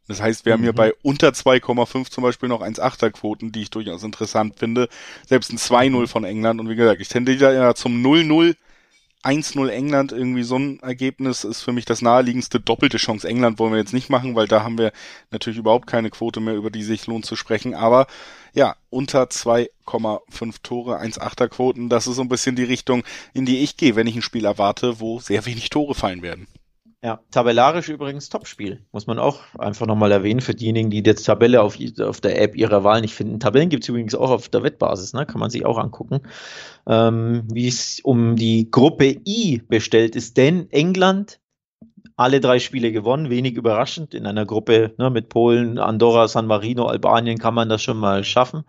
Das 0.08 0.22
heißt, 0.22 0.46
wir 0.46 0.54
haben 0.54 0.62
hier 0.62 0.72
mhm. 0.72 0.78
bei 0.78 0.94
unter 1.02 1.30
2,5 1.30 2.12
zum 2.12 2.24
Beispiel 2.24 2.50
noch 2.50 2.62
1,8er 2.62 3.12
Quoten, 3.12 3.52
die 3.52 3.64
ich 3.64 3.70
durchaus 3.70 4.04
interessant 4.04 4.58
finde. 4.58 4.88
Selbst 5.28 5.52
ein 5.52 5.58
2-0 5.58 5.90
mhm. 5.90 6.08
von 6.08 6.24
England. 6.24 6.60
Und 6.60 6.70
wie 6.70 6.76
gesagt, 6.76 7.02
ich 7.02 7.10
tendiere 7.10 7.54
ja 7.54 7.74
zum 7.74 8.04
0-0. 8.06 8.56
1-0 9.24 9.70
England, 9.70 10.12
irgendwie 10.12 10.44
so 10.44 10.60
ein 10.60 10.80
Ergebnis 10.82 11.44
ist 11.44 11.64
für 11.64 11.72
mich 11.72 11.86
das 11.86 12.04
naheliegendste. 12.04 12.60
Doppelte 12.60 12.98
Chance 12.98 13.28
England 13.28 13.58
wollen 13.58 13.72
wir 13.72 13.80
jetzt 13.80 13.94
nicht 13.94 14.12
machen, 14.12 14.36
weil 14.36 14.48
da 14.48 14.62
haben 14.62 14.78
wir 14.78 14.92
natürlich 15.32 15.58
überhaupt 15.58 15.88
keine 15.88 16.12
Quote 16.12 16.40
mehr, 16.40 16.54
über 16.54 16.70
die 16.70 16.84
sich 16.84 17.08
lohnt 17.08 17.26
zu 17.26 17.36
sprechen. 17.36 17.74
Aber 17.74 18.06
ja, 18.54 18.76
unter 18.92 19.24
2,5 19.24 20.56
Tore, 20.62 21.02
1,8er 21.02 21.48
Quoten, 21.48 21.90
das 21.90 22.06
ist 22.06 22.18
so 22.18 22.22
ein 22.22 22.30
bisschen 22.30 22.56
die 22.56 22.64
Richtung, 22.64 23.04
in 23.34 23.48
die 23.48 23.64
ich 23.64 23.78
gehe, 23.78 23.96
wenn 23.96 24.06
ich 24.06 24.16
ein 24.16 24.22
Spiel 24.22 24.46
erwarte, 24.46 25.00
wo 25.00 25.20
sehr 25.20 25.48
wenig 25.48 25.72
Tore 25.72 25.96
fallen 25.96 26.22
werden. 26.22 26.48
Ja, 27.06 27.20
tabellarisch 27.30 27.90
übrigens 27.90 28.30
Topspiel. 28.30 28.84
Muss 28.92 29.06
man 29.06 29.20
auch 29.20 29.42
einfach 29.60 29.86
nochmal 29.86 30.12
erwähnen 30.12 30.42
für 30.42 30.56
diejenigen, 30.56 30.90
die 30.90 31.04
jetzt 31.06 31.24
Tabelle 31.24 31.62
auf, 31.62 31.78
auf 32.02 32.20
der 32.20 32.42
App 32.42 32.56
ihrer 32.56 32.84
Wahl 32.84 33.02
nicht 33.02 33.14
finden. 33.14 33.40
Tabellen 33.40 33.70
gibt 33.70 33.84
es 33.84 33.90
übrigens 33.90 34.16
auch 34.16 34.32
auf 34.32 34.50
der 34.50 34.64
Wettbasis, 34.64 35.14
ne? 35.14 35.28
kann 35.28 35.40
man 35.40 35.52
sich 35.52 35.68
auch 35.68 35.78
angucken, 35.78 36.22
ähm, 36.88 37.44
wie 37.54 37.68
es 37.68 38.00
um 38.00 38.36
die 38.36 38.72
Gruppe 38.72 39.18
I 39.24 39.62
bestellt 39.68 40.16
ist. 40.16 40.36
Denn 40.38 40.72
England 40.72 41.40
alle 42.18 42.40
drei 42.40 42.60
Spiele 42.60 42.92
gewonnen, 42.92 43.30
wenig 43.30 43.56
überraschend. 43.56 44.14
In 44.14 44.26
einer 44.26 44.46
Gruppe 44.46 44.94
ne, 44.98 45.10
mit 45.10 45.30
Polen, 45.30 45.78
Andorra, 45.78 46.28
San 46.28 46.48
Marino, 46.48 46.86
Albanien 46.86 47.38
kann 47.38 47.54
man 47.54 47.70
das 47.70 47.82
schon 47.82 47.98
mal 47.98 48.24
schaffen. 48.24 48.64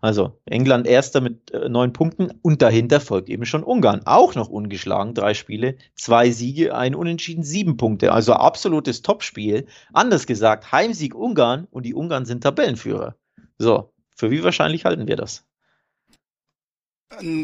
Also 0.00 0.38
England 0.44 0.86
erster 0.86 1.20
mit 1.20 1.50
äh, 1.52 1.68
neun 1.68 1.92
Punkten 1.92 2.30
und 2.42 2.62
dahinter 2.62 3.00
folgt 3.00 3.28
eben 3.28 3.44
schon 3.44 3.64
Ungarn. 3.64 4.02
Auch 4.04 4.34
noch 4.34 4.48
ungeschlagen, 4.48 5.14
drei 5.14 5.34
Spiele, 5.34 5.76
zwei 5.94 6.30
Siege, 6.30 6.74
ein 6.74 6.94
Unentschieden, 6.94 7.42
sieben 7.42 7.76
Punkte. 7.76 8.12
Also 8.12 8.34
absolutes 8.34 9.02
Topspiel. 9.02 9.66
Anders 9.92 10.26
gesagt, 10.26 10.70
Heimsieg 10.72 11.14
Ungarn 11.14 11.66
und 11.70 11.84
die 11.84 11.94
Ungarn 11.94 12.24
sind 12.24 12.42
Tabellenführer. 12.42 13.16
So, 13.58 13.92
für 14.16 14.30
wie 14.30 14.44
wahrscheinlich 14.44 14.84
halten 14.84 15.08
wir 15.08 15.16
das? 15.16 15.44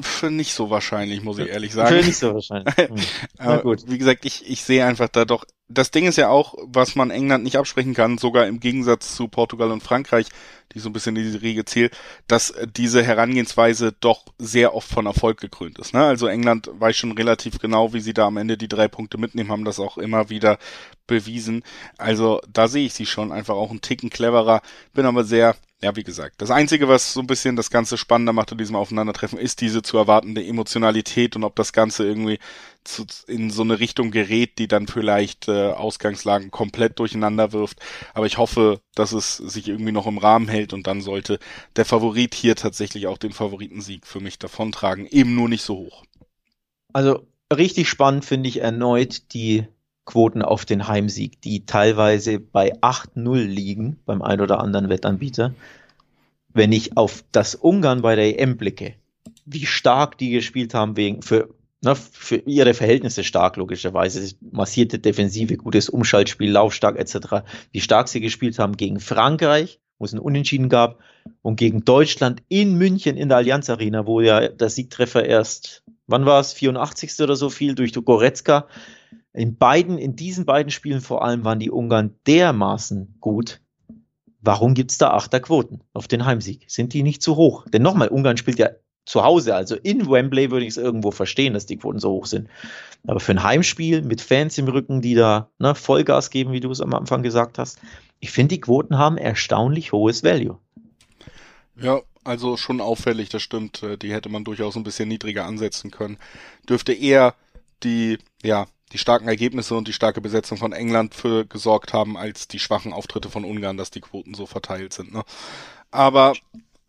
Für 0.02 0.30
nicht 0.30 0.54
so 0.54 0.70
wahrscheinlich, 0.70 1.22
muss 1.22 1.38
ich 1.38 1.48
ehrlich 1.48 1.72
sagen. 1.72 2.00
Für 2.00 2.06
nicht 2.06 2.16
so 2.16 2.34
wahrscheinlich. 2.34 2.74
Hm. 2.76 2.96
Aber 3.38 3.62
gut. 3.62 3.84
Wie 3.86 3.98
gesagt, 3.98 4.24
ich, 4.24 4.48
ich 4.48 4.62
sehe 4.62 4.84
einfach 4.84 5.08
da 5.08 5.24
doch. 5.24 5.44
Das 5.68 5.90
Ding 5.90 6.06
ist 6.06 6.16
ja 6.16 6.28
auch, 6.30 6.54
was 6.62 6.94
man 6.96 7.10
England 7.10 7.44
nicht 7.44 7.56
absprechen 7.56 7.92
kann, 7.92 8.16
sogar 8.16 8.46
im 8.46 8.58
Gegensatz 8.58 9.14
zu 9.14 9.28
Portugal 9.28 9.70
und 9.70 9.82
Frankreich, 9.82 10.26
die 10.72 10.78
so 10.78 10.88
ein 10.88 10.92
bisschen 10.92 11.14
in 11.16 11.24
diese 11.24 11.42
Riege 11.42 11.64
zählt, 11.64 11.96
dass 12.26 12.54
diese 12.76 13.02
Herangehensweise 13.02 13.92
doch 14.00 14.24
sehr 14.38 14.74
oft 14.74 14.88
von 14.88 15.06
Erfolg 15.06 15.40
gekrönt 15.40 15.78
ist. 15.78 15.92
Ne? 15.92 16.02
Also 16.02 16.26
England 16.26 16.70
weiß 16.72 16.96
schon 16.96 17.12
relativ 17.12 17.58
genau, 17.58 17.92
wie 17.92 18.00
sie 18.00 18.14
da 18.14 18.26
am 18.26 18.38
Ende 18.38 18.56
die 18.56 18.68
drei 18.68 18.88
Punkte 18.88 19.18
mitnehmen, 19.18 19.50
haben 19.50 19.64
das 19.64 19.78
auch 19.78 19.98
immer 19.98 20.30
wieder 20.30 20.58
bewiesen. 21.06 21.62
Also 21.98 22.40
da 22.50 22.68
sehe 22.68 22.86
ich 22.86 22.94
sie 22.94 23.06
schon 23.06 23.30
einfach 23.32 23.54
auch 23.54 23.70
einen 23.70 23.82
Ticken 23.82 24.10
cleverer, 24.10 24.62
bin 24.94 25.06
aber 25.06 25.24
sehr 25.24 25.54
ja, 25.80 25.94
wie 25.94 26.02
gesagt, 26.02 26.42
das 26.42 26.50
Einzige, 26.50 26.88
was 26.88 27.12
so 27.12 27.20
ein 27.20 27.28
bisschen 27.28 27.54
das 27.54 27.70
Ganze 27.70 27.96
spannender 27.96 28.32
macht 28.32 28.50
in 28.50 28.58
diesem 28.58 28.74
Aufeinandertreffen, 28.74 29.38
ist 29.38 29.60
diese 29.60 29.80
zu 29.80 29.96
erwartende 29.96 30.44
Emotionalität 30.44 31.36
und 31.36 31.44
ob 31.44 31.54
das 31.54 31.72
Ganze 31.72 32.04
irgendwie 32.04 32.40
zu, 32.88 33.06
in 33.26 33.50
so 33.50 33.62
eine 33.62 33.78
Richtung 33.78 34.10
gerät, 34.10 34.58
die 34.58 34.68
dann 34.68 34.86
vielleicht 34.86 35.48
äh, 35.48 35.72
Ausgangslagen 35.72 36.50
komplett 36.50 36.98
durcheinander 36.98 37.52
wirft. 37.52 37.80
Aber 38.14 38.26
ich 38.26 38.38
hoffe, 38.38 38.80
dass 38.94 39.12
es 39.12 39.36
sich 39.36 39.68
irgendwie 39.68 39.92
noch 39.92 40.06
im 40.06 40.18
Rahmen 40.18 40.48
hält 40.48 40.72
und 40.72 40.86
dann 40.86 41.00
sollte 41.00 41.38
der 41.76 41.84
Favorit 41.84 42.34
hier 42.34 42.56
tatsächlich 42.56 43.06
auch 43.06 43.18
den 43.18 43.32
Favoritensieg 43.32 44.06
für 44.06 44.20
mich 44.20 44.38
davontragen, 44.38 45.06
eben 45.06 45.34
nur 45.34 45.48
nicht 45.48 45.62
so 45.62 45.76
hoch. 45.76 46.04
Also 46.92 47.26
richtig 47.54 47.88
spannend 47.88 48.24
finde 48.24 48.48
ich 48.48 48.60
erneut 48.60 49.32
die 49.34 49.66
Quoten 50.04 50.40
auf 50.40 50.64
den 50.64 50.88
Heimsieg, 50.88 51.42
die 51.42 51.66
teilweise 51.66 52.40
bei 52.40 52.74
8-0 52.80 53.44
liegen 53.44 53.98
beim 54.06 54.22
ein 54.22 54.40
oder 54.40 54.58
anderen 54.60 54.88
Wettanbieter. 54.88 55.54
Wenn 56.48 56.72
ich 56.72 56.96
auf 56.96 57.24
das 57.30 57.54
Ungarn 57.54 58.00
bei 58.00 58.16
der 58.16 58.40
EM 58.40 58.56
blicke, 58.56 58.94
wie 59.44 59.66
stark 59.66 60.16
die 60.16 60.30
gespielt 60.30 60.72
haben, 60.72 60.96
wegen 60.96 61.20
für, 61.20 61.50
na, 61.80 61.94
für 61.94 62.36
ihre 62.36 62.74
Verhältnisse 62.74 63.22
stark, 63.22 63.56
logischerweise. 63.56 64.34
Massierte 64.50 64.98
Defensive, 64.98 65.56
gutes 65.56 65.88
Umschaltspiel, 65.88 66.50
laufstark 66.50 66.98
etc. 66.98 67.44
Wie 67.70 67.80
stark 67.80 68.08
sie 68.08 68.20
gespielt 68.20 68.58
haben 68.58 68.76
gegen 68.76 68.98
Frankreich, 68.98 69.80
wo 69.98 70.04
es 70.04 70.12
einen 70.12 70.20
Unentschieden 70.20 70.68
gab, 70.68 70.98
und 71.42 71.56
gegen 71.56 71.84
Deutschland 71.84 72.42
in 72.48 72.74
München 72.74 73.16
in 73.16 73.28
der 73.28 73.38
Allianz 73.38 73.70
Arena, 73.70 74.06
wo 74.06 74.20
ja 74.20 74.48
der 74.48 74.70
Siegtreffer 74.70 75.24
erst, 75.24 75.84
wann 76.06 76.26
war 76.26 76.40
es, 76.40 76.52
84. 76.52 77.20
oder 77.20 77.36
so 77.36 77.50
viel 77.50 77.74
durch 77.74 77.92
Goretzka. 77.92 78.66
In 79.32 79.56
beiden, 79.56 79.98
in 79.98 80.16
diesen 80.16 80.46
beiden 80.46 80.70
Spielen 80.70 81.00
vor 81.00 81.24
allem 81.24 81.44
waren 81.44 81.60
die 81.60 81.70
Ungarn 81.70 82.14
dermaßen 82.26 83.16
gut. 83.20 83.60
Warum 84.40 84.74
gibt 84.74 84.90
es 84.90 84.98
da 84.98 85.10
Achterquoten 85.10 85.82
auf 85.92 86.08
den 86.08 86.24
Heimsieg? 86.24 86.64
Sind 86.68 86.92
die 86.92 87.02
nicht 87.02 87.22
zu 87.22 87.36
hoch? 87.36 87.66
Denn 87.68 87.82
nochmal, 87.82 88.08
Ungarn 88.08 88.36
spielt 88.36 88.58
ja 88.58 88.70
zu 89.08 89.24
Hause, 89.24 89.54
also 89.54 89.74
in 89.74 90.08
Wembley 90.10 90.50
würde 90.50 90.66
ich 90.66 90.72
es 90.72 90.76
irgendwo 90.76 91.10
verstehen, 91.10 91.54
dass 91.54 91.64
die 91.64 91.78
Quoten 91.78 91.98
so 91.98 92.10
hoch 92.10 92.26
sind. 92.26 92.48
Aber 93.06 93.20
für 93.20 93.32
ein 93.32 93.42
Heimspiel 93.42 94.02
mit 94.02 94.20
Fans 94.20 94.58
im 94.58 94.68
Rücken, 94.68 95.00
die 95.00 95.14
da 95.14 95.48
ne, 95.58 95.74
Vollgas 95.74 96.28
geben, 96.28 96.52
wie 96.52 96.60
du 96.60 96.70
es 96.70 96.82
am 96.82 96.92
Anfang 96.92 97.22
gesagt 97.22 97.58
hast, 97.58 97.78
ich 98.20 98.30
finde, 98.30 98.56
die 98.56 98.60
Quoten 98.60 98.98
haben 98.98 99.16
erstaunlich 99.16 99.92
hohes 99.92 100.24
Value. 100.24 100.58
Ja, 101.80 102.02
also 102.22 102.58
schon 102.58 102.82
auffällig, 102.82 103.30
das 103.30 103.40
stimmt. 103.40 103.82
Äh, 103.82 103.96
die 103.96 104.12
hätte 104.12 104.28
man 104.28 104.44
durchaus 104.44 104.76
ein 104.76 104.84
bisschen 104.84 105.08
niedriger 105.08 105.46
ansetzen 105.46 105.90
können. 105.90 106.18
Dürfte 106.68 106.92
eher 106.92 107.34
die, 107.82 108.18
ja, 108.42 108.66
die 108.92 108.98
starken 108.98 109.28
Ergebnisse 109.28 109.74
und 109.74 109.88
die 109.88 109.94
starke 109.94 110.20
Besetzung 110.20 110.58
von 110.58 110.72
England 110.72 111.14
für 111.14 111.46
gesorgt 111.46 111.94
haben, 111.94 112.18
als 112.18 112.46
die 112.46 112.58
schwachen 112.58 112.92
Auftritte 112.92 113.30
von 113.30 113.46
Ungarn, 113.46 113.78
dass 113.78 113.90
die 113.90 114.00
Quoten 114.02 114.34
so 114.34 114.44
verteilt 114.44 114.92
sind. 114.92 115.14
Ne? 115.14 115.24
Aber 115.90 116.34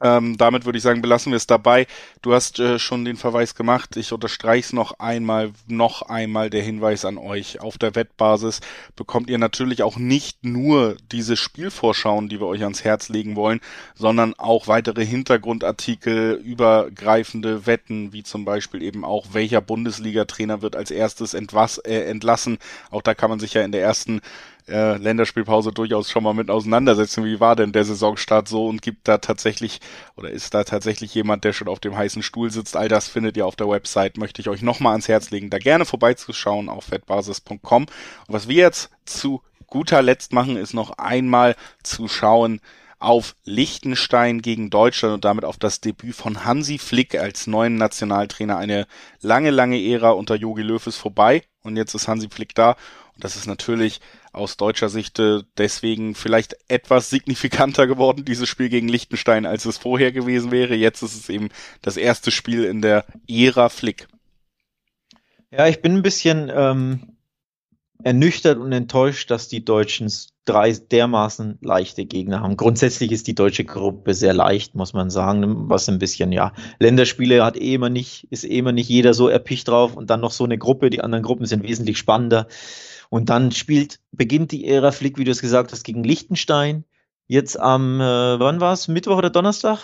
Ähm, 0.02 0.38
damit 0.38 0.66
würde 0.66 0.78
ich 0.78 0.84
sagen, 0.84 1.02
belassen 1.02 1.32
wir 1.32 1.38
es 1.38 1.48
dabei. 1.48 1.88
Du 2.22 2.34
hast 2.34 2.60
äh, 2.60 2.80
schon 2.80 3.06
den 3.06 3.18
Verweis 3.18 3.56
gemacht. 3.56 3.98
Ich 3.98 4.14
unterstreiche 4.14 4.68
es 4.68 4.74
noch 4.74 5.00
einmal, 5.00 5.52
noch 5.68 6.04
einmal 6.04 6.50
der 6.50 6.64
Hinweis 6.64 7.06
an 7.06 7.18
euch. 7.18 7.60
Auf 7.62 7.78
der 7.78 7.96
Wettbasis 7.96 8.62
bekommt 8.96 9.30
ihr 9.30 9.38
natürlich 9.38 9.84
auch 9.84 9.98
nicht 9.98 10.44
nur 10.44 10.98
diese 11.12 11.36
Spielvorschauen, 11.36 12.30
die 12.30 12.40
wir 12.40 12.48
euch 12.48 12.64
ans 12.64 12.84
Herz 12.84 13.10
legen 13.10 13.36
wollen, 13.36 13.60
sondern 13.96 14.34
auch 14.38 14.68
weitere 14.68 15.06
Hintergrundartikel, 15.06 16.34
übergreifende 16.34 17.66
Wetten, 17.66 18.14
wie 18.14 18.24
zum 18.24 18.46
Beispiel 18.46 18.82
eben 18.82 19.04
auch, 19.04 19.28
welcher 19.34 19.62
Bundesliga-Trainer 19.62 20.62
wird 20.62 20.76
als 20.76 20.92
erstes 20.92 21.34
äh, 21.34 22.04
entlassen. 22.06 22.58
Auch 22.90 23.02
da 23.02 23.14
kann 23.14 23.30
man 23.30 23.40
sich 23.40 23.54
ja 23.54 23.64
in 23.64 23.72
der 23.72 23.82
ersten 23.82 24.22
äh, 24.70 24.98
Länderspielpause 24.98 25.72
durchaus 25.72 26.10
schon 26.10 26.24
mal 26.24 26.34
mit 26.34 26.50
auseinandersetzen. 26.50 27.26
Wie 27.26 27.40
war 27.40 27.56
denn 27.56 27.72
der 27.72 27.86
Saisonstart 27.86 28.48
so 28.48 28.68
und 28.68 28.82
gibt 28.82 29.08
da 29.08 29.18
tatsächlich 29.18 29.80
oder 30.16 30.30
ist 30.30 30.54
da 30.54 30.64
tatsächlich 30.64 31.14
jemand, 31.14 31.44
der 31.44 31.54
schon 31.54 31.68
auf 31.68 31.80
dem 31.80 31.96
heißen 31.96 32.24
Stuhl 32.24 32.52
sitzt? 32.52 32.78
All 32.78 32.88
das 32.88 33.08
findet 33.08 33.38
ihr 33.38 33.46
auf 33.46 33.56
der 33.56 33.70
Website. 33.70 34.18
Möchte 34.18 34.42
ich 34.42 34.50
euch 34.50 34.62
nochmal 34.62 34.92
ans 34.92 35.08
Herz 35.08 35.32
legen, 35.32 35.50
da 35.50 35.58
gerne 35.58 35.86
vorbeizuschauen 35.86 36.70
auf 36.70 36.92
wettbasis.com. 36.92 37.84
Und 37.84 37.90
was 38.28 38.48
wir 38.48 38.58
jetzt 38.64 38.92
zu 39.06 39.42
guter 39.68 40.02
Letzt 40.02 40.34
machen, 40.34 40.58
ist 40.58 40.74
noch 40.74 40.92
einmal 40.98 41.56
zu 41.84 42.08
schauen, 42.08 42.62
auf 43.00 43.36
Liechtenstein 43.46 44.42
gegen 44.42 44.70
Deutschland 44.70 45.14
und 45.14 45.26
damit 45.26 45.46
auf 45.46 45.58
das 45.58 45.80
Debüt 45.80 46.16
von 46.16 46.44
Hansi 46.44 46.78
Flick 46.78 47.16
als 47.18 47.48
neuen 47.48 47.76
Nationaltrainer. 47.76 48.58
Eine 48.58 48.88
lange, 49.22 49.52
lange 49.52 49.82
Ära 49.82 50.12
unter 50.12 50.36
Jogi 50.36 50.62
Löw 50.62 50.86
ist 50.86 50.98
vorbei 50.98 51.44
und 51.64 51.78
jetzt 51.78 51.96
ist 51.96 52.10
Hansi 52.10 52.28
Flick 52.30 52.54
da. 52.56 52.72
Und 53.16 53.24
das 53.24 53.38
ist 53.38 53.48
natürlich 53.48 54.02
aus 54.32 54.58
deutscher 54.58 54.90
Sicht 54.90 55.20
äh, 55.20 55.42
deswegen 55.58 56.16
vielleicht 56.16 56.56
etwas 56.68 57.10
signifikanter 57.10 57.88
geworden, 57.88 58.26
dieses 58.26 58.50
Spiel 58.50 58.70
gegen 58.70 58.88
Liechtenstein, 58.88 59.46
als 59.46 59.66
es 59.66 59.78
vorher 59.78 60.12
gewesen 60.12 60.52
wäre. 60.52 60.76
Jetzt 60.76 61.02
ist 61.02 61.16
es 61.16 61.30
eben 61.30 61.50
das 61.82 61.98
erste 61.98 62.32
Spiel 62.32 62.64
in 62.64 62.82
der 62.82 63.06
Ära 63.28 63.70
Flick. 63.70 64.08
Ja, 65.52 65.68
ich 65.68 65.82
bin 65.82 65.96
ein 65.96 66.04
bisschen 66.04 66.52
ähm, 66.54 67.18
ernüchtert 68.04 68.58
und 68.60 68.72
enttäuscht, 68.72 69.32
dass 69.32 69.48
die 69.48 69.66
Deutschen 69.66 70.12
drei 70.46 70.72
dermaßen 70.72 71.60
leichte 71.62 72.06
Gegner 72.06 72.42
haben. 72.42 72.58
Grundsätzlich 72.58 73.12
ist 73.12 73.28
die 73.28 73.36
deutsche 73.36 73.66
Gruppe 73.66 74.14
sehr 74.14 74.34
leicht, 74.34 74.74
muss 74.74 74.94
man 74.94 75.10
sagen, 75.10 75.70
was 75.70 75.90
ein 75.90 76.00
bisschen, 76.00 76.32
ja, 76.32 76.54
Länderspiele 76.80 77.44
hat 77.44 77.58
eh 77.58 77.76
immer 77.76 77.90
nicht, 77.90 78.28
ist 78.32 78.46
eh 78.46 78.58
immer 78.58 78.72
nicht 78.72 78.90
jeder 78.90 79.14
so 79.14 79.28
erpicht 79.28 79.68
drauf 79.68 79.96
und 79.96 80.10
dann 80.10 80.22
noch 80.22 80.32
so 80.32 80.46
eine 80.46 80.58
Gruppe, 80.58 80.90
die 80.90 81.02
anderen 81.02 81.24
Gruppen 81.24 81.46
sind 81.46 81.64
wesentlich 81.64 81.98
spannender. 81.98 82.48
Und 83.10 83.30
dann 83.30 83.52
spielt, 83.52 84.00
beginnt 84.12 84.52
die 84.52 84.68
Ära 84.68 84.92
Flick, 84.92 85.18
wie 85.18 85.24
du 85.24 85.32
es 85.32 85.42
gesagt 85.42 85.72
hast, 85.72 85.84
gegen 85.84 86.04
Liechtenstein. 86.04 86.86
Jetzt 87.28 87.60
am, 87.60 88.00
äh, 88.00 88.40
wann 88.40 88.60
war 88.60 88.74
es? 88.74 88.88
Mittwoch 88.88 89.18
oder 89.18 89.30
Donnerstag? 89.30 89.80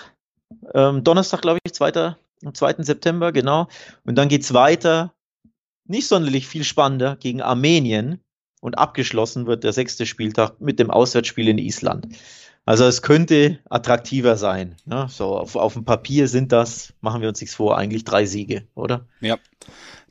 Ähm, 0.73 1.03
Donnerstag, 1.03 1.41
glaube 1.41 1.59
ich, 1.63 1.73
2. 1.73 2.15
am 2.43 2.53
2. 2.53 2.75
September, 2.83 3.31
genau. 3.31 3.67
Und 4.03 4.15
dann 4.15 4.29
geht's 4.29 4.53
weiter. 4.53 5.13
Nicht 5.87 6.07
sonderlich 6.07 6.47
viel 6.47 6.63
spannender 6.63 7.15
gegen 7.15 7.41
Armenien. 7.41 8.19
Und 8.61 8.79
abgeschlossen 8.79 9.45
wird 9.45 9.63
der 9.63 9.73
sechste 9.73 10.07
Spieltag 10.07 10.59
mit 10.59 10.79
dem 10.79 10.89
Auswärtsspiel 10.89 11.47
in 11.49 11.59
Island. 11.59 12.07
Also 12.65 12.85
es 12.85 13.03
könnte 13.03 13.59
attraktiver 13.69 14.37
sein. 14.37 14.75
Ne? 14.85 15.05
So 15.07 15.37
auf, 15.37 15.55
auf 15.55 15.73
dem 15.73 15.85
Papier 15.85 16.27
sind 16.27 16.51
das, 16.51 16.93
machen 16.99 17.21
wir 17.21 17.29
uns 17.29 17.39
nichts 17.39 17.55
vor, 17.55 17.77
eigentlich 17.77 18.05
drei 18.05 18.25
Siege, 18.25 18.67
oder? 18.73 19.05
Ja. 19.21 19.37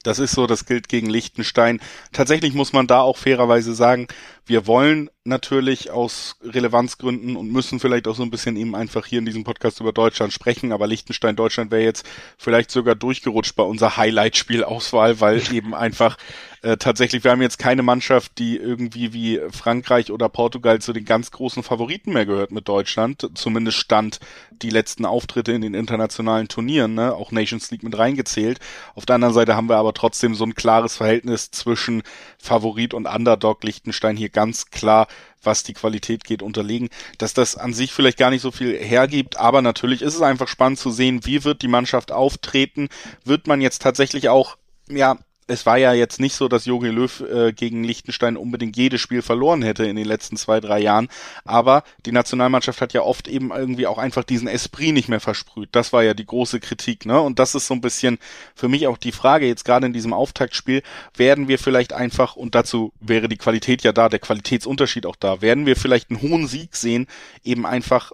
Das 0.04 0.20
ist 0.20 0.32
so, 0.32 0.46
das 0.46 0.66
gilt 0.66 0.88
gegen 0.88 1.10
Liechtenstein. 1.10 1.80
Tatsächlich 2.12 2.54
muss 2.54 2.72
man 2.72 2.86
da 2.86 3.00
auch 3.00 3.16
fairerweise 3.16 3.74
sagen, 3.74 4.06
wir 4.46 4.66
wollen 4.66 5.10
natürlich 5.24 5.90
aus 5.90 6.36
Relevanzgründen 6.42 7.34
und 7.36 7.50
müssen 7.50 7.80
vielleicht 7.80 8.06
auch 8.08 8.14
so 8.14 8.22
ein 8.22 8.30
bisschen 8.30 8.56
eben 8.56 8.74
einfach 8.76 9.06
hier 9.06 9.18
in 9.18 9.24
diesem 9.24 9.42
Podcast 9.42 9.80
über 9.80 9.92
Deutschland 9.92 10.34
sprechen, 10.34 10.70
aber 10.70 10.86
Liechtenstein 10.86 11.34
Deutschland 11.34 11.70
wäre 11.70 11.82
jetzt 11.82 12.06
vielleicht 12.36 12.70
sogar 12.70 12.94
durchgerutscht 12.94 13.56
bei 13.56 13.62
unserer 13.62 13.96
Highlight-Spielauswahl, 13.96 15.20
weil 15.20 15.40
eben 15.52 15.74
einfach 15.74 16.18
äh, 16.60 16.76
tatsächlich, 16.76 17.24
wir 17.24 17.30
haben 17.30 17.40
jetzt 17.40 17.58
keine 17.58 17.82
Mannschaft, 17.82 18.38
die 18.38 18.56
irgendwie 18.56 19.14
wie 19.14 19.40
Frankreich 19.50 20.10
oder 20.10 20.28
Portugal 20.28 20.80
zu 20.80 20.92
den 20.92 21.06
ganz 21.06 21.30
großen 21.30 21.62
Favoriten 21.62 22.12
mehr 22.12 22.26
gehört 22.26 22.52
mit 22.52 22.68
Deutschland. 22.68 23.30
Zumindest 23.34 23.78
stand 23.78 24.20
die 24.50 24.70
letzten 24.70 25.04
Auftritte 25.06 25.52
in 25.52 25.62
den 25.62 25.74
internationalen 25.74 26.48
Turnieren, 26.48 26.94
ne? 26.94 27.14
auch 27.14 27.32
Nations 27.32 27.70
League 27.70 27.82
mit 27.82 27.96
reingezählt. 27.98 28.60
Auf 28.94 29.04
der 29.06 29.16
anderen 29.16 29.34
Seite 29.34 29.56
haben 29.56 29.68
wir 29.68 29.76
aber 29.76 29.94
trotzdem 29.94 30.34
so 30.34 30.44
ein 30.44 30.54
klares 30.54 30.96
Verhältnis 30.96 31.50
zwischen 31.50 32.02
Favorit 32.38 32.94
und 32.94 33.06
Underdog. 33.06 33.62
Liechtenstein 33.64 34.16
hier 34.16 34.30
ganz 34.34 34.66
klar 34.66 35.06
was 35.42 35.62
die 35.62 35.74
Qualität 35.74 36.24
geht, 36.24 36.42
unterlegen, 36.42 36.88
dass 37.18 37.34
das 37.34 37.56
an 37.56 37.74
sich 37.74 37.92
vielleicht 37.92 38.18
gar 38.18 38.30
nicht 38.30 38.42
so 38.42 38.50
viel 38.50 38.76
hergibt, 38.78 39.36
aber 39.36 39.62
natürlich 39.62 40.02
ist 40.02 40.14
es 40.14 40.22
einfach 40.22 40.48
spannend 40.48 40.78
zu 40.78 40.90
sehen, 40.90 41.24
wie 41.24 41.44
wird 41.44 41.62
die 41.62 41.68
Mannschaft 41.68 42.12
auftreten, 42.12 42.88
wird 43.24 43.46
man 43.46 43.60
jetzt 43.60 43.82
tatsächlich 43.82 44.28
auch 44.28 44.56
ja, 44.88 45.18
es 45.46 45.66
war 45.66 45.76
ja 45.76 45.92
jetzt 45.92 46.20
nicht 46.20 46.34
so, 46.34 46.48
dass 46.48 46.64
Jogi 46.64 46.88
Löw 46.88 47.20
äh, 47.20 47.52
gegen 47.52 47.84
Liechtenstein 47.84 48.36
unbedingt 48.36 48.76
jedes 48.76 49.00
Spiel 49.00 49.22
verloren 49.22 49.62
hätte 49.62 49.84
in 49.84 49.96
den 49.96 50.06
letzten 50.06 50.36
zwei, 50.36 50.60
drei 50.60 50.80
Jahren. 50.80 51.08
Aber 51.44 51.84
die 52.06 52.12
Nationalmannschaft 52.12 52.80
hat 52.80 52.92
ja 52.92 53.02
oft 53.02 53.28
eben 53.28 53.50
irgendwie 53.50 53.86
auch 53.86 53.98
einfach 53.98 54.24
diesen 54.24 54.48
Esprit 54.48 54.94
nicht 54.94 55.08
mehr 55.08 55.20
versprüht. 55.20 55.70
Das 55.72 55.92
war 55.92 56.02
ja 56.02 56.14
die 56.14 56.26
große 56.26 56.60
Kritik, 56.60 57.06
ne? 57.06 57.20
Und 57.20 57.38
das 57.38 57.54
ist 57.54 57.66
so 57.66 57.74
ein 57.74 57.80
bisschen 57.80 58.18
für 58.54 58.68
mich 58.68 58.86
auch 58.86 58.98
die 58.98 59.12
Frage, 59.12 59.46
jetzt 59.46 59.64
gerade 59.64 59.86
in 59.86 59.92
diesem 59.92 60.12
Auftaktspiel, 60.12 60.82
werden 61.16 61.48
wir 61.48 61.58
vielleicht 61.58 61.92
einfach, 61.92 62.36
und 62.36 62.54
dazu 62.54 62.92
wäre 63.00 63.28
die 63.28 63.36
Qualität 63.36 63.82
ja 63.82 63.92
da, 63.92 64.08
der 64.08 64.20
Qualitätsunterschied 64.20 65.06
auch 65.06 65.16
da, 65.16 65.42
werden 65.42 65.66
wir 65.66 65.76
vielleicht 65.76 66.10
einen 66.10 66.22
hohen 66.22 66.46
Sieg 66.46 66.76
sehen, 66.76 67.06
eben 67.42 67.66
einfach 67.66 68.12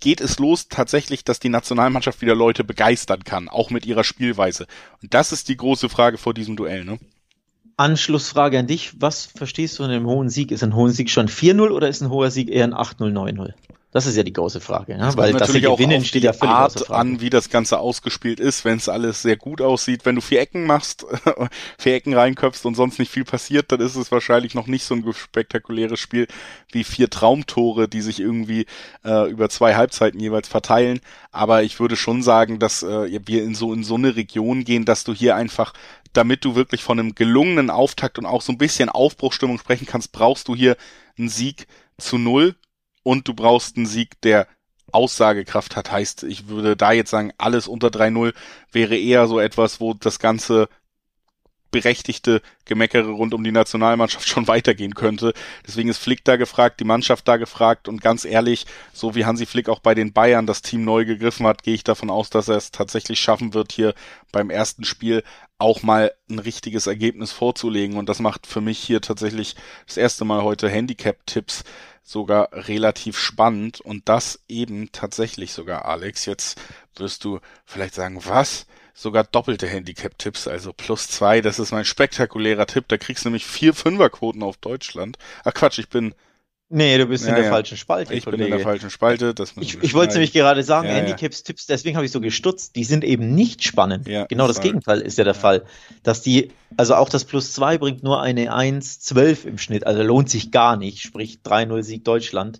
geht 0.00 0.20
es 0.20 0.38
los 0.38 0.68
tatsächlich, 0.68 1.24
dass 1.24 1.40
die 1.40 1.48
Nationalmannschaft 1.48 2.20
wieder 2.20 2.34
Leute 2.34 2.64
begeistern 2.64 3.24
kann, 3.24 3.48
auch 3.48 3.70
mit 3.70 3.86
ihrer 3.86 4.04
Spielweise. 4.04 4.66
Und 5.02 5.14
das 5.14 5.32
ist 5.32 5.48
die 5.48 5.56
große 5.56 5.88
Frage 5.88 6.18
vor 6.18 6.34
diesem 6.34 6.56
Duell, 6.56 6.84
ne? 6.84 6.98
Anschlussfrage 7.76 8.58
an 8.58 8.66
dich. 8.66 9.00
Was 9.00 9.26
verstehst 9.26 9.78
du 9.78 9.84
in 9.84 9.90
einem 9.90 10.06
hohen 10.06 10.28
Sieg? 10.28 10.50
Ist 10.50 10.64
ein 10.64 10.74
hoher 10.74 10.90
Sieg 10.90 11.10
schon 11.10 11.28
4-0 11.28 11.70
oder 11.70 11.88
ist 11.88 12.02
ein 12.02 12.10
hoher 12.10 12.30
Sieg 12.30 12.50
eher 12.50 12.64
ein 12.64 12.74
8-0, 12.74 13.12
9-0? 13.12 13.54
Das 13.90 14.04
ist 14.04 14.16
ja 14.16 14.22
die 14.22 14.34
große 14.34 14.60
Frage, 14.60 14.98
ja? 14.98 15.16
weil 15.16 15.32
das 15.32 15.40
natürlich 15.40 15.66
auch 15.66 15.78
gewinnen 15.78 16.04
steht 16.04 16.22
ja 16.22 16.34
völlig 16.34 16.54
Art 16.54 16.90
an, 16.90 17.22
wie 17.22 17.30
das 17.30 17.48
Ganze 17.48 17.78
ausgespielt 17.78 18.38
ist, 18.38 18.66
wenn 18.66 18.76
es 18.76 18.86
alles 18.86 19.22
sehr 19.22 19.38
gut 19.38 19.62
aussieht. 19.62 20.04
Wenn 20.04 20.14
du 20.14 20.20
vier 20.20 20.40
Ecken 20.40 20.66
machst, 20.66 21.06
vier 21.78 21.94
Ecken 21.94 22.12
reinköpfst 22.12 22.66
und 22.66 22.74
sonst 22.74 22.98
nicht 22.98 23.10
viel 23.10 23.24
passiert, 23.24 23.72
dann 23.72 23.80
ist 23.80 23.96
es 23.96 24.12
wahrscheinlich 24.12 24.54
noch 24.54 24.66
nicht 24.66 24.84
so 24.84 24.94
ein 24.94 25.10
spektakuläres 25.10 25.98
Spiel 25.98 26.26
wie 26.70 26.84
vier 26.84 27.08
Traumtore, 27.08 27.88
die 27.88 28.02
sich 28.02 28.20
irgendwie 28.20 28.66
äh, 29.06 29.30
über 29.30 29.48
zwei 29.48 29.74
Halbzeiten 29.74 30.20
jeweils 30.20 30.48
verteilen. 30.48 31.00
Aber 31.32 31.62
ich 31.62 31.80
würde 31.80 31.96
schon 31.96 32.22
sagen, 32.22 32.58
dass 32.58 32.82
äh, 32.82 33.20
wir 33.24 33.42
in 33.42 33.54
so 33.54 33.72
in 33.72 33.84
so 33.84 33.94
eine 33.94 34.16
Region 34.16 34.64
gehen, 34.64 34.84
dass 34.84 35.04
du 35.04 35.14
hier 35.14 35.34
einfach 35.34 35.72
damit 36.12 36.44
du 36.44 36.54
wirklich 36.54 36.82
von 36.82 36.98
einem 36.98 37.14
gelungenen 37.14 37.70
Auftakt 37.70 38.18
und 38.18 38.26
auch 38.26 38.42
so 38.42 38.50
ein 38.50 38.58
bisschen 38.58 38.88
Aufbruchstimmung 38.88 39.58
sprechen 39.58 39.86
kannst, 39.86 40.10
brauchst 40.10 40.48
du 40.48 40.56
hier 40.56 40.76
einen 41.18 41.28
Sieg 41.28 41.66
zu 41.98 42.18
null 42.18 42.54
und 43.08 43.26
du 43.26 43.32
brauchst 43.32 43.78
einen 43.78 43.86
Sieg, 43.86 44.20
der 44.20 44.46
Aussagekraft 44.92 45.76
hat. 45.76 45.90
Heißt, 45.90 46.24
ich 46.24 46.48
würde 46.48 46.76
da 46.76 46.92
jetzt 46.92 47.08
sagen, 47.08 47.32
alles 47.38 47.66
unter 47.66 47.88
3-0 47.88 48.34
wäre 48.70 48.98
eher 48.98 49.26
so 49.28 49.40
etwas, 49.40 49.80
wo 49.80 49.94
das 49.94 50.18
ganze 50.18 50.68
berechtigte 51.70 52.42
Gemeckere 52.64 53.10
rund 53.10 53.34
um 53.34 53.44
die 53.44 53.52
Nationalmannschaft 53.52 54.28
schon 54.28 54.48
weitergehen 54.48 54.94
könnte. 54.94 55.32
Deswegen 55.66 55.88
ist 55.88 55.98
Flick 55.98 56.24
da 56.24 56.36
gefragt, 56.36 56.80
die 56.80 56.84
Mannschaft 56.84 57.28
da 57.28 57.36
gefragt 57.36 57.88
und 57.88 58.00
ganz 58.00 58.24
ehrlich, 58.24 58.66
so 58.92 59.14
wie 59.14 59.24
Hansi 59.24 59.46
Flick 59.46 59.68
auch 59.68 59.80
bei 59.80 59.94
den 59.94 60.12
Bayern 60.12 60.46
das 60.46 60.62
Team 60.62 60.84
neu 60.84 61.04
gegriffen 61.04 61.46
hat, 61.46 61.62
gehe 61.62 61.74
ich 61.74 61.84
davon 61.84 62.10
aus, 62.10 62.30
dass 62.30 62.48
er 62.48 62.56
es 62.56 62.70
tatsächlich 62.70 63.20
schaffen 63.20 63.54
wird, 63.54 63.72
hier 63.72 63.94
beim 64.32 64.50
ersten 64.50 64.84
Spiel 64.84 65.22
auch 65.58 65.82
mal 65.82 66.12
ein 66.30 66.38
richtiges 66.38 66.86
Ergebnis 66.86 67.32
vorzulegen. 67.32 67.96
Und 67.96 68.08
das 68.08 68.20
macht 68.20 68.46
für 68.46 68.60
mich 68.60 68.78
hier 68.78 69.00
tatsächlich 69.00 69.56
das 69.86 69.96
erste 69.96 70.24
Mal 70.24 70.42
heute 70.42 70.68
Handicap-Tipps 70.68 71.64
sogar 72.02 72.48
relativ 72.52 73.18
spannend 73.18 73.80
und 73.82 74.08
das 74.08 74.40
eben 74.48 74.90
tatsächlich 74.92 75.52
sogar, 75.52 75.84
Alex. 75.84 76.24
Jetzt 76.24 76.58
wirst 76.96 77.24
du 77.24 77.40
vielleicht 77.66 77.94
sagen, 77.94 78.24
was? 78.24 78.66
Sogar 79.00 79.22
doppelte 79.22 79.68
Handicap-Tipps, 79.68 80.48
also 80.48 80.72
plus 80.72 81.06
zwei. 81.06 81.40
Das 81.40 81.60
ist 81.60 81.70
mein 81.70 81.84
spektakulärer 81.84 82.66
Tipp. 82.66 82.86
Da 82.88 82.96
kriegst 82.96 83.24
du 83.24 83.28
nämlich 83.28 83.46
vier 83.46 83.72
Fünferquoten 83.72 84.42
auf 84.42 84.56
Deutschland. 84.56 85.18
Ach 85.44 85.54
Quatsch, 85.54 85.78
ich 85.78 85.88
bin 85.88 86.14
Nee, 86.70 86.98
du 86.98 87.06
bist 87.06 87.24
ja, 87.24 87.30
in 87.30 87.36
der 87.36 87.44
ja. 87.44 87.50
falschen 87.50 87.76
Spalte. 87.78 88.12
Ich 88.12 88.24
Kollege. 88.24 88.44
bin 88.44 88.52
in 88.52 88.58
der 88.58 88.66
falschen 88.66 88.90
Spalte. 88.90 89.34
Das 89.34 89.54
ich 89.58 89.80
ich 89.80 89.94
wollte 89.94 90.14
nämlich 90.14 90.32
gerade 90.32 90.64
sagen, 90.64 90.88
ja, 90.88 90.94
Handicaps, 90.94 91.44
Tipps, 91.44 91.66
deswegen 91.66 91.96
habe 91.96 92.04
ich 92.06 92.12
so 92.12 92.20
gestutzt. 92.20 92.74
Die 92.74 92.82
sind 92.82 93.04
eben 93.04 93.34
nicht 93.36 93.62
spannend. 93.62 94.08
Ja, 94.08 94.26
genau 94.26 94.48
das, 94.48 94.56
das 94.56 94.64
Gegenteil 94.64 95.00
ist 95.00 95.16
ja 95.16 95.24
der 95.24 95.34
Fall. 95.34 95.64
Dass 96.02 96.20
die, 96.20 96.50
also 96.76 96.96
auch 96.96 97.08
das 97.08 97.24
Plus 97.24 97.52
2 97.52 97.78
bringt 97.78 98.02
nur 98.02 98.20
eine 98.20 98.52
1,12 98.52 99.46
im 99.46 99.58
Schnitt. 99.58 99.86
Also 99.86 100.02
lohnt 100.02 100.28
sich 100.28 100.50
gar 100.50 100.76
nicht. 100.76 101.02
Sprich 101.02 101.38
3-0 101.44 101.84
Sieg 101.84 102.04
Deutschland. 102.04 102.58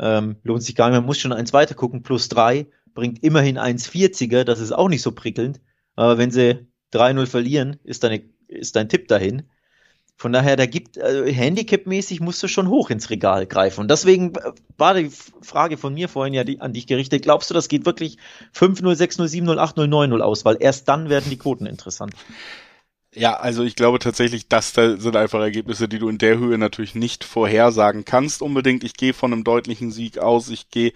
Ähm, 0.00 0.36
lohnt 0.42 0.62
sich 0.62 0.74
gar 0.74 0.88
nicht. 0.88 0.96
Man 0.96 1.06
muss 1.06 1.18
schon 1.18 1.34
eins 1.34 1.52
weiter 1.52 1.74
gucken. 1.74 2.02
Plus 2.02 2.28
3 2.30 2.66
bringt 2.94 3.22
immerhin 3.22 3.58
1,40er. 3.58 4.42
Das 4.42 4.58
ist 4.58 4.72
auch 4.72 4.88
nicht 4.88 5.02
so 5.02 5.12
prickelnd. 5.12 5.60
Aber 5.96 6.18
wenn 6.18 6.30
sie 6.30 6.66
3-0 6.92 7.26
verlieren, 7.26 7.78
ist 7.84 8.04
deine, 8.04 8.22
ist 8.48 8.76
dein 8.76 8.88
Tipp 8.88 9.08
dahin. 9.08 9.42
Von 10.18 10.32
daher, 10.32 10.56
da 10.56 10.64
gibt 10.64 10.96
äh, 10.96 11.30
Handicap-mäßig 11.30 12.20
musst 12.20 12.42
du 12.42 12.48
schon 12.48 12.68
hoch 12.68 12.88
ins 12.88 13.10
Regal 13.10 13.46
greifen. 13.46 13.80
Und 13.82 13.90
deswegen 13.90 14.32
war 14.78 14.94
die 14.94 15.10
Frage 15.42 15.76
von 15.76 15.92
mir 15.92 16.08
vorhin 16.08 16.32
ja 16.32 16.42
die, 16.42 16.60
an 16.60 16.72
dich 16.72 16.86
gerichtet. 16.86 17.22
Glaubst 17.22 17.50
du, 17.50 17.54
das 17.54 17.68
geht 17.68 17.84
wirklich 17.84 18.16
5-0, 18.54 18.80
6-0, 18.82 19.44
7-0, 19.44 19.58
8-0, 19.58 19.86
9-0 19.86 20.20
aus? 20.20 20.46
Weil 20.46 20.56
erst 20.60 20.88
dann 20.88 21.10
werden 21.10 21.28
die 21.28 21.36
Quoten 21.36 21.66
interessant. 21.66 22.14
Ja, 23.14 23.34
also 23.34 23.62
ich 23.62 23.76
glaube 23.76 23.98
tatsächlich, 23.98 24.48
das 24.48 24.72
sind 24.72 25.16
einfach 25.16 25.40
Ergebnisse, 25.40 25.88
die 25.88 25.98
du 25.98 26.08
in 26.08 26.18
der 26.18 26.38
Höhe 26.38 26.58
natürlich 26.58 26.94
nicht 26.94 27.24
vorhersagen 27.24 28.04
kannst 28.04 28.42
unbedingt. 28.42 28.84
Ich 28.84 28.94
gehe 28.94 29.14
von 29.14 29.32
einem 29.32 29.44
deutlichen 29.44 29.90
Sieg 29.90 30.18
aus. 30.18 30.48
Ich 30.48 30.70
gehe 30.70 30.92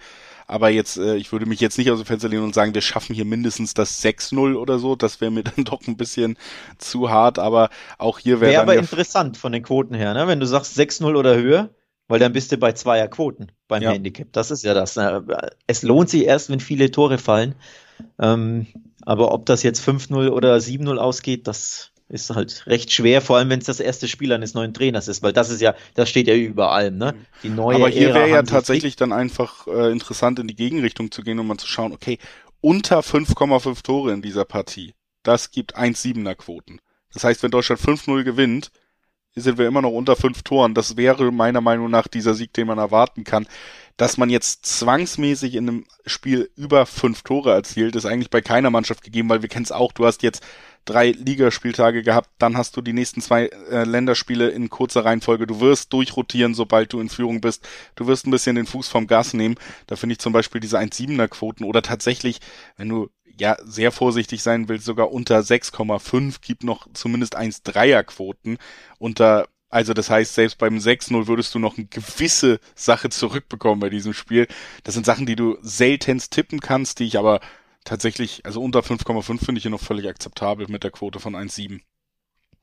aber 0.51 0.69
jetzt, 0.69 0.97
äh, 0.97 1.15
ich 1.15 1.31
würde 1.31 1.45
mich 1.45 1.61
jetzt 1.61 1.77
nicht 1.77 1.89
aus 1.91 1.99
dem 1.99 2.05
Fenster 2.05 2.27
lehnen 2.27 2.43
und 2.43 2.53
sagen, 2.53 2.73
wir 2.73 2.81
schaffen 2.81 3.15
hier 3.15 3.23
mindestens 3.23 3.73
das 3.73 4.03
6-0 4.03 4.55
oder 4.55 4.79
so. 4.79 4.97
Das 4.97 5.21
wäre 5.21 5.31
mir 5.31 5.43
dann 5.55 5.63
doch 5.63 5.87
ein 5.87 5.95
bisschen 5.95 6.37
zu 6.77 7.09
hart. 7.09 7.39
Aber 7.39 7.69
auch 7.97 8.19
hier 8.19 8.41
wäre 8.41 8.51
Wäre 8.51 8.61
aber 8.63 8.75
interessant 8.75 9.37
von 9.37 9.53
den 9.53 9.63
Quoten 9.63 9.95
her, 9.95 10.13
ne? 10.13 10.27
Wenn 10.27 10.41
du 10.41 10.45
sagst 10.45 10.77
6-0 10.77 11.15
oder 11.15 11.37
höher, 11.37 11.69
weil 12.09 12.19
dann 12.19 12.33
bist 12.33 12.51
du 12.51 12.57
bei 12.57 12.73
zweier 12.73 13.07
Quoten 13.07 13.53
beim 13.69 13.81
ja. 13.81 13.91
Handicap. 13.91 14.27
Das 14.33 14.51
ist 14.51 14.63
ja 14.63 14.73
das. 14.73 14.97
Ne? 14.97 15.25
Es 15.67 15.83
lohnt 15.83 16.09
sich 16.09 16.25
erst, 16.25 16.49
wenn 16.49 16.59
viele 16.59 16.91
Tore 16.91 17.17
fallen. 17.17 17.55
Ähm, 18.19 18.67
aber 19.03 19.33
ob 19.33 19.45
das 19.45 19.63
jetzt 19.63 19.87
5-0 19.87 20.31
oder 20.31 20.57
7-0 20.57 20.97
ausgeht, 20.97 21.47
das 21.47 21.90
ist 22.11 22.29
halt 22.29 22.67
recht 22.67 22.91
schwer, 22.91 23.21
vor 23.21 23.37
allem 23.37 23.49
wenn 23.49 23.59
es 23.59 23.65
das 23.65 23.79
erste 23.79 24.07
Spiel 24.07 24.33
eines 24.33 24.53
neuen 24.53 24.73
Trainers 24.73 25.07
ist, 25.07 25.23
weil 25.23 25.33
das 25.33 25.49
ist 25.49 25.61
ja, 25.61 25.75
das 25.93 26.09
steht 26.09 26.27
ja 26.27 26.35
über 26.35 26.71
allem, 26.71 26.97
ne? 26.97 27.15
Die 27.43 27.49
neue 27.49 27.75
Aber 27.75 27.89
hier 27.89 28.13
wäre 28.13 28.29
ja 28.29 28.43
tatsächlich 28.43 28.95
dann 28.95 29.13
einfach 29.13 29.67
äh, 29.67 29.91
interessant 29.91 30.39
in 30.39 30.47
die 30.47 30.55
Gegenrichtung 30.55 31.11
zu 31.11 31.23
gehen 31.23 31.39
um 31.39 31.47
mal 31.47 31.57
zu 31.57 31.67
schauen, 31.67 31.93
okay, 31.93 32.17
unter 32.59 32.99
5,5 32.99 33.81
Tore 33.81 34.11
in 34.11 34.21
dieser 34.21 34.45
Partie, 34.45 34.93
das 35.23 35.51
gibt 35.51 35.77
1,7er 35.77 36.35
Quoten. 36.35 36.79
Das 37.13 37.23
heißt, 37.23 37.43
wenn 37.43 37.51
Deutschland 37.51 37.81
5-0 37.81 38.23
gewinnt, 38.23 38.71
sind 39.35 39.57
wir 39.57 39.67
immer 39.67 39.81
noch 39.81 39.91
unter 39.91 40.15
5 40.15 40.43
Toren. 40.43 40.73
Das 40.73 40.97
wäre 40.97 41.31
meiner 41.31 41.61
Meinung 41.61 41.89
nach 41.89 42.07
dieser 42.07 42.33
Sieg, 42.33 42.53
den 42.53 42.67
man 42.67 42.77
erwarten 42.77 43.23
kann. 43.23 43.47
Dass 44.01 44.17
man 44.17 44.31
jetzt 44.31 44.65
zwangsmäßig 44.65 45.53
in 45.53 45.69
einem 45.69 45.85
Spiel 46.07 46.49
über 46.55 46.87
5 46.87 47.21
Tore 47.21 47.51
erzielt, 47.51 47.95
ist 47.95 48.07
eigentlich 48.07 48.31
bei 48.31 48.41
keiner 48.41 48.71
Mannschaft 48.71 49.03
gegeben, 49.03 49.29
weil 49.29 49.43
wir 49.43 49.47
kennen 49.47 49.65
es 49.65 49.71
auch, 49.71 49.91
du 49.91 50.07
hast 50.07 50.23
jetzt 50.23 50.41
drei 50.85 51.11
Ligaspieltage 51.11 52.01
gehabt, 52.01 52.31
dann 52.39 52.57
hast 52.57 52.75
du 52.75 52.81
die 52.81 52.93
nächsten 52.93 53.21
zwei 53.21 53.45
äh, 53.69 53.83
Länderspiele 53.83 54.49
in 54.49 54.71
kurzer 54.71 55.05
Reihenfolge. 55.05 55.45
Du 55.45 55.59
wirst 55.59 55.93
durchrotieren, 55.93 56.55
sobald 56.55 56.91
du 56.93 56.99
in 56.99 57.09
Führung 57.09 57.41
bist. 57.41 57.63
Du 57.93 58.07
wirst 58.07 58.25
ein 58.25 58.31
bisschen 58.31 58.55
den 58.55 58.65
Fuß 58.65 58.87
vom 58.87 59.05
Gas 59.05 59.35
nehmen. 59.35 59.53
Da 59.85 59.95
finde 59.95 60.13
ich 60.13 60.19
zum 60.19 60.33
Beispiel 60.33 60.61
diese 60.61 60.79
1,7er 60.79 61.27
Quoten 61.27 61.63
oder 61.63 61.83
tatsächlich, 61.83 62.39
wenn 62.77 62.89
du 62.89 63.11
ja 63.23 63.55
sehr 63.63 63.91
vorsichtig 63.91 64.41
sein 64.41 64.67
willst, 64.67 64.85
sogar 64.85 65.11
unter 65.11 65.41
6,5 65.41 66.37
gibt 66.41 66.63
noch 66.63 66.87
zumindest 66.93 67.37
1,3er 67.37 68.01
Quoten 68.01 68.57
unter 68.97 69.47
also 69.71 69.93
das 69.93 70.09
heißt, 70.09 70.35
selbst 70.35 70.57
beim 70.57 70.77
6-0 70.77 71.27
würdest 71.27 71.55
du 71.55 71.59
noch 71.59 71.77
eine 71.77 71.87
gewisse 71.87 72.59
Sache 72.75 73.09
zurückbekommen 73.09 73.79
bei 73.79 73.89
diesem 73.89 74.13
Spiel. 74.13 74.47
Das 74.83 74.93
sind 74.93 75.05
Sachen, 75.05 75.25
die 75.25 75.37
du 75.37 75.57
seltenst 75.61 76.33
tippen 76.33 76.59
kannst, 76.59 76.99
die 76.99 77.05
ich 77.05 77.17
aber 77.17 77.39
tatsächlich, 77.85 78.45
also 78.45 78.61
unter 78.61 78.81
5,5 78.81 79.39
finde 79.39 79.57
ich 79.57 79.63
hier 79.63 79.71
noch 79.71 79.79
völlig 79.79 80.07
akzeptabel 80.07 80.67
mit 80.67 80.83
der 80.83 80.91
Quote 80.91 81.19
von 81.19 81.35
1,7. 81.35 81.79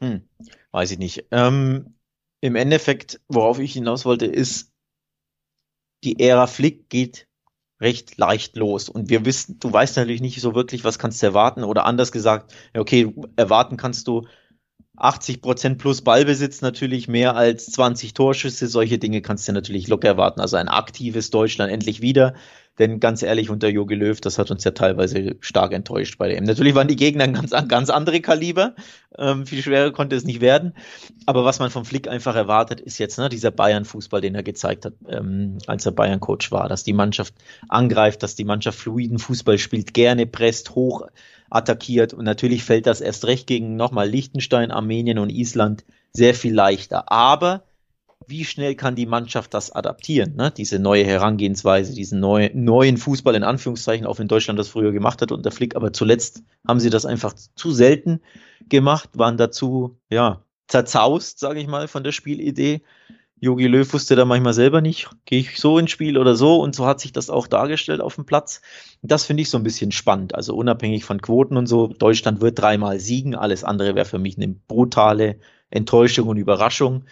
Hm, 0.00 0.28
weiß 0.70 0.92
ich 0.92 0.98
nicht. 0.98 1.24
Ähm, 1.30 1.96
Im 2.40 2.54
Endeffekt, 2.56 3.20
worauf 3.26 3.59
ich 3.59 3.72
hinaus 3.72 4.04
wollte, 4.04 4.26
ist, 4.26 4.70
die 6.04 6.20
Ära 6.20 6.46
Flick 6.46 6.88
geht 6.90 7.26
recht 7.80 8.18
leicht 8.18 8.56
los. 8.56 8.88
Und 8.88 9.09
wir 9.09 9.24
wissen, 9.24 9.59
du 9.59 9.72
weißt 9.72 9.96
natürlich 9.96 10.20
nicht 10.20 10.40
so 10.40 10.54
wirklich, 10.54 10.84
was 10.84 10.98
kannst 10.98 11.22
du 11.22 11.26
erwarten. 11.26 11.64
Oder 11.64 11.86
anders 11.86 12.12
gesagt, 12.12 12.54
okay, 12.76 13.14
erwarten 13.36 13.76
kannst 13.76 14.09
du 14.09 14.26
80 14.99 15.40
Prozent 15.40 15.78
plus 15.78 16.03
Ballbesitz 16.03 16.61
natürlich 16.61 17.09
mehr 17.09 17.36
als 17.36 17.66
20 17.66 18.14
Torschüsse. 18.14 18.66
Solche 18.66 18.99
Dinge 18.99 19.22
kannst 19.22 19.46
du 19.49 19.53
natürlich 19.53 19.88
locker 19.88 20.09
erwarten. 20.09 20.40
Also 20.40 20.57
ein 20.57 20.68
aktives 20.68 21.30
Deutschland 21.30 21.72
endlich 21.72 22.03
wieder. 22.03 22.34
Denn 22.78 23.01
ganz 23.01 23.22
ehrlich, 23.22 23.51
unter 23.51 23.68
Jogi 23.68 23.96
Löw, 23.96 24.20
das 24.20 24.38
hat 24.38 24.51
uns 24.51 24.62
ja 24.62 24.70
teilweise 24.70 25.36
stark 25.40 25.72
enttäuscht 25.72 26.16
bei 26.16 26.28
dem. 26.28 26.44
Natürlich 26.44 26.76
waren 26.76 26.86
die 26.86 26.96
Gegner 26.96 27.24
ein 27.24 27.32
ganz, 27.32 27.51
ganz 27.68 27.90
andere 27.90 28.20
Kaliber. 28.20 28.74
Ähm, 29.16 29.46
viel 29.46 29.62
schwerer 29.62 29.90
konnte 29.90 30.14
es 30.14 30.24
nicht 30.24 30.40
werden. 30.40 30.74
Aber 31.26 31.44
was 31.44 31.59
man 31.59 31.70
vom 31.70 31.84
Flick 31.84 32.07
einfach 32.07 32.36
erwartet, 32.36 32.80
ist 32.80 32.99
jetzt 32.99 33.18
ne, 33.18 33.28
dieser 33.28 33.51
Bayern-Fußball, 33.51 34.20
den 34.20 34.36
er 34.36 34.44
gezeigt 34.44 34.84
hat, 34.84 34.94
ähm, 35.09 35.59
als 35.66 35.86
er 35.86 35.92
Bayern-Coach 35.92 36.53
war. 36.53 36.68
Dass 36.68 36.84
die 36.84 36.92
Mannschaft 36.92 37.34
angreift, 37.68 38.22
dass 38.22 38.36
die 38.36 38.44
Mannschaft 38.44 38.78
fluiden 38.78 39.18
Fußball 39.18 39.59
spielt, 39.59 39.92
gerne 39.92 40.26
presst, 40.26 40.76
hoch 40.76 41.09
attackiert. 41.51 42.14
Und 42.14 42.24
natürlich 42.24 42.64
fällt 42.64 42.86
das 42.86 43.01
erst 43.01 43.24
recht 43.26 43.46
gegen 43.46 43.76
nochmal 43.76 44.09
Liechtenstein, 44.09 44.70
Armenien 44.70 45.18
und 45.18 45.30
Island 45.30 45.84
sehr 46.12 46.34
viel 46.34 46.55
leichter. 46.55 47.11
Aber 47.11 47.64
wie 48.26 48.44
schnell 48.44 48.74
kann 48.74 48.94
die 48.94 49.07
Mannschaft 49.07 49.55
das 49.55 49.70
adaptieren, 49.70 50.36
ne? 50.36 50.51
diese 50.51 50.78
neue 50.78 51.05
Herangehensweise, 51.05 51.94
diesen 51.94 52.20
neue, 52.20 52.51
neuen 52.55 52.99
Fußball 52.99 53.34
in 53.34 53.42
Anführungszeichen, 53.42 54.07
auch 54.07 54.18
wenn 54.18 54.28
Deutschland 54.28 54.59
das 54.59 54.68
früher 54.68 54.92
gemacht 54.92 55.22
hat 55.22 55.32
unter 55.32 55.51
Flick, 55.51 55.76
aber 55.76 55.92
zuletzt 55.92 56.42
haben 56.66 56.80
sie 56.80 56.90
das 56.90 57.07
einfach 57.07 57.32
zu 57.32 57.72
selten 57.72 58.20
gemacht, 58.68 59.11
waren 59.14 59.38
dazu, 59.38 59.96
ja, 60.11 60.42
zerzaust, 60.66 61.38
sage 61.38 61.61
ich 61.61 61.66
mal, 61.66 61.88
von 61.88 62.05
der 62.05 62.12
Spielidee. 62.12 62.82
Jogi 63.41 63.66
Löw 63.66 63.93
wusste 63.93 64.16
da 64.16 64.24
manchmal 64.24 64.53
selber 64.53 64.80
nicht, 64.80 65.09
gehe 65.24 65.41
ich 65.41 65.59
so 65.59 65.78
ins 65.78 65.91
Spiel 65.91 66.18
oder 66.18 66.34
so 66.34 66.61
und 66.61 66.74
so 66.74 66.86
hat 66.86 67.01
sich 67.01 67.12
das 67.12 67.30
auch 67.30 67.47
dargestellt 67.47 68.01
auf 68.01 68.16
dem 68.16 68.26
Platz. 68.26 68.61
Das 69.03 69.24
finde 69.24 69.43
ich 69.43 69.51
so 69.51 69.59
ein 69.59 69.62
bisschen 69.62 69.93
spannend, 69.93 70.34
also 70.34 70.57
unabhängig 70.57 71.05
von 71.05 71.22
Quoten 71.22 71.57
und 71.57 71.66
so. 71.66 71.86
Deutschland 71.86 72.41
wird 72.41 72.59
dreimal 72.59 72.99
siegen, 72.99 73.34
alles 73.34 73.64
andere 73.64 73.95
wäre 73.95 74.07
für 74.07 74.18
mich 74.18 74.36
eine 74.36 74.49
brutale 74.49 75.39
Enttäuschung 75.70 76.28
und 76.28 76.36
Überraschung. 76.36 77.05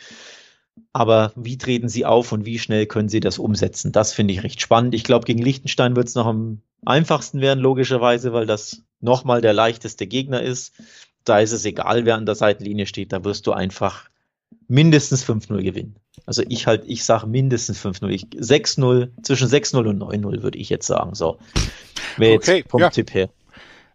Aber 0.92 1.32
wie 1.36 1.58
treten 1.58 1.88
sie 1.88 2.04
auf 2.04 2.32
und 2.32 2.44
wie 2.44 2.58
schnell 2.58 2.86
können 2.86 3.08
sie 3.08 3.20
das 3.20 3.38
umsetzen? 3.38 3.92
Das 3.92 4.12
finde 4.12 4.34
ich 4.34 4.42
recht 4.42 4.60
spannend. 4.60 4.94
Ich 4.94 5.04
glaube, 5.04 5.26
gegen 5.26 5.42
Liechtenstein 5.42 5.96
wird 5.96 6.08
es 6.08 6.14
noch 6.14 6.26
am 6.26 6.62
einfachsten 6.84 7.40
werden, 7.40 7.60
logischerweise, 7.60 8.32
weil 8.32 8.46
das 8.46 8.82
nochmal 9.00 9.40
der 9.40 9.52
leichteste 9.52 10.06
Gegner 10.06 10.42
ist. 10.42 10.74
Da 11.24 11.40
ist 11.40 11.52
es 11.52 11.64
egal, 11.64 12.04
wer 12.04 12.16
an 12.16 12.26
der 12.26 12.34
Seitenlinie 12.34 12.86
steht, 12.86 13.12
da 13.12 13.24
wirst 13.24 13.46
du 13.46 13.52
einfach 13.52 14.08
mindestens 14.68 15.24
5-0 15.24 15.62
gewinnen. 15.62 15.96
Also 16.24 16.42
ich 16.48 16.66
halt, 16.66 16.84
ich 16.86 17.04
sage 17.04 17.26
mindestens 17.26 17.78
5-0. 17.78 18.36
6-0, 18.36 19.10
zwischen 19.22 19.48
6-0 19.48 19.88
und 19.88 20.02
9-0 20.02 20.42
würde 20.42 20.58
ich 20.58 20.68
jetzt 20.68 20.86
sagen. 20.86 21.14
So. 21.14 21.38
Wäre 22.16 22.32
jetzt 22.32 22.48
okay, 22.48 22.64
vom 22.68 22.80
ja. 22.80 22.90
Tipp 22.90 23.14
her. 23.14 23.28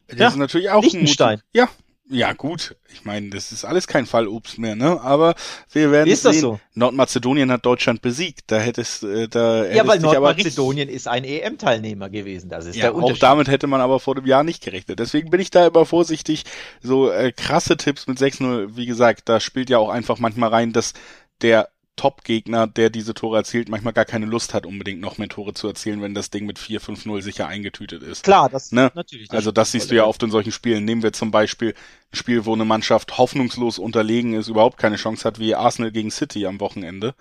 Das 0.08 0.20
ja, 0.20 0.28
ist 0.30 0.36
natürlich 0.36 0.70
auch 0.70 0.84
Liechtenstein. 0.84 1.42
Ja, 1.54 1.70
ja, 2.12 2.34
gut. 2.34 2.76
Ich 2.94 3.06
meine, 3.06 3.30
das 3.30 3.54
ist 3.54 3.64
alles 3.64 3.88
kein 3.88 4.06
Fallobst 4.06 4.58
mehr, 4.58 4.76
ne? 4.76 5.00
Aber 5.02 5.34
wir 5.72 5.92
werden 5.92 6.10
ist 6.10 6.24
sehen. 6.24 6.32
Das 6.34 6.42
so? 6.42 6.60
Nordmazedonien 6.74 7.50
hat 7.52 7.66
Deutschland 7.66 8.02
besiegt. 8.02 8.44
Da 8.48 8.60
hättest, 8.60 9.04
äh, 9.04 9.30
da 9.30 9.66
Ja, 9.66 9.88
weil 9.88 10.00
Nordmazedonien 10.00 10.90
ist 10.90 11.08
ein 11.08 11.24
EM-Teilnehmer 11.24 12.10
gewesen. 12.10 12.50
Das 12.50 12.66
ist 12.66 12.76
ja, 12.76 12.84
der 12.84 12.96
Unterschied. 12.96 13.16
Auch 13.16 13.30
damit 13.30 13.48
hätte 13.48 13.68
man 13.68 13.80
aber 13.80 14.02
vor 14.02 14.16
dem 14.16 14.26
Jahr 14.26 14.44
nicht 14.44 14.62
gerechnet. 14.62 15.00
Deswegen 15.00 15.30
bin 15.30 15.40
ich 15.40 15.52
da 15.52 15.68
immer 15.68 15.86
vorsichtig. 15.86 16.44
So 16.82 17.10
äh, 17.10 17.32
krasse 17.32 17.78
Tipps 17.78 18.08
mit 18.08 18.20
6-0, 18.20 18.76
wie 18.76 18.86
gesagt, 18.86 19.30
da 19.30 19.40
spielt 19.40 19.70
ja 19.70 19.78
auch 19.78 19.90
einfach 19.90 20.20
manchmal 20.20 20.50
rein, 20.50 20.74
dass 20.74 20.94
der 21.42 21.70
Top-Gegner, 22.02 22.66
der 22.66 22.90
diese 22.90 23.14
Tore 23.14 23.38
erzielt, 23.38 23.70
manchmal 23.70 23.94
gar 23.94 24.06
keine 24.06 24.26
Lust 24.26 24.56
hat, 24.56 24.66
unbedingt 24.66 25.00
noch 25.02 25.20
mehr 25.20 25.30
Tore 25.30 25.54
zu 25.54 25.68
erzielen, 25.68 26.02
wenn 26.02 26.16
das 26.16 26.32
Ding 26.32 26.48
mit 26.48 26.58
4-5-0 26.58 27.22
sicher 27.22 27.46
eingetütet 27.46 28.02
ist. 28.02 28.24
Klar, 28.24 28.50
das 28.50 28.72
ne? 28.72 28.92
natürlich. 28.96 29.28
Das 29.28 29.36
also 29.36 29.52
das 29.52 29.72
siehst 29.72 29.92
du 29.92 29.96
ja 29.96 30.06
oft 30.06 30.24
in 30.24 30.32
solchen 30.32 30.52
Spielen. 30.52 30.84
Nehmen 30.84 31.04
wir 31.04 31.14
zum 31.14 31.30
Beispiel 31.30 31.76
ein 32.12 32.16
Spiel, 32.16 32.46
wo 32.46 32.54
eine 32.54 32.66
Mannschaft 32.66 33.20
hoffnungslos 33.20 33.78
unterlegen 33.78 34.34
ist, 34.34 34.48
überhaupt 34.48 34.80
keine 34.80 34.96
Chance 34.96 35.26
hat, 35.26 35.38
wie 35.38 35.54
Arsenal 35.54 35.92
gegen 35.92 36.10
City 36.10 36.48
am 36.48 36.60
Wochenende 36.60 37.14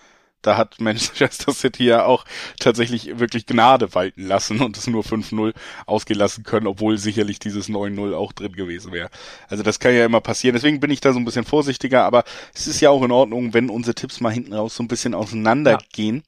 da 0.43 0.57
hat 0.57 0.80
Manchester 0.80 1.53
City 1.53 1.84
ja 1.84 2.05
auch 2.05 2.24
tatsächlich 2.59 3.18
wirklich 3.18 3.47
Gnade 3.47 3.95
walten 3.95 4.26
lassen 4.26 4.61
und 4.61 4.76
es 4.76 4.86
nur 4.86 5.03
5-0 5.03 5.55
ausgelassen 5.86 6.45
können, 6.45 6.66
obwohl 6.66 6.99
sicherlich 6.99 7.38
dieses 7.38 7.68
9-0 7.68 8.14
auch 8.14 8.32
drin 8.32 8.53
gewesen 8.53 8.93
wäre. 8.93 9.11
Also 9.49 9.62
das 9.62 9.78
kann 9.78 9.95
ja 9.95 10.05
immer 10.05 10.20
passieren. 10.20 10.55
Deswegen 10.55 10.80
bin 10.80 10.91
ich 10.91 11.01
da 11.01 11.12
so 11.12 11.18
ein 11.18 11.24
bisschen 11.24 11.45
vorsichtiger, 11.45 12.05
aber 12.05 12.24
es 12.55 12.66
ist 12.66 12.80
ja 12.80 12.91
auch 12.91 13.03
in 13.03 13.12
Ordnung, 13.12 13.55
wenn 13.55 13.70
unsere 13.70 13.95
Tipps 13.95 14.20
mal 14.20 14.32
hinten 14.32 14.53
raus 14.53 14.76
so 14.76 14.82
ein 14.82 14.88
bisschen 14.88 15.14
auseinandergehen. 15.14 16.16
Ja. 16.16 16.22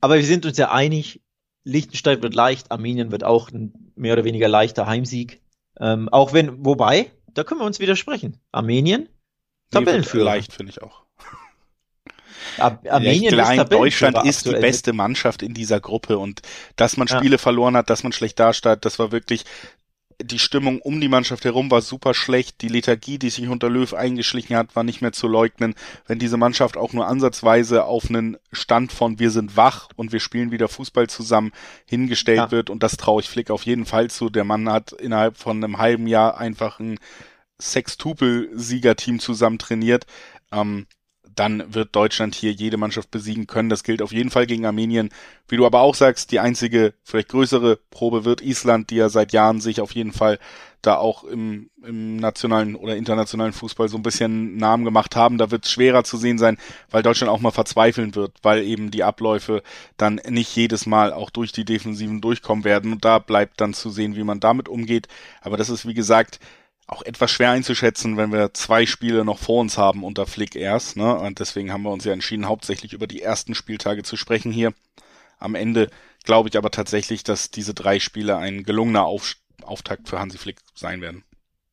Aber 0.00 0.16
wir 0.16 0.24
sind 0.24 0.46
uns 0.46 0.56
ja 0.56 0.70
einig, 0.70 1.20
Liechtenstein 1.64 2.22
wird 2.22 2.34
leicht, 2.34 2.70
Armenien 2.70 3.12
wird 3.12 3.22
auch 3.22 3.50
ein 3.50 3.92
mehr 3.94 4.14
oder 4.14 4.24
weniger 4.24 4.48
leichter 4.48 4.86
Heimsieg. 4.86 5.42
Ähm, 5.78 6.08
auch 6.08 6.32
wenn, 6.32 6.64
wobei, 6.64 7.10
da 7.34 7.44
können 7.44 7.60
wir 7.60 7.66
uns 7.66 7.80
widersprechen. 7.80 8.38
Armenien, 8.50 9.08
Tabellenführer. 9.70 10.24
Nee, 10.24 10.36
leicht, 10.36 10.52
finde 10.52 10.70
ich 10.70 10.82
auch. 10.82 11.04
Armenien 12.58 13.34
ja, 13.34 13.52
ist 13.52 13.72
Deutschland 13.72 14.24
ist 14.24 14.46
die 14.46 14.52
beste 14.52 14.92
Mannschaft 14.92 15.42
in 15.42 15.54
dieser 15.54 15.80
Gruppe 15.80 16.18
und 16.18 16.42
dass 16.76 16.96
man 16.96 17.08
Spiele 17.08 17.32
ja. 17.32 17.38
verloren 17.38 17.76
hat, 17.76 17.90
dass 17.90 18.02
man 18.02 18.12
schlecht 18.12 18.38
dasteht, 18.38 18.84
das 18.84 18.98
war 18.98 19.12
wirklich 19.12 19.44
die 20.22 20.38
Stimmung 20.38 20.80
um 20.80 21.00
die 21.00 21.08
Mannschaft 21.08 21.44
herum 21.44 21.70
war 21.70 21.82
super 21.82 22.14
schlecht. 22.14 22.60
Die 22.60 22.68
Lethargie, 22.68 23.18
die 23.18 23.30
sich 23.30 23.48
unter 23.48 23.68
Löw 23.68 23.92
eingeschlichen 23.94 24.56
hat, 24.56 24.76
war 24.76 24.82
nicht 24.82 25.00
mehr 25.00 25.12
zu 25.12 25.28
leugnen. 25.28 25.74
Wenn 26.06 26.18
diese 26.18 26.36
Mannschaft 26.36 26.76
auch 26.76 26.92
nur 26.92 27.06
ansatzweise 27.06 27.84
auf 27.84 28.08
einen 28.08 28.36
Stand 28.52 28.92
von 28.92 29.18
wir 29.18 29.30
sind 29.30 29.56
wach 29.56 29.88
und 29.96 30.12
wir 30.12 30.20
spielen 30.20 30.50
wieder 30.50 30.68
Fußball 30.68 31.08
zusammen 31.08 31.52
hingestellt 31.86 32.38
ja. 32.38 32.50
wird, 32.50 32.70
und 32.70 32.82
das 32.82 32.96
traue 32.96 33.22
ich 33.22 33.28
Flick 33.28 33.50
auf 33.50 33.64
jeden 33.64 33.86
Fall 33.86 34.10
zu. 34.10 34.30
Der 34.30 34.44
Mann 34.44 34.70
hat 34.70 34.92
innerhalb 34.92 35.36
von 35.36 35.62
einem 35.62 35.78
halben 35.78 36.06
Jahr 36.06 36.38
einfach 36.38 36.80
ein 36.80 36.98
Sextupel-Siegerteam 37.60 39.20
zusammen 39.20 39.58
trainiert 39.58 40.06
ähm, 40.52 40.86
dann 41.36 41.74
wird 41.74 41.94
Deutschland 41.94 42.34
hier 42.34 42.52
jede 42.52 42.76
Mannschaft 42.76 43.10
besiegen 43.10 43.46
können. 43.46 43.68
Das 43.68 43.84
gilt 43.84 44.02
auf 44.02 44.12
jeden 44.12 44.30
Fall 44.30 44.46
gegen 44.46 44.66
Armenien. 44.66 45.10
Wie 45.48 45.56
du 45.56 45.66
aber 45.66 45.80
auch 45.80 45.94
sagst, 45.94 46.32
die 46.32 46.40
einzige, 46.40 46.94
vielleicht 47.02 47.28
größere 47.28 47.78
Probe 47.90 48.24
wird 48.24 48.40
Island, 48.42 48.90
die 48.90 48.96
ja 48.96 49.08
seit 49.08 49.32
Jahren 49.32 49.60
sich 49.60 49.80
auf 49.80 49.92
jeden 49.92 50.12
Fall 50.12 50.38
da 50.82 50.96
auch 50.96 51.24
im, 51.24 51.68
im 51.84 52.16
nationalen 52.16 52.74
oder 52.74 52.96
internationalen 52.96 53.52
Fußball 53.52 53.88
so 53.88 53.98
ein 53.98 54.02
bisschen 54.02 54.56
Namen 54.56 54.84
gemacht 54.84 55.14
haben. 55.14 55.36
Da 55.36 55.50
wird 55.50 55.66
es 55.66 55.70
schwerer 55.70 56.04
zu 56.04 56.16
sehen 56.16 56.38
sein, 56.38 56.56
weil 56.90 57.02
Deutschland 57.02 57.30
auch 57.30 57.40
mal 57.40 57.50
verzweifeln 57.50 58.14
wird, 58.14 58.32
weil 58.42 58.62
eben 58.62 58.90
die 58.90 59.04
Abläufe 59.04 59.62
dann 59.98 60.20
nicht 60.28 60.54
jedes 60.56 60.86
Mal 60.86 61.12
auch 61.12 61.30
durch 61.30 61.52
die 61.52 61.66
Defensiven 61.66 62.20
durchkommen 62.20 62.64
werden. 62.64 62.92
Und 62.92 63.04
da 63.04 63.18
bleibt 63.18 63.60
dann 63.60 63.74
zu 63.74 63.90
sehen, 63.90 64.16
wie 64.16 64.24
man 64.24 64.40
damit 64.40 64.68
umgeht. 64.68 65.08
Aber 65.42 65.56
das 65.56 65.68
ist, 65.68 65.86
wie 65.86 65.94
gesagt, 65.94 66.40
auch 66.90 67.02
etwas 67.02 67.30
schwer 67.30 67.50
einzuschätzen, 67.50 68.16
wenn 68.16 68.32
wir 68.32 68.52
zwei 68.52 68.84
Spiele 68.84 69.24
noch 69.24 69.38
vor 69.38 69.60
uns 69.60 69.78
haben 69.78 70.02
unter 70.02 70.26
Flick 70.26 70.56
erst. 70.56 70.96
Ne? 70.96 71.14
Und 71.14 71.38
deswegen 71.38 71.72
haben 71.72 71.82
wir 71.82 71.92
uns 71.92 72.04
ja 72.04 72.12
entschieden, 72.12 72.48
hauptsächlich 72.48 72.92
über 72.92 73.06
die 73.06 73.22
ersten 73.22 73.54
Spieltage 73.54 74.02
zu 74.02 74.16
sprechen 74.16 74.50
hier. 74.50 74.72
Am 75.38 75.54
Ende 75.54 75.88
glaube 76.24 76.48
ich 76.48 76.58
aber 76.58 76.70
tatsächlich, 76.70 77.22
dass 77.22 77.50
diese 77.50 77.74
drei 77.74 78.00
Spiele 78.00 78.36
ein 78.36 78.64
gelungener 78.64 79.04
Auf 79.04 79.36
Auftakt 79.62 80.08
für 80.08 80.18
Hansi 80.18 80.38
Flick 80.38 80.56
sein 80.74 81.02
werden. 81.02 81.22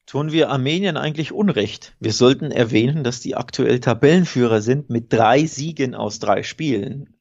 Tun 0.05 0.33
wir 0.33 0.49
Armenien 0.49 0.97
eigentlich 0.97 1.31
Unrecht? 1.31 1.95
Wir 1.99 2.11
sollten 2.11 2.51
erwähnen, 2.51 3.03
dass 3.03 3.21
die 3.21 3.35
aktuell 3.35 3.79
Tabellenführer 3.79 4.61
sind 4.61 4.89
mit 4.89 5.11
drei 5.11 5.45
Siegen 5.45 5.95
aus 5.95 6.19
drei 6.19 6.43
Spielen. 6.43 7.15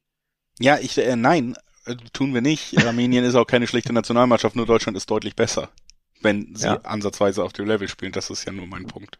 Ja, 0.59 0.77
ich 0.77 0.97
äh, 0.97 1.15
nein, 1.15 1.55
äh, 1.85 1.95
tun 2.11 2.33
wir 2.33 2.41
nicht. 2.41 2.77
Armenien 2.85 3.23
ist 3.23 3.35
auch 3.35 3.47
keine 3.47 3.65
schlechte 3.65 3.93
Nationalmannschaft, 3.93 4.57
nur 4.57 4.65
Deutschland 4.65 4.97
ist 4.97 5.09
deutlich 5.09 5.35
besser 5.35 5.69
wenn 6.21 6.55
sie 6.55 6.67
ja. 6.67 6.81
ansatzweise 6.81 7.43
auf 7.43 7.53
dem 7.53 7.67
Level 7.67 7.87
spielen. 7.87 8.11
Das 8.11 8.29
ist 8.29 8.45
ja 8.45 8.51
nur 8.51 8.67
mein 8.67 8.85
Punkt. 8.85 9.19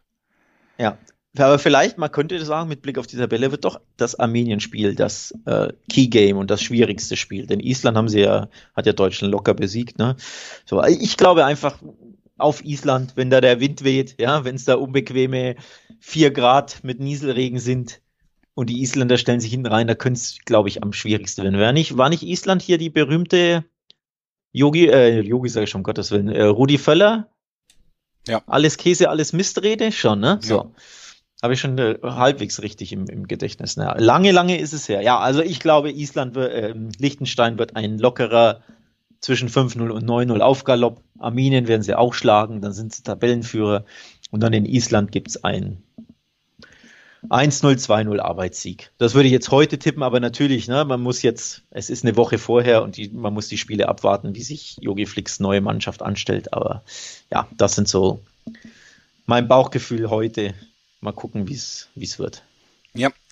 Ja, 0.77 0.97
aber 1.37 1.59
vielleicht, 1.59 1.97
man 1.97 2.11
könnte 2.11 2.43
sagen, 2.43 2.69
mit 2.69 2.81
Blick 2.81 2.97
auf 2.97 3.07
die 3.07 3.17
Tabelle 3.17 3.51
wird 3.51 3.65
doch 3.65 3.79
das 3.97 4.19
Armenien-Spiel 4.19 4.95
das 4.95 5.33
äh, 5.45 5.71
Key-Game 5.89 6.37
und 6.37 6.49
das 6.49 6.61
schwierigste 6.61 7.15
Spiel. 7.15 7.45
Denn 7.45 7.59
Island 7.59 7.97
haben 7.97 8.09
sie 8.09 8.21
ja, 8.21 8.49
hat 8.75 8.85
ja 8.85 8.93
Deutschland 8.93 9.31
locker 9.31 9.53
besiegt. 9.53 9.99
Ne? 9.99 10.15
So, 10.65 10.83
ich 10.83 11.17
glaube 11.17 11.45
einfach 11.45 11.81
auf 12.37 12.63
Island, 12.63 13.13
wenn 13.15 13.29
da 13.29 13.41
der 13.41 13.59
Wind 13.59 13.83
weht, 13.83 14.15
ja, 14.19 14.45
wenn 14.45 14.55
es 14.55 14.65
da 14.65 14.75
unbequeme 14.75 15.55
vier 15.99 16.31
Grad 16.31 16.83
mit 16.83 16.99
Nieselregen 16.99 17.59
sind 17.59 18.01
und 18.53 18.69
die 18.69 18.81
Isländer 18.81 19.17
stellen 19.17 19.39
sich 19.39 19.51
hinten 19.51 19.67
rein, 19.67 19.87
da 19.87 19.95
könnte 19.95 20.19
es, 20.19 20.37
glaube 20.45 20.69
ich, 20.69 20.83
am 20.83 20.93
schwierigsten 20.93 21.43
werden. 21.43 21.59
War 21.59 21.73
nicht, 21.73 21.97
war 21.97 22.09
nicht 22.09 22.23
Island 22.23 22.61
hier 22.61 22.77
die 22.77 22.89
berühmte 22.89 23.65
Yogi, 24.51 24.87
äh, 24.87 25.21
Yogi 25.21 25.49
sage 25.49 25.65
ich 25.65 25.69
schon, 25.69 25.79
um 25.79 25.83
Gottes 25.83 26.11
Willen, 26.11 26.29
äh, 26.29 26.43
Rudi 26.43 26.77
Völler. 26.77 27.27
Ja. 28.27 28.41
Alles 28.47 28.77
Käse, 28.77 29.09
alles 29.09 29.33
Mistrede, 29.33 29.91
schon, 29.91 30.19
ne? 30.19 30.39
So. 30.41 30.55
Ja. 30.55 30.71
Habe 31.43 31.53
ich 31.53 31.59
schon 31.59 31.77
äh, 31.77 31.97
halbwegs 32.01 32.61
richtig 32.63 32.91
im, 32.91 33.05
im 33.07 33.27
Gedächtnis. 33.27 33.77
Ne? 33.77 33.93
Lange, 33.97 34.31
lange 34.31 34.57
ist 34.57 34.73
es 34.73 34.89
her. 34.89 35.01
Ja, 35.01 35.19
also 35.19 35.41
ich 35.41 35.59
glaube, 35.59 35.91
Island, 35.91 36.33
wird, 36.33 36.51
äh, 36.51 36.73
Liechtenstein 36.97 37.59
wird 37.59 37.75
ein 37.75 37.99
lockerer 37.99 38.61
zwischen 39.19 39.47
5-0 39.47 39.89
und 39.89 40.03
9-0 40.03 40.39
Aufgalopp. 40.39 41.03
Armenien 41.19 41.67
werden 41.67 41.83
sie 41.83 41.95
auch 41.95 42.13
schlagen, 42.15 42.61
dann 42.61 42.73
sind 42.73 42.93
sie 42.93 43.03
Tabellenführer. 43.03 43.85
Und 44.31 44.41
dann 44.41 44.53
in 44.53 44.65
Island 44.65 45.11
gibt's 45.11 45.43
ein 45.43 45.83
1-0, 47.29 47.85
2-0 47.85 48.19
Arbeitssieg. 48.19 48.91
Das 48.97 49.13
würde 49.13 49.27
ich 49.27 49.33
jetzt 49.33 49.51
heute 49.51 49.79
tippen, 49.79 50.03
aber 50.03 50.19
natürlich, 50.19 50.67
ne, 50.67 50.85
man 50.85 51.01
muss 51.01 51.21
jetzt, 51.21 51.63
es 51.71 51.89
ist 51.89 52.03
eine 52.03 52.15
Woche 52.15 52.37
vorher 52.37 52.83
und 52.83 52.97
die, 52.97 53.09
man 53.09 53.33
muss 53.33 53.47
die 53.47 53.57
Spiele 53.57 53.89
abwarten, 53.89 54.35
wie 54.35 54.43
sich 54.43 54.77
Yogi 54.79 55.05
Flicks 55.05 55.39
neue 55.39 55.61
Mannschaft 55.61 56.01
anstellt. 56.01 56.53
Aber 56.53 56.83
ja, 57.31 57.47
das 57.57 57.75
sind 57.75 57.87
so 57.87 58.21
mein 59.25 59.47
Bauchgefühl 59.47 60.09
heute. 60.09 60.53
Mal 61.01 61.13
gucken, 61.13 61.47
wie 61.47 61.53
es 61.53 62.19
wird. 62.19 62.43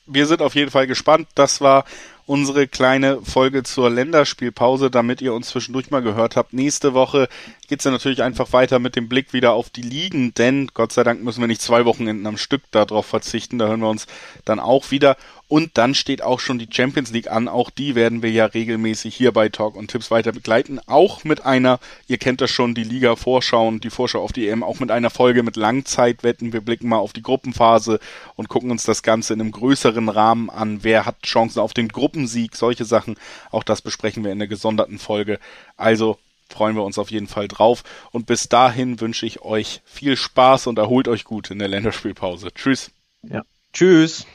Wir 0.08 0.28
sind 0.28 0.42
auf 0.42 0.56
jeden 0.56 0.72
Fall 0.72 0.86
gespannt. 0.86 1.28
Das 1.34 1.62
war 1.62 1.86
unsere 2.28 2.68
kleine 2.68 3.22
Folge 3.22 3.64
zur 3.64 3.90
Länderspielpause, 3.90 4.90
damit 4.90 5.22
ihr 5.22 5.34
uns 5.34 5.50
zwischendurch 5.50 5.92
mal 5.92 6.02
gehört 6.02 6.36
habt. 6.36 6.54
Nächste 6.54 6.94
Woche 6.94 7.28
geht's 7.68 7.84
dann 7.84 7.94
natürlich 7.94 8.24
einfach 8.24 8.52
weiter 8.54 8.80
mit 8.80 8.96
dem 8.96 9.10
Blick 9.10 9.34
wieder 9.34 9.54
auf 9.54 9.70
die 9.70 9.84
Ligen, 9.84 10.34
denn 10.34 10.70
Gott 10.74 10.92
sei 10.92 11.04
Dank 11.04 11.24
müssen 11.24 11.42
wir 11.42 11.48
nicht 11.48 11.62
zwei 11.62 11.86
Wochenenden 11.86 12.26
am 12.26 12.38
Stück 12.38 12.64
darauf 12.72 13.06
verzichten. 13.06 13.60
Da 13.60 13.68
hören 13.68 13.82
wir 13.82 13.90
uns 13.90 14.08
dann 14.44 14.60
auch 14.60 14.92
wieder. 14.92 15.18
Und 15.48 15.78
dann 15.78 15.94
steht 15.94 16.24
auch 16.24 16.40
schon 16.40 16.58
die 16.58 16.68
Champions 16.72 17.12
League 17.12 17.30
an. 17.30 17.48
Auch 17.48 17.70
die 17.70 17.94
werden 17.94 18.24
wir 18.24 18.32
ja 18.32 18.46
regelmäßig 18.46 19.16
hier 19.16 19.32
bei 19.32 19.50
Talk 19.50 19.76
und 19.76 19.92
Tipps 19.92 20.10
weiter 20.10 20.32
begleiten. 20.32 20.80
Auch 20.88 21.24
mit 21.24 21.46
einer, 21.46 21.80
ihr 22.08 22.18
kennt 22.18 22.42
das 22.42 22.50
schon, 22.50 22.74
die 22.74 22.84
Liga 22.84 23.16
vorschauen, 23.16 23.80
die 23.80 23.92
Vorschau 23.92 24.24
auf 24.24 24.34
die 24.34 24.48
EM, 24.48 24.64
auch 24.64 24.80
mit 24.80 24.90
einer 24.90 25.12
Folge 25.12 25.44
mit 25.44 25.56
Langzeitwetten. 25.56 26.52
Wir 26.52 26.62
blicken 26.62 26.90
mal 26.90 26.98
auf 26.98 27.14
die 27.14 27.22
Gruppenphase 27.22 28.00
und 28.36 28.50
gucken 28.50 28.72
uns 28.72 28.84
das 28.84 29.04
Ganze 29.04 29.34
in 29.34 29.42
einem 29.42 29.52
größeren 29.52 30.10
Rahmen 30.10 30.50
an. 30.50 30.80
Wer 30.84 31.06
hat 31.06 31.22
Chancen 31.22 31.60
auf 31.60 31.74
den 31.74 31.90
Gruppensieg? 31.90 32.56
Solche 32.56 32.86
Sachen. 32.86 33.16
Auch 33.52 33.64
das 33.64 33.84
besprechen 33.84 34.24
wir 34.24 34.32
in 34.32 34.40
der 34.40 34.48
gesonderten 34.48 34.98
Folge. 34.98 35.40
Also 35.78 36.18
freuen 36.50 36.76
wir 36.76 36.84
uns 36.84 36.98
auf 36.98 37.12
jeden 37.12 37.28
Fall 37.28 37.48
drauf. 37.48 37.84
Und 38.12 38.26
bis 38.26 38.50
dahin 38.50 39.00
wünsche 39.00 39.28
ich 39.28 39.42
euch 39.42 39.82
viel 39.86 40.18
Spaß 40.18 40.66
und 40.68 40.80
erholt 40.80 41.08
euch 41.08 41.24
gut 41.24 41.52
in 41.52 41.60
der 41.60 41.68
Länderspielpause. 41.68 42.52
Tschüss. 42.54 42.92
Ja. 43.22 43.44
Tschüss. 43.74 44.26